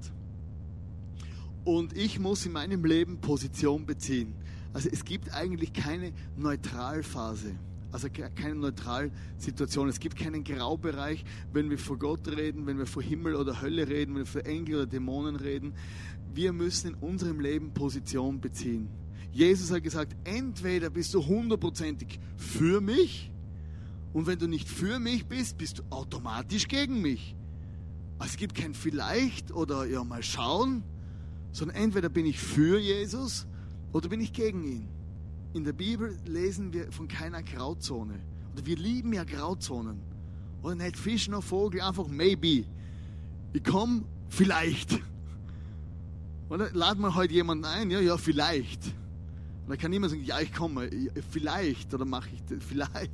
Und 1.64 1.96
ich 1.98 2.20
muss 2.20 2.46
in 2.46 2.54
meinem 2.54 2.86
Leben 2.86 3.20
Position 3.20 3.86
beziehen. 3.86 4.36
Also 4.74 4.90
es 4.92 5.04
gibt 5.04 5.34
eigentlich 5.34 5.74
keine 5.74 6.14
Neutralphase, 6.38 7.56
also 7.92 8.08
keine 8.10 8.56
Neutralsituation. 8.56 9.90
Es 9.90 10.00
gibt 10.00 10.16
keinen 10.16 10.44
Graubereich, 10.44 11.26
wenn 11.52 11.70
wir 11.70 11.78
vor 11.78 11.98
Gott 12.00 12.28
reden, 12.28 12.66
wenn 12.68 12.78
wir 12.78 12.86
vor 12.86 13.04
Himmel 13.04 13.36
oder 13.36 13.62
Hölle 13.62 13.88
reden, 13.88 14.16
wenn 14.16 14.22
wir 14.22 14.26
vor 14.26 14.46
Engel 14.46 14.76
oder 14.76 14.86
Dämonen 14.86 15.36
reden. 15.36 15.74
Wir 16.34 16.54
müssen 16.54 16.92
in 16.92 16.94
unserem 16.96 17.40
Leben 17.42 17.74
Position 17.74 18.40
beziehen. 18.40 18.88
Jesus 19.34 19.72
hat 19.72 19.84
gesagt, 19.84 20.16
entweder 20.24 20.90
bist 20.90 21.14
du 21.14 21.26
hundertprozentig 21.26 22.20
für 22.38 22.82
mich 22.82 23.32
und 24.14 24.28
wenn 24.28 24.40
du 24.40 24.48
nicht 24.48 24.68
für 24.68 25.00
mich 25.00 25.26
bist, 25.26 25.58
bist 25.58 25.80
du 25.80 25.84
automatisch 25.90 26.68
gegen 26.68 27.02
mich. 27.02 27.36
Also 28.20 28.32
es 28.32 28.38
gibt 28.38 28.56
kein 28.56 28.74
vielleicht 28.74 29.52
oder 29.52 29.86
ja 29.86 30.04
mal 30.04 30.22
schauen, 30.22 30.84
sondern 31.52 31.78
entweder 31.78 32.10
bin 32.10 32.26
ich 32.26 32.40
für 32.40 32.78
Jesus 32.78 33.48
oder 33.94 34.10
bin 34.10 34.22
ich 34.22 34.34
gegen 34.34 34.64
ihn. 34.64 34.88
In 35.54 35.64
der 35.64 35.74
Bibel 35.74 36.18
lesen 36.26 36.72
wir 36.74 36.92
von 36.92 37.08
keiner 37.08 37.44
Grauzone. 37.44 38.20
Oder 38.54 38.66
wir 38.66 38.78
lieben 38.78 39.14
ja 39.14 39.24
Grauzonen. 39.24 40.00
Oder 40.64 40.76
nicht 40.76 40.98
Fisch 40.98 41.28
noch 41.28 41.44
Vogel, 41.44 41.82
einfach 41.82 42.08
maybe. 42.08 42.66
Ich 43.54 43.64
komme 43.64 44.04
vielleicht. 44.30 45.00
Oder 46.50 46.70
laden 46.74 47.02
wir 47.02 47.16
heute 47.16 47.34
jemanden 47.34 47.66
ein? 47.66 47.92
Ja, 47.92 48.00
ja, 48.00 48.18
vielleicht. 48.18 48.94
Dann 49.68 49.78
kann 49.78 49.92
niemand 49.92 50.12
sagen, 50.12 50.24
ja, 50.24 50.40
ich 50.40 50.54
komme, 50.54 50.90
vielleicht. 51.30 51.94
Oder 51.94 52.06
mache 52.06 52.30
ich 52.34 52.44
das, 52.44 52.64
vielleicht. 52.68 53.12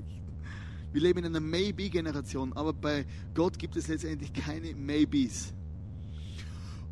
Wir 0.91 1.01
leben 1.01 1.19
in 1.19 1.25
einer 1.25 1.39
Maybe-Generation, 1.39 2.53
aber 2.53 2.73
bei 2.73 3.05
Gott 3.33 3.59
gibt 3.59 3.75
es 3.75 3.87
letztendlich 3.87 4.33
keine 4.33 4.73
Maybes. 4.73 5.53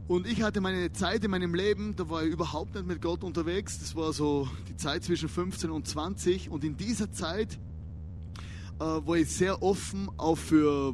Und 0.08 0.28
ich 0.28 0.44
hatte 0.44 0.62
meine 0.62 0.92
Zeit 0.94 1.24
in 1.24 1.32
meinem 1.32 1.56
Leben, 1.56 1.96
da 1.96 2.08
war 2.10 2.24
ich 2.24 2.32
überhaupt 2.32 2.76
nicht 2.76 2.86
mit 2.86 3.02
Gott 3.02 3.24
unterwegs. 3.24 3.80
Das 3.80 3.96
war 3.96 4.14
so 4.14 4.48
die 4.70 4.78
Zeit 4.78 5.04
zwischen 5.04 5.30
15 5.30 5.72
und 5.72 5.88
20. 5.88 6.52
Und 6.52 6.64
in 6.64 6.78
dieser 6.78 7.12
Zeit 7.12 7.58
äh, 8.80 8.84
war 8.84 9.18
ich 9.18 9.32
sehr 9.32 9.64
offen 9.64 10.12
auch 10.18 10.38
für 10.38 10.94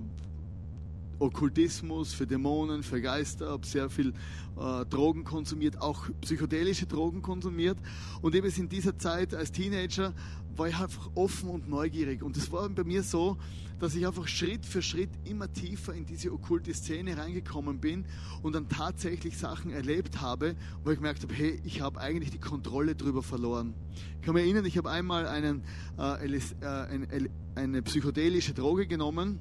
Okkultismus, 1.20 2.14
für 2.14 2.26
Dämonen, 2.26 2.84
für 2.84 3.02
Geister, 3.02 3.50
habe 3.50 3.66
sehr 3.66 3.90
viel 3.90 4.14
äh, 4.58 4.86
Drogen 4.86 5.26
konsumiert, 5.26 5.82
auch 5.82 6.08
psychedelische 6.22 6.86
Drogen 6.86 7.22
konsumiert. 7.22 7.78
Und 8.22 8.34
eben 8.34 8.48
in 8.48 8.70
dieser 8.70 8.98
Zeit 8.98 9.36
als 9.36 9.52
Teenager 9.52 10.14
war 10.58 10.68
ich 10.68 10.78
einfach 10.78 11.10
offen 11.16 11.50
und 11.50 11.70
neugierig. 11.70 12.24
Und 12.24 12.38
es 12.38 12.52
war 12.52 12.68
bei 12.70 12.84
mir 12.84 13.04
so, 13.04 13.38
dass 13.80 13.96
ich 13.96 14.06
einfach 14.06 14.28
Schritt 14.28 14.66
für 14.66 14.82
Schritt 14.82 15.10
immer 15.26 15.52
tiefer 15.52 15.94
in 15.94 16.06
diese 16.06 16.32
okkulte 16.32 16.74
Szene 16.74 17.18
reingekommen 17.18 17.80
bin 17.80 18.06
und 18.44 18.54
dann 18.54 18.70
tatsächlich 18.70 19.38
Sachen 19.38 19.72
erlebt 19.72 20.22
habe, 20.22 20.56
wo 20.84 20.92
ich 20.92 20.98
gemerkt 20.98 21.24
habe, 21.24 21.34
hey, 21.34 21.60
ich 21.64 21.82
habe 21.82 22.00
eigentlich 22.00 22.30
die 22.30 22.40
Kontrolle 22.40 22.96
darüber 22.96 23.24
verloren. 23.24 23.74
Ich 24.20 24.26
kann 24.26 24.36
mich 24.36 24.44
erinnern, 24.44 24.66
ich 24.66 24.78
habe 24.78 24.92
einmal 24.92 25.26
einen, 25.26 25.64
äh, 25.98 26.26
äh, 26.26 26.66
eine, 26.66 27.30
eine 27.56 27.82
psychedelische 27.82 28.54
Droge 28.54 28.86
genommen 28.86 29.40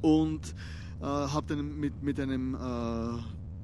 und 0.00 0.54
äh, 1.00 1.04
habe 1.04 1.56
dann 1.56 1.80
mit, 1.80 2.02
mit 2.02 2.20
einem 2.20 2.54
äh, 2.54 2.58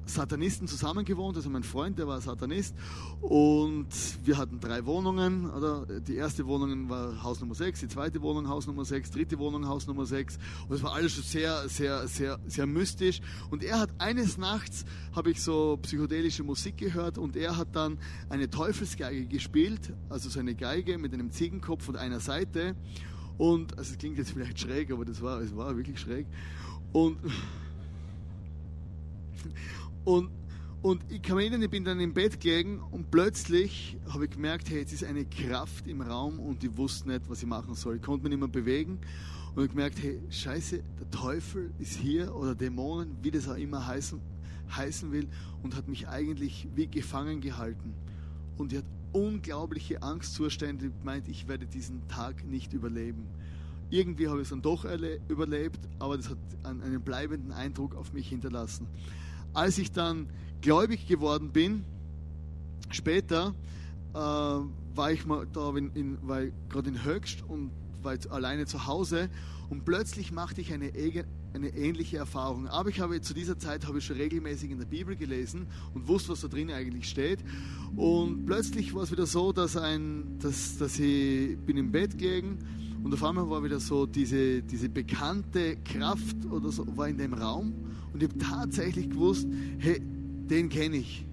Satanisten 0.05 0.67
zusammengewohnt, 0.67 1.37
also 1.37 1.49
mein 1.49 1.63
Freund, 1.63 1.97
der 1.97 2.07
war 2.07 2.19
Satanist. 2.21 2.75
Und 3.21 3.87
wir 4.23 4.37
hatten 4.37 4.59
drei 4.59 4.85
Wohnungen, 4.85 5.49
oder? 5.49 5.85
Die 6.01 6.15
erste 6.15 6.45
Wohnung 6.45 6.89
war 6.89 7.23
Haus 7.23 7.39
Nummer 7.39 7.55
6, 7.55 7.79
die 7.81 7.87
zweite 7.87 8.21
Wohnung 8.21 8.47
Haus 8.47 8.67
Nummer 8.67 8.85
6, 8.85 9.11
dritte 9.11 9.39
Wohnung 9.39 9.67
Haus 9.67 9.87
Nummer 9.87 10.05
6 10.05 10.37
und 10.67 10.75
es 10.75 10.83
war 10.83 10.93
alles 10.93 11.13
schon 11.13 11.23
sehr, 11.23 11.67
sehr, 11.69 12.07
sehr, 12.07 12.39
sehr 12.47 12.65
mystisch. 12.65 13.21
Und 13.49 13.63
er 13.63 13.79
hat 13.79 13.89
eines 13.97 14.37
Nachts, 14.37 14.85
habe 15.15 15.31
ich 15.31 15.41
so 15.41 15.77
psychedelische 15.81 16.43
Musik 16.43 16.77
gehört 16.77 17.17
und 17.17 17.35
er 17.35 17.57
hat 17.57 17.75
dann 17.75 17.97
eine 18.29 18.49
Teufelsgeige 18.49 19.25
gespielt, 19.25 19.93
also 20.09 20.29
so 20.29 20.39
eine 20.39 20.55
Geige 20.55 20.97
mit 20.97 21.13
einem 21.13 21.31
Ziegenkopf 21.31 21.87
und 21.89 21.97
einer 21.97 22.19
Seite 22.19 22.75
und, 23.37 23.77
also 23.77 23.91
es 23.91 23.97
klingt 23.97 24.17
jetzt 24.17 24.31
vielleicht 24.31 24.59
schräg, 24.59 24.91
aber 24.91 25.05
das 25.05 25.21
war, 25.21 25.41
es 25.41 25.55
war 25.55 25.75
wirklich 25.75 25.99
schräg. 25.99 26.27
Und 26.91 27.17
und, 30.05 30.29
und 30.81 31.01
ich 31.09 31.21
mich 31.21 31.29
erinnern, 31.29 31.61
ich 31.61 31.69
bin 31.69 31.85
dann 31.85 31.99
im 31.99 32.13
Bett 32.13 32.39
gelegen 32.39 32.81
und 32.91 33.09
plötzlich 33.09 33.97
habe 34.09 34.25
ich 34.25 34.31
gemerkt, 34.31 34.69
hey, 34.69 34.79
jetzt 34.79 34.91
ist 34.91 35.03
eine 35.03 35.25
Kraft 35.25 35.87
im 35.87 36.01
Raum 36.01 36.39
und 36.39 36.63
ich 36.63 36.75
wusste 36.75 37.07
nicht, 37.07 37.29
was 37.29 37.41
ich 37.41 37.47
machen 37.47 37.73
soll. 37.75 37.95
Ich 37.95 38.01
konnte 38.01 38.23
mich 38.23 38.31
nicht 38.31 38.39
mehr 38.39 38.49
bewegen 38.49 38.99
und 39.55 39.63
ich 39.63 39.69
gemerkt, 39.69 40.01
hey, 40.01 40.19
scheiße, 40.29 40.83
der 40.99 41.11
Teufel 41.11 41.71
ist 41.79 41.95
hier 41.95 42.35
oder 42.35 42.53
Dämonen, 42.53 43.15
wie 43.21 43.31
das 43.31 43.47
auch 43.47 43.55
immer 43.55 43.87
heißen, 43.87 44.19
heißen 44.75 45.11
will 45.13 45.27
und 45.61 45.75
hat 45.75 45.87
mich 45.87 46.09
eigentlich 46.09 46.67
wie 46.75 46.87
gefangen 46.87 47.39
gehalten. 47.39 47.93
Und 48.57 48.73
ich 48.73 48.79
hatte 48.79 48.89
unglaubliche 49.13 50.01
Angstzustände, 50.03 50.91
meint, 51.03 51.29
ich 51.29 51.47
werde 51.47 51.65
diesen 51.65 52.05
Tag 52.09 52.43
nicht 52.45 52.73
überleben. 52.73 53.27
Irgendwie 53.89 54.27
habe 54.27 54.39
ich 54.39 54.43
es 54.43 54.49
dann 54.49 54.63
doch 54.63 54.85
überlebt, 55.29 55.79
aber 55.99 56.17
das 56.17 56.29
hat 56.29 56.37
einen 56.63 56.99
bleibenden 56.99 57.53
Eindruck 57.53 57.95
auf 57.95 58.11
mich 58.11 58.27
hinterlassen 58.27 58.87
als 59.53 59.77
ich 59.77 59.91
dann 59.91 60.27
gläubig 60.61 61.07
geworden 61.07 61.51
bin, 61.51 61.85
später 62.89 63.53
äh, 64.13 64.17
war 64.17 65.11
ich 65.11 65.25
mal 65.25 65.47
da 65.51 65.75
in, 65.75 65.91
in, 65.93 66.17
gerade 66.69 66.89
in 66.89 67.03
Höchst 67.03 67.43
und 67.47 67.71
war 68.01 68.17
alleine 68.29 68.65
zu 68.65 68.85
Hause 68.85 69.29
und 69.69 69.85
plötzlich 69.85 70.31
machte 70.31 70.61
ich 70.61 70.73
eine, 70.73 70.91
eine 71.53 71.69
ähnliche 71.69 72.17
Erfahrung. 72.17 72.67
Aber 72.67 72.89
ich 72.89 72.99
habe 72.99 73.19
zu 73.21 73.33
dieser 73.33 73.57
Zeit 73.57 73.87
habe 73.87 73.99
ich 73.99 74.05
schon 74.05 74.17
regelmäßig 74.17 74.71
in 74.71 74.79
der 74.79 74.85
Bibel 74.85 75.15
gelesen 75.15 75.67
und 75.93 76.07
wusste, 76.07 76.33
was 76.33 76.41
da 76.41 76.47
drin 76.47 76.69
eigentlich 76.71 77.09
steht. 77.09 77.39
Und 77.95 78.45
plötzlich 78.45 78.93
war 78.93 79.03
es 79.03 79.11
wieder 79.11 79.25
so, 79.25 79.51
dass, 79.51 79.77
ein, 79.77 80.37
dass, 80.39 80.77
dass 80.77 80.99
ich 80.99 81.57
bin 81.57 81.77
im 81.77 81.91
Bett 81.91 82.17
gelegen 82.17 82.59
und 83.03 83.13
auf 83.13 83.23
einmal 83.23 83.49
war 83.49 83.63
wieder 83.63 83.79
so 83.79 84.05
diese, 84.05 84.61
diese 84.61 84.89
bekannte 84.89 85.77
Kraft 85.83 86.37
oder 86.49 86.71
so 86.71 86.85
war 86.95 87.09
in 87.09 87.17
dem 87.17 87.33
Raum 87.33 87.73
und 88.13 88.21
ich 88.21 88.29
habe 88.29 88.39
tatsächlich 88.39 89.09
gewusst, 89.09 89.47
hey, 89.79 89.99
den 90.49 90.69
kenne 90.69 90.97
ich. 90.97 91.25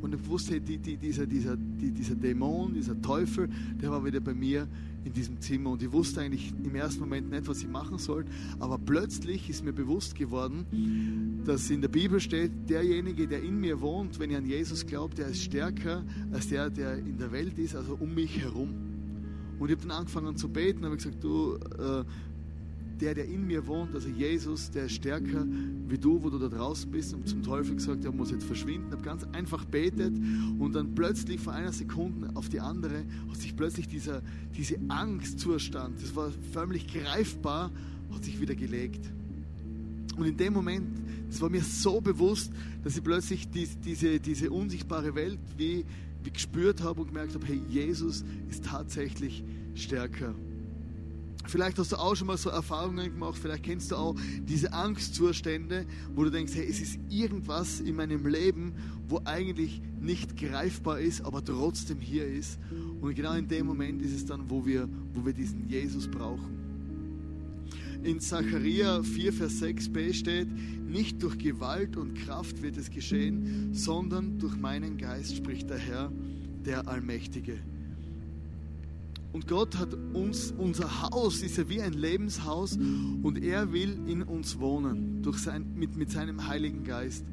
Und 0.00 0.14
ich 0.14 0.26
wusste, 0.28 0.52
hey, 0.52 0.60
die, 0.60 0.78
die, 0.78 0.96
dieser, 0.96 1.26
dieser, 1.26 1.56
die, 1.56 1.90
dieser 1.90 2.14
Dämon, 2.14 2.74
dieser 2.74 3.00
Teufel, 3.00 3.48
der 3.80 3.90
war 3.90 4.04
wieder 4.04 4.20
bei 4.20 4.34
mir 4.34 4.68
in 5.04 5.12
diesem 5.12 5.40
Zimmer. 5.40 5.70
Und 5.70 5.82
ich 5.82 5.92
wusste 5.92 6.20
eigentlich 6.20 6.52
im 6.62 6.74
ersten 6.74 7.00
Moment 7.00 7.30
nicht, 7.30 7.46
was 7.46 7.58
ich 7.60 7.68
machen 7.68 7.98
soll. 7.98 8.24
Aber 8.58 8.78
plötzlich 8.78 9.48
ist 9.48 9.64
mir 9.64 9.72
bewusst 9.72 10.14
geworden, 10.14 11.42
dass 11.44 11.70
in 11.70 11.80
der 11.80 11.88
Bibel 11.88 12.18
steht, 12.20 12.50
derjenige, 12.68 13.26
der 13.26 13.42
in 13.42 13.60
mir 13.60 13.80
wohnt, 13.80 14.18
wenn 14.18 14.30
ihr 14.30 14.38
an 14.38 14.46
Jesus 14.46 14.86
glaubt, 14.86 15.18
der 15.18 15.28
ist 15.28 15.42
stärker 15.42 16.04
als 16.32 16.48
der, 16.48 16.70
der 16.70 16.98
in 16.98 17.18
der 17.18 17.30
Welt 17.32 17.58
ist, 17.58 17.76
also 17.76 17.96
um 17.98 18.14
mich 18.14 18.40
herum. 18.40 18.85
Und 19.58 19.70
ich 19.70 19.76
habe 19.76 19.88
dann 19.88 19.98
angefangen 19.98 20.36
zu 20.36 20.48
beten, 20.48 20.84
habe 20.84 20.96
gesagt, 20.96 21.22
du, 21.22 21.54
äh, 21.54 22.04
der, 23.00 23.14
der 23.14 23.26
in 23.26 23.46
mir 23.46 23.66
wohnt, 23.66 23.94
also 23.94 24.08
Jesus, 24.08 24.70
der 24.70 24.86
ist 24.86 24.92
stärker 24.92 25.46
wie 25.88 25.98
du, 25.98 26.22
wo 26.22 26.30
du 26.30 26.38
da 26.38 26.48
draußen 26.48 26.90
bist 26.90 27.14
und 27.14 27.28
zum 27.28 27.42
Teufel 27.42 27.74
gesagt, 27.74 28.04
er 28.04 28.12
muss 28.12 28.30
jetzt 28.30 28.44
verschwinden. 28.44 28.86
Ich 28.88 28.92
habe 28.92 29.02
ganz 29.02 29.24
einfach 29.32 29.64
betet 29.64 30.14
und 30.58 30.74
dann 30.74 30.94
plötzlich 30.94 31.40
von 31.40 31.54
einer 31.54 31.72
Sekunde 31.72 32.30
auf 32.34 32.48
die 32.48 32.60
andere 32.60 33.04
hat 33.28 33.36
sich 33.36 33.54
plötzlich 33.54 33.88
dieser, 33.88 34.22
diese 34.56 34.78
Angstzustand, 34.88 36.02
das 36.02 36.16
war 36.16 36.32
förmlich 36.52 36.86
greifbar, 36.86 37.70
hat 38.12 38.24
sich 38.24 38.40
wieder 38.40 38.54
gelegt. 38.54 39.10
Und 40.16 40.24
in 40.24 40.36
dem 40.36 40.54
Moment, 40.54 40.86
das 41.28 41.40
war 41.42 41.50
mir 41.50 41.62
so 41.62 42.00
bewusst, 42.00 42.50
dass 42.82 42.96
ich 42.96 43.04
plötzlich 43.04 43.50
die, 43.50 43.68
diese, 43.84 44.18
diese 44.18 44.50
unsichtbare 44.50 45.14
Welt 45.14 45.38
wie, 45.58 45.84
gespürt 46.34 46.82
habe 46.82 47.00
und 47.00 47.08
gemerkt 47.08 47.34
habe, 47.34 47.46
hey, 47.46 47.60
Jesus 47.68 48.24
ist 48.48 48.64
tatsächlich 48.64 49.44
stärker. 49.74 50.34
Vielleicht 51.46 51.78
hast 51.78 51.92
du 51.92 51.96
auch 51.96 52.16
schon 52.16 52.26
mal 52.26 52.36
so 52.36 52.50
Erfahrungen 52.50 53.12
gemacht, 53.12 53.38
vielleicht 53.40 53.62
kennst 53.62 53.92
du 53.92 53.96
auch 53.96 54.16
diese 54.48 54.72
Angstzustände, 54.72 55.86
wo 56.14 56.24
du 56.24 56.30
denkst, 56.30 56.52
hey, 56.54 56.66
es 56.68 56.80
ist 56.80 56.98
irgendwas 57.08 57.80
in 57.80 57.94
meinem 57.94 58.26
Leben, 58.26 58.74
wo 59.08 59.20
eigentlich 59.24 59.80
nicht 60.00 60.36
greifbar 60.36 60.98
ist, 60.98 61.20
aber 61.20 61.44
trotzdem 61.44 62.00
hier 62.00 62.26
ist. 62.26 62.58
Und 63.00 63.14
genau 63.14 63.34
in 63.34 63.46
dem 63.46 63.66
Moment 63.66 64.02
ist 64.02 64.12
es 64.12 64.26
dann, 64.26 64.50
wo 64.50 64.66
wir, 64.66 64.88
wo 65.14 65.24
wir 65.24 65.32
diesen 65.32 65.68
Jesus 65.68 66.08
brauchen. 66.08 66.65
In 68.06 68.20
Zachariah 68.20 69.02
4, 69.02 69.32
Vers 69.32 69.60
6b 69.60 70.14
steht, 70.14 70.46
nicht 70.88 71.20
durch 71.24 71.38
Gewalt 71.38 71.96
und 71.96 72.14
Kraft 72.14 72.62
wird 72.62 72.76
es 72.76 72.88
geschehen, 72.88 73.74
sondern 73.74 74.38
durch 74.38 74.56
meinen 74.56 74.96
Geist, 74.96 75.34
spricht 75.34 75.68
der 75.70 75.78
Herr, 75.78 76.12
der 76.64 76.86
Allmächtige. 76.86 77.58
Und 79.32 79.48
Gott 79.48 79.76
hat 79.76 79.92
uns, 80.12 80.54
unser 80.56 81.02
Haus 81.02 81.42
ist 81.42 81.56
ja 81.56 81.68
wie 81.68 81.82
ein 81.82 81.94
Lebenshaus 81.94 82.76
und 82.76 83.42
er 83.42 83.72
will 83.72 83.98
in 84.06 84.22
uns 84.22 84.60
wohnen 84.60 85.20
durch 85.24 85.38
sein, 85.38 85.74
mit, 85.74 85.96
mit 85.96 86.12
seinem 86.12 86.46
Heiligen 86.46 86.84
Geist. 86.84 87.24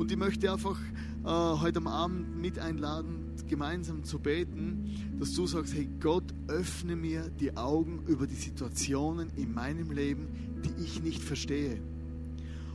Und 0.00 0.10
ich 0.10 0.16
möchte 0.16 0.50
einfach 0.50 0.78
äh, 1.26 1.28
heute 1.28 1.76
am 1.76 1.86
Abend 1.86 2.40
mit 2.40 2.58
einladen, 2.58 3.34
gemeinsam 3.46 4.02
zu 4.02 4.18
beten, 4.18 5.18
dass 5.18 5.34
du 5.34 5.46
sagst, 5.46 5.74
hey 5.74 5.90
Gott, 6.00 6.24
öffne 6.48 6.96
mir 6.96 7.28
die 7.28 7.54
Augen 7.54 8.02
über 8.06 8.26
die 8.26 8.34
Situationen 8.34 9.28
in 9.36 9.52
meinem 9.52 9.90
Leben, 9.90 10.28
die 10.64 10.82
ich 10.82 11.02
nicht 11.02 11.22
verstehe. 11.22 11.82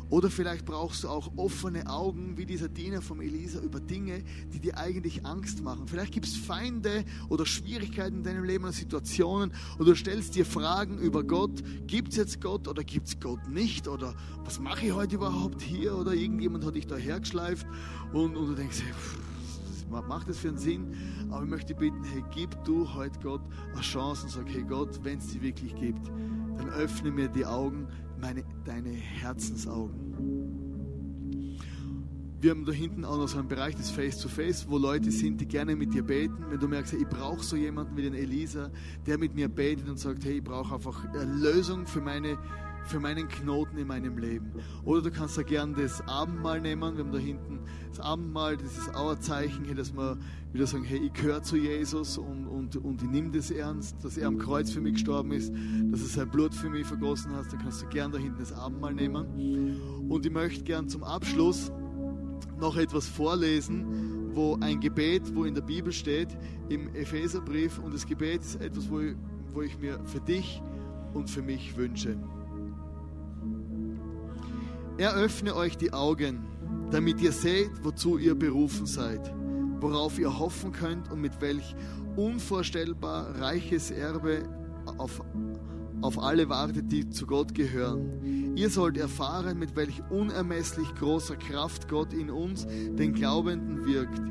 Oder 0.10 0.30
vielleicht 0.30 0.66
brauchst 0.66 1.04
du 1.04 1.10
auch 1.10 1.32
offene 1.36 1.90
Augen, 1.90 2.38
wie 2.38 2.46
dieser 2.46 2.70
Diener 2.70 3.02
vom 3.02 3.22
Elisa, 3.22 3.60
über 3.60 3.80
Dinge, 3.80 4.24
die 4.54 4.60
dir 4.60 4.78
eigentlich 4.78 5.26
Angst 5.26 5.64
machen. 5.64 5.88
Vielleicht 5.88 6.14
gibt 6.14 6.28
es 6.28 6.36
Feinde 6.36 7.04
oder 7.28 7.46
Schwierigkeiten 7.46 8.18
in 8.18 8.24
deinem 8.24 8.44
Leben 8.44 8.64
oder 8.66 8.74
Situationen 8.74 9.52
oder 9.78 9.86
du 9.86 9.96
stellst 9.96 10.36
dir 10.36 10.46
Fragen 10.46 11.00
über 11.00 11.24
Gott. 11.24 11.64
Gibt 11.88 12.10
es 12.10 12.18
jetzt 12.18 12.40
Gott 12.40 12.68
oder 12.68 12.84
gibt 12.84 13.08
es 13.08 13.20
Gott 13.20 13.48
nicht? 13.48 13.88
Oder 13.88 14.14
was 14.44 14.60
mache 14.60 14.86
ich 14.86 14.94
heute 14.94 15.16
überhaupt 15.16 15.62
hier? 15.62 15.98
Oder 15.98 16.14
irgendjemand 16.14 16.66
hat 16.66 16.76
dich 16.76 16.86
da 16.86 16.96
hergeschleift 16.96 17.66
und, 18.14 18.36
und 18.36 18.48
du 18.48 18.54
denkst, 18.54 18.84
hey, 18.84 20.02
macht 20.08 20.30
das 20.30 20.38
für 20.38 20.50
einen 20.50 20.58
Sinn? 20.58 20.96
Aber 21.32 21.44
ich 21.44 21.50
möchte 21.50 21.74
bitten, 21.74 22.04
hey, 22.04 22.24
gib 22.32 22.64
du 22.64 22.94
heute 22.94 23.20
Gott 23.22 23.42
eine 23.74 23.82
Chance 23.82 24.26
und 24.26 24.30
sag, 24.30 24.48
hey 24.54 24.64
Gott, 24.64 25.00
wenn 25.04 25.18
es 25.18 25.32
sie 25.32 25.42
wirklich 25.42 25.76
gibt, 25.76 26.08
dann 26.58 26.70
öffne 26.70 27.12
mir 27.12 27.28
die 27.28 27.46
Augen, 27.46 27.88
meine, 28.20 28.44
deine 28.66 28.90
Herzensaugen. 28.90 30.16
Wir 32.42 32.52
haben 32.52 32.66
da 32.66 32.72
hinten 32.72 33.06
auch 33.06 33.18
noch 33.18 33.28
so 33.28 33.40
einen 33.40 33.48
Bereich 33.48 33.76
des 33.76 33.90
Face-to-Face, 33.90 34.66
-face, 34.66 34.70
wo 34.70 34.78
Leute 34.78 35.10
sind, 35.10 35.42
die 35.42 35.48
gerne 35.48 35.76
mit 35.76 35.94
dir 35.94 36.04
beten. 36.04 36.46
Wenn 36.50 36.60
du 36.60 36.68
merkst, 36.68 36.94
ich 36.94 37.08
brauche 37.08 37.44
so 37.44 37.56
jemanden 37.56 37.98
wie 37.98 38.04
den 38.04 38.14
Elisa, 38.14 38.70
der 39.08 39.18
mit 39.18 39.34
mir 39.34 39.50
betet 39.50 39.90
und 39.90 39.98
sagt, 39.98 40.24
hey, 40.26 40.38
ich 40.38 40.44
brauche 40.44 40.76
einfach 40.76 41.06
Lösung 41.14 41.88
für 41.88 42.02
meine 42.02 42.38
für 42.86 43.00
meinen 43.00 43.28
Knoten 43.28 43.78
in 43.78 43.88
meinem 43.88 44.18
Leben. 44.18 44.52
Oder 44.84 45.02
du 45.02 45.12
kannst 45.12 45.38
da 45.38 45.44
gern 45.44 45.74
das 45.74 46.02
Abendmahl 46.08 46.62
nehmen. 46.62 46.96
Wir 46.96 47.04
haben 47.04 47.12
da 47.12 47.18
hinten 47.18 47.60
das 47.90 48.00
Abendmahl, 48.00 48.58
das 48.58 48.78
ist 48.78 48.94
auch 48.96 49.12
ein 49.12 49.22
Zeichen, 49.22 49.76
dass 49.76 49.94
wir 49.94 50.18
wieder 50.54 50.68
sagen, 50.68 50.84
hey, 50.84 51.00
ich 51.06 51.14
gehöre 51.14 51.42
zu 51.44 51.58
Jesus 51.58 52.18
und, 52.18 52.46
und, 52.48 52.76
und 52.78 53.02
ich 53.02 53.10
nehme 53.10 53.32
das 53.32 53.52
ernst, 53.52 54.04
dass 54.04 54.18
er 54.18 54.28
am 54.28 54.38
Kreuz 54.38 54.72
für 54.72 54.82
mich 54.82 54.94
gestorben 54.94 55.32
ist, 55.32 55.54
dass 55.92 56.02
er 56.02 56.08
sein 56.08 56.30
Blut 56.30 56.54
für 56.54 56.70
mich 56.70 56.86
vergossen 56.86 57.36
hat. 57.36 57.52
Da 57.52 57.58
kannst 57.58 57.82
du 57.82 57.88
gern 57.88 58.12
da 58.12 58.18
hinten 58.18 58.40
das 58.40 58.54
Abendmahl 58.54 58.94
nehmen. 58.94 60.10
Und 60.10 60.26
ich 60.26 60.32
möchte 60.32 60.64
gern 60.64 60.88
zum 60.88 61.04
Abschluss 61.04 61.72
noch 62.60 62.78
etwas 62.78 63.08
vorlesen, 63.08 64.32
wo 64.34 64.58
ein 64.60 64.80
Gebet, 64.80 65.34
wo 65.34 65.46
in 65.46 65.56
der 65.56 65.62
Bibel 65.62 65.92
steht, 65.92 66.38
im 66.70 66.94
Epheserbrief. 66.94 67.80
Und 67.80 67.94
das 67.94 68.06
Gebet 68.06 68.42
ist 68.42 68.62
etwas, 68.62 68.90
wo 68.90 69.00
ich, 69.00 69.16
wo 69.54 69.62
ich 69.62 69.78
mir 69.80 70.00
für 70.06 70.20
dich 70.20 70.62
und 71.14 71.30
für 71.30 71.42
mich 71.42 71.76
wünsche. 71.78 72.18
Er 74.98 75.14
öffne 75.14 75.54
euch 75.56 75.78
die 75.78 75.92
Augen, 75.92 76.46
damit 76.90 77.20
ihr 77.20 77.34
seht, 77.34 77.72
wozu 77.84 78.18
ihr 78.18 78.34
berufen 78.34 78.86
seid, 78.86 79.34
worauf 79.82 80.18
ihr 80.18 80.40
hoffen 80.40 80.72
könnt 80.72 81.12
und 81.12 81.20
mit 81.20 81.42
welch 81.42 81.76
unvorstellbar 82.16 83.38
reiches 83.42 83.92
Erbe 83.92 84.44
auf, 84.98 85.22
auf 86.02 86.18
alle 86.18 86.48
wartet, 86.48 86.94
die 86.94 87.10
zu 87.10 87.26
Gott 87.26 87.54
gehören. 87.54 88.56
Ihr 88.56 88.70
sollt 88.70 88.98
erfahren, 88.98 89.60
mit 89.60 89.76
welch 89.76 90.02
unermesslich 90.10 90.88
großer 90.96 91.36
Kraft 91.36 91.90
Gott 91.90 92.14
in 92.14 92.30
uns, 92.30 92.66
den 92.66 93.14
Glaubenden, 93.14 93.86
wirkt. 93.86 94.22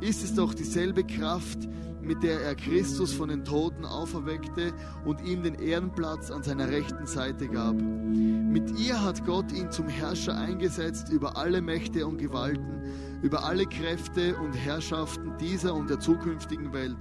Ist 0.00 0.24
es 0.24 0.34
doch 0.34 0.54
dieselbe 0.54 1.04
Kraft, 1.04 1.68
mit 2.04 2.22
der 2.22 2.40
er 2.40 2.54
Christus 2.54 3.12
von 3.12 3.28
den 3.28 3.44
Toten 3.44 3.84
auferweckte 3.84 4.72
und 5.04 5.24
ihm 5.24 5.42
den 5.42 5.54
Ehrenplatz 5.54 6.30
an 6.30 6.42
seiner 6.42 6.68
rechten 6.68 7.06
Seite 7.06 7.48
gab. 7.48 7.74
Mit 7.74 8.78
ihr 8.78 9.02
hat 9.02 9.24
Gott 9.24 9.52
ihn 9.52 9.70
zum 9.70 9.88
Herrscher 9.88 10.36
eingesetzt 10.36 11.08
über 11.10 11.36
alle 11.36 11.60
Mächte 11.60 12.06
und 12.06 12.18
Gewalten, 12.18 12.82
über 13.22 13.44
alle 13.44 13.66
Kräfte 13.66 14.36
und 14.36 14.52
Herrschaften 14.52 15.32
dieser 15.40 15.74
und 15.74 15.90
der 15.90 15.98
zukünftigen 15.98 16.72
Welt. 16.72 16.96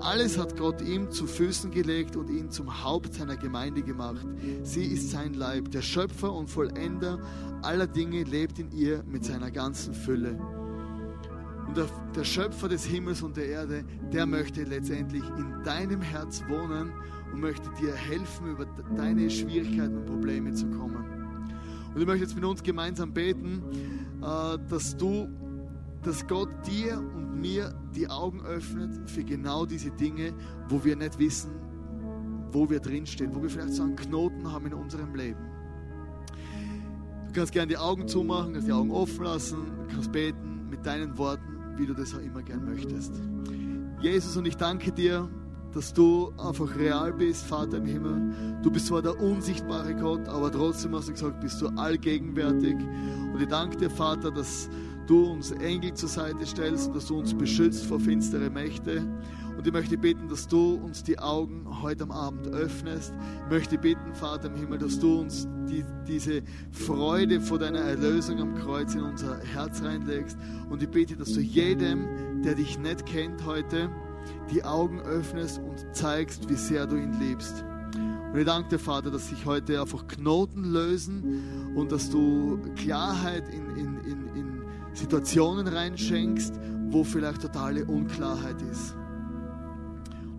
Alles 0.00 0.38
hat 0.38 0.56
Gott 0.56 0.82
ihm 0.82 1.10
zu 1.10 1.26
Füßen 1.26 1.70
gelegt 1.70 2.16
und 2.16 2.28
ihn 2.28 2.50
zum 2.50 2.84
Haupt 2.84 3.14
seiner 3.14 3.36
Gemeinde 3.36 3.82
gemacht. 3.82 4.26
Sie 4.62 4.84
ist 4.84 5.10
sein 5.10 5.34
Leib. 5.34 5.70
Der 5.70 5.82
Schöpfer 5.82 6.32
und 6.32 6.50
Vollender 6.50 7.18
aller 7.62 7.86
Dinge 7.86 8.24
lebt 8.24 8.58
in 8.58 8.70
ihr 8.72 9.02
mit 9.04 9.24
seiner 9.24 9.50
ganzen 9.50 9.94
Fülle. 9.94 10.38
Und 11.68 11.76
der, 11.76 11.86
der, 12.16 12.24
Schöpfer 12.24 12.68
des 12.68 12.86
Himmels 12.86 13.22
und 13.22 13.36
der 13.36 13.46
Erde, 13.46 13.84
der 14.10 14.24
möchte 14.24 14.64
letztendlich 14.64 15.22
in 15.36 15.62
deinem 15.64 16.00
Herz 16.00 16.42
wohnen 16.48 16.90
und 17.30 17.40
möchte 17.40 17.68
dir 17.78 17.94
helfen, 17.94 18.52
über 18.52 18.64
deine 18.96 19.28
Schwierigkeiten 19.28 19.98
und 19.98 20.06
Probleme 20.06 20.54
zu 20.54 20.66
kommen. 20.70 21.04
Und 21.94 22.00
ich 22.00 22.06
möchte 22.06 22.24
jetzt 22.24 22.34
mit 22.34 22.44
uns 22.44 22.62
gemeinsam 22.62 23.12
beten, 23.12 23.62
äh, 24.22 24.58
dass 24.68 24.96
du, 24.96 25.28
dass 26.02 26.26
Gott 26.26 26.48
dir 26.66 26.98
und 26.98 27.38
mir 27.38 27.74
die 27.94 28.08
Augen 28.08 28.40
öffnet 28.46 29.10
für 29.10 29.22
genau 29.22 29.66
diese 29.66 29.90
Dinge, 29.90 30.32
wo 30.70 30.82
wir 30.82 30.96
nicht 30.96 31.18
wissen, 31.18 31.50
wo 32.50 32.68
wir 32.70 32.80
drinstehen, 32.80 33.34
wo 33.34 33.42
wir 33.42 33.50
vielleicht 33.50 33.74
so 33.74 33.82
einen 33.82 33.96
Knoten 33.96 34.50
haben 34.50 34.66
in 34.66 34.74
unserem 34.74 35.14
Leben. 35.14 35.40
Du 37.26 37.32
kannst 37.34 37.52
gerne 37.52 37.68
die 37.68 37.76
Augen 37.76 38.08
zumachen, 38.08 38.54
kannst 38.54 38.68
die 38.68 38.72
Augen 38.72 38.90
offen 38.90 39.24
lassen, 39.24 39.58
kannst 39.92 40.10
beten 40.12 40.68
mit 40.70 40.86
deinen 40.86 41.18
Worten 41.18 41.57
wie 41.78 41.86
du 41.86 41.94
das 41.94 42.14
auch 42.14 42.20
immer 42.20 42.42
gern 42.42 42.64
möchtest. 42.64 43.12
Jesus, 44.00 44.36
und 44.36 44.46
ich 44.46 44.56
danke 44.56 44.92
dir, 44.92 45.28
dass 45.72 45.92
du 45.92 46.32
einfach 46.38 46.76
real 46.76 47.12
bist, 47.12 47.44
Vater 47.46 47.78
im 47.78 47.86
Himmel. 47.86 48.58
Du 48.62 48.70
bist 48.70 48.86
zwar 48.86 49.02
der 49.02 49.20
unsichtbare 49.20 49.94
Gott, 49.94 50.26
aber 50.28 50.50
trotzdem 50.50 50.94
hast 50.94 51.08
du 51.08 51.12
gesagt, 51.12 51.40
bist 51.40 51.60
du 51.60 51.68
allgegenwärtig. 51.68 52.76
Und 53.32 53.40
ich 53.40 53.48
danke 53.48 53.76
dir, 53.76 53.90
Vater, 53.90 54.30
dass 54.30 54.68
du 55.06 55.32
uns 55.32 55.50
Engel 55.52 55.94
zur 55.94 56.08
Seite 56.08 56.46
stellst 56.46 56.88
und 56.88 56.96
dass 56.96 57.06
du 57.06 57.18
uns 57.18 57.34
beschützt 57.34 57.86
vor 57.86 58.00
finstere 58.00 58.50
Mächte. 58.50 59.06
Und 59.58 59.66
ich 59.66 59.72
möchte 59.72 59.98
bitten, 59.98 60.28
dass 60.28 60.46
du 60.46 60.74
uns 60.74 61.02
die 61.02 61.18
Augen 61.18 61.66
heute 61.82 62.04
am 62.04 62.12
Abend 62.12 62.46
öffnest. 62.46 63.12
Ich 63.44 63.50
möchte 63.50 63.76
bitten, 63.76 64.14
Vater 64.14 64.46
im 64.46 64.54
Himmel, 64.54 64.78
dass 64.78 65.00
du 65.00 65.18
uns 65.18 65.48
die, 65.68 65.84
diese 66.06 66.42
Freude 66.70 67.40
vor 67.40 67.58
deiner 67.58 67.80
Erlösung 67.80 68.40
am 68.40 68.54
Kreuz 68.54 68.94
in 68.94 69.02
unser 69.02 69.40
Herz 69.40 69.82
reinlegst. 69.82 70.38
Und 70.70 70.80
ich 70.80 70.88
bete, 70.88 71.16
dass 71.16 71.32
du 71.32 71.40
jedem, 71.40 72.42
der 72.44 72.54
dich 72.54 72.78
nicht 72.78 73.04
kennt 73.04 73.44
heute, 73.46 73.90
die 74.48 74.62
Augen 74.62 75.00
öffnest 75.00 75.58
und 75.58 75.84
zeigst, 75.92 76.48
wie 76.48 76.54
sehr 76.54 76.86
du 76.86 76.94
ihn 76.94 77.18
liebst. 77.18 77.64
Und 78.32 78.38
ich 78.38 78.46
danke 78.46 78.68
dir, 78.68 78.78
Vater, 78.78 79.10
dass 79.10 79.28
sich 79.28 79.44
heute 79.44 79.80
einfach 79.80 80.06
Knoten 80.06 80.72
lösen 80.72 81.74
und 81.74 81.90
dass 81.90 82.10
du 82.10 82.60
Klarheit 82.76 83.48
in, 83.48 83.70
in, 83.70 83.98
in, 84.04 84.36
in 84.36 84.62
Situationen 84.92 85.66
reinschenkst, 85.66 86.60
wo 86.90 87.02
vielleicht 87.02 87.42
totale 87.42 87.84
Unklarheit 87.86 88.62
ist. 88.62 88.94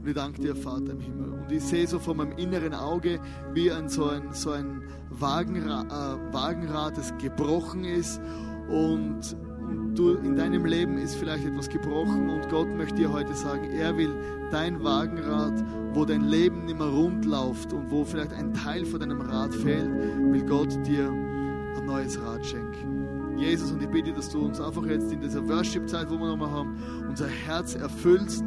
Und 0.02 0.08
ich 0.08 0.16
danke 0.16 0.42
dir, 0.42 0.56
Vater 0.56 0.92
im 0.92 1.00
Himmel. 1.00 1.30
Und 1.32 1.52
ich 1.52 1.62
sehe 1.62 1.86
so 1.86 2.00
vor 2.00 2.16
meinem 2.16 2.38
inneren 2.38 2.74
Auge, 2.74 3.20
wie 3.54 3.72
ein, 3.72 3.90
so 3.90 4.06
ein, 4.06 4.32
so 4.32 4.52
ein 4.52 4.84
Wagenrad, 5.10 5.88
äh, 5.88 6.34
Wagenrad, 6.34 6.98
das 6.98 7.14
gebrochen 7.18 7.84
ist. 7.84 8.22
Und, 8.70 9.36
und 9.60 9.96
du, 9.96 10.14
in 10.16 10.38
deinem 10.38 10.66
Leben 10.66 10.98
ist 10.98 11.16
vielleicht 11.16 11.46
etwas 11.46 11.70
gebrochen. 11.70 12.30
Und 12.30 12.48
Gott 12.50 12.70
möchte 12.76 12.96
dir 12.96 13.12
heute 13.12 13.34
sagen, 13.34 13.66
er 13.72 13.98
will 13.98 14.14
dein 14.52 14.82
Wagenrad, 14.82 15.64
wo 15.94 16.06
dein 16.06 16.30
Leben 16.30 16.66
nicht 16.66 16.78
mehr 16.78 16.88
rund 16.88 17.26
läuft 17.26 17.74
und 17.74 17.92
wo 17.92 18.06
vielleicht 18.06 18.32
ein 18.34 18.54
Teil 18.54 18.86
von 18.86 19.02
deinem 19.02 19.20
Rad 19.20 19.54
fehlt, 19.54 19.92
will 20.32 20.46
Gott 20.46 20.74
dir 20.88 21.10
ein 21.10 21.86
neues 21.86 22.20
Rad 22.22 22.46
schenken. 22.46 23.38
Jesus, 23.38 23.72
und 23.72 23.82
ich 23.82 23.90
bitte, 23.90 24.12
dass 24.12 24.30
du 24.30 24.46
uns 24.46 24.60
einfach 24.60 24.86
jetzt 24.86 25.12
in 25.12 25.22
dieser 25.22 25.48
Worship-Zeit, 25.48 26.10
wo 26.10 26.18
wir 26.18 26.28
nochmal 26.28 26.52
haben, 26.52 26.76
unser 27.08 27.28
Herz 27.28 27.76
erfüllst 27.76 28.44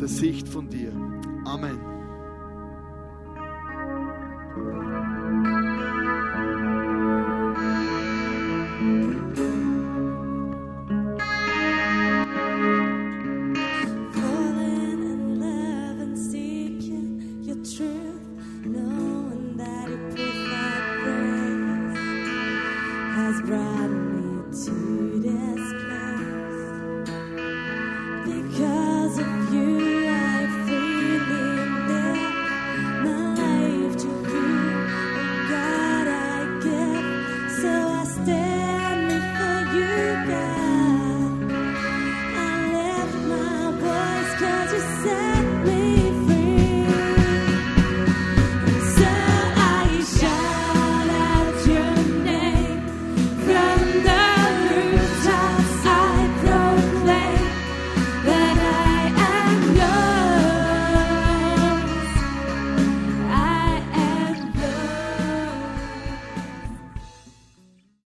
der 0.00 0.08
Sicht 0.08 0.48
von 0.48 0.68
dir. 0.68 0.92
Amen. 1.44 2.03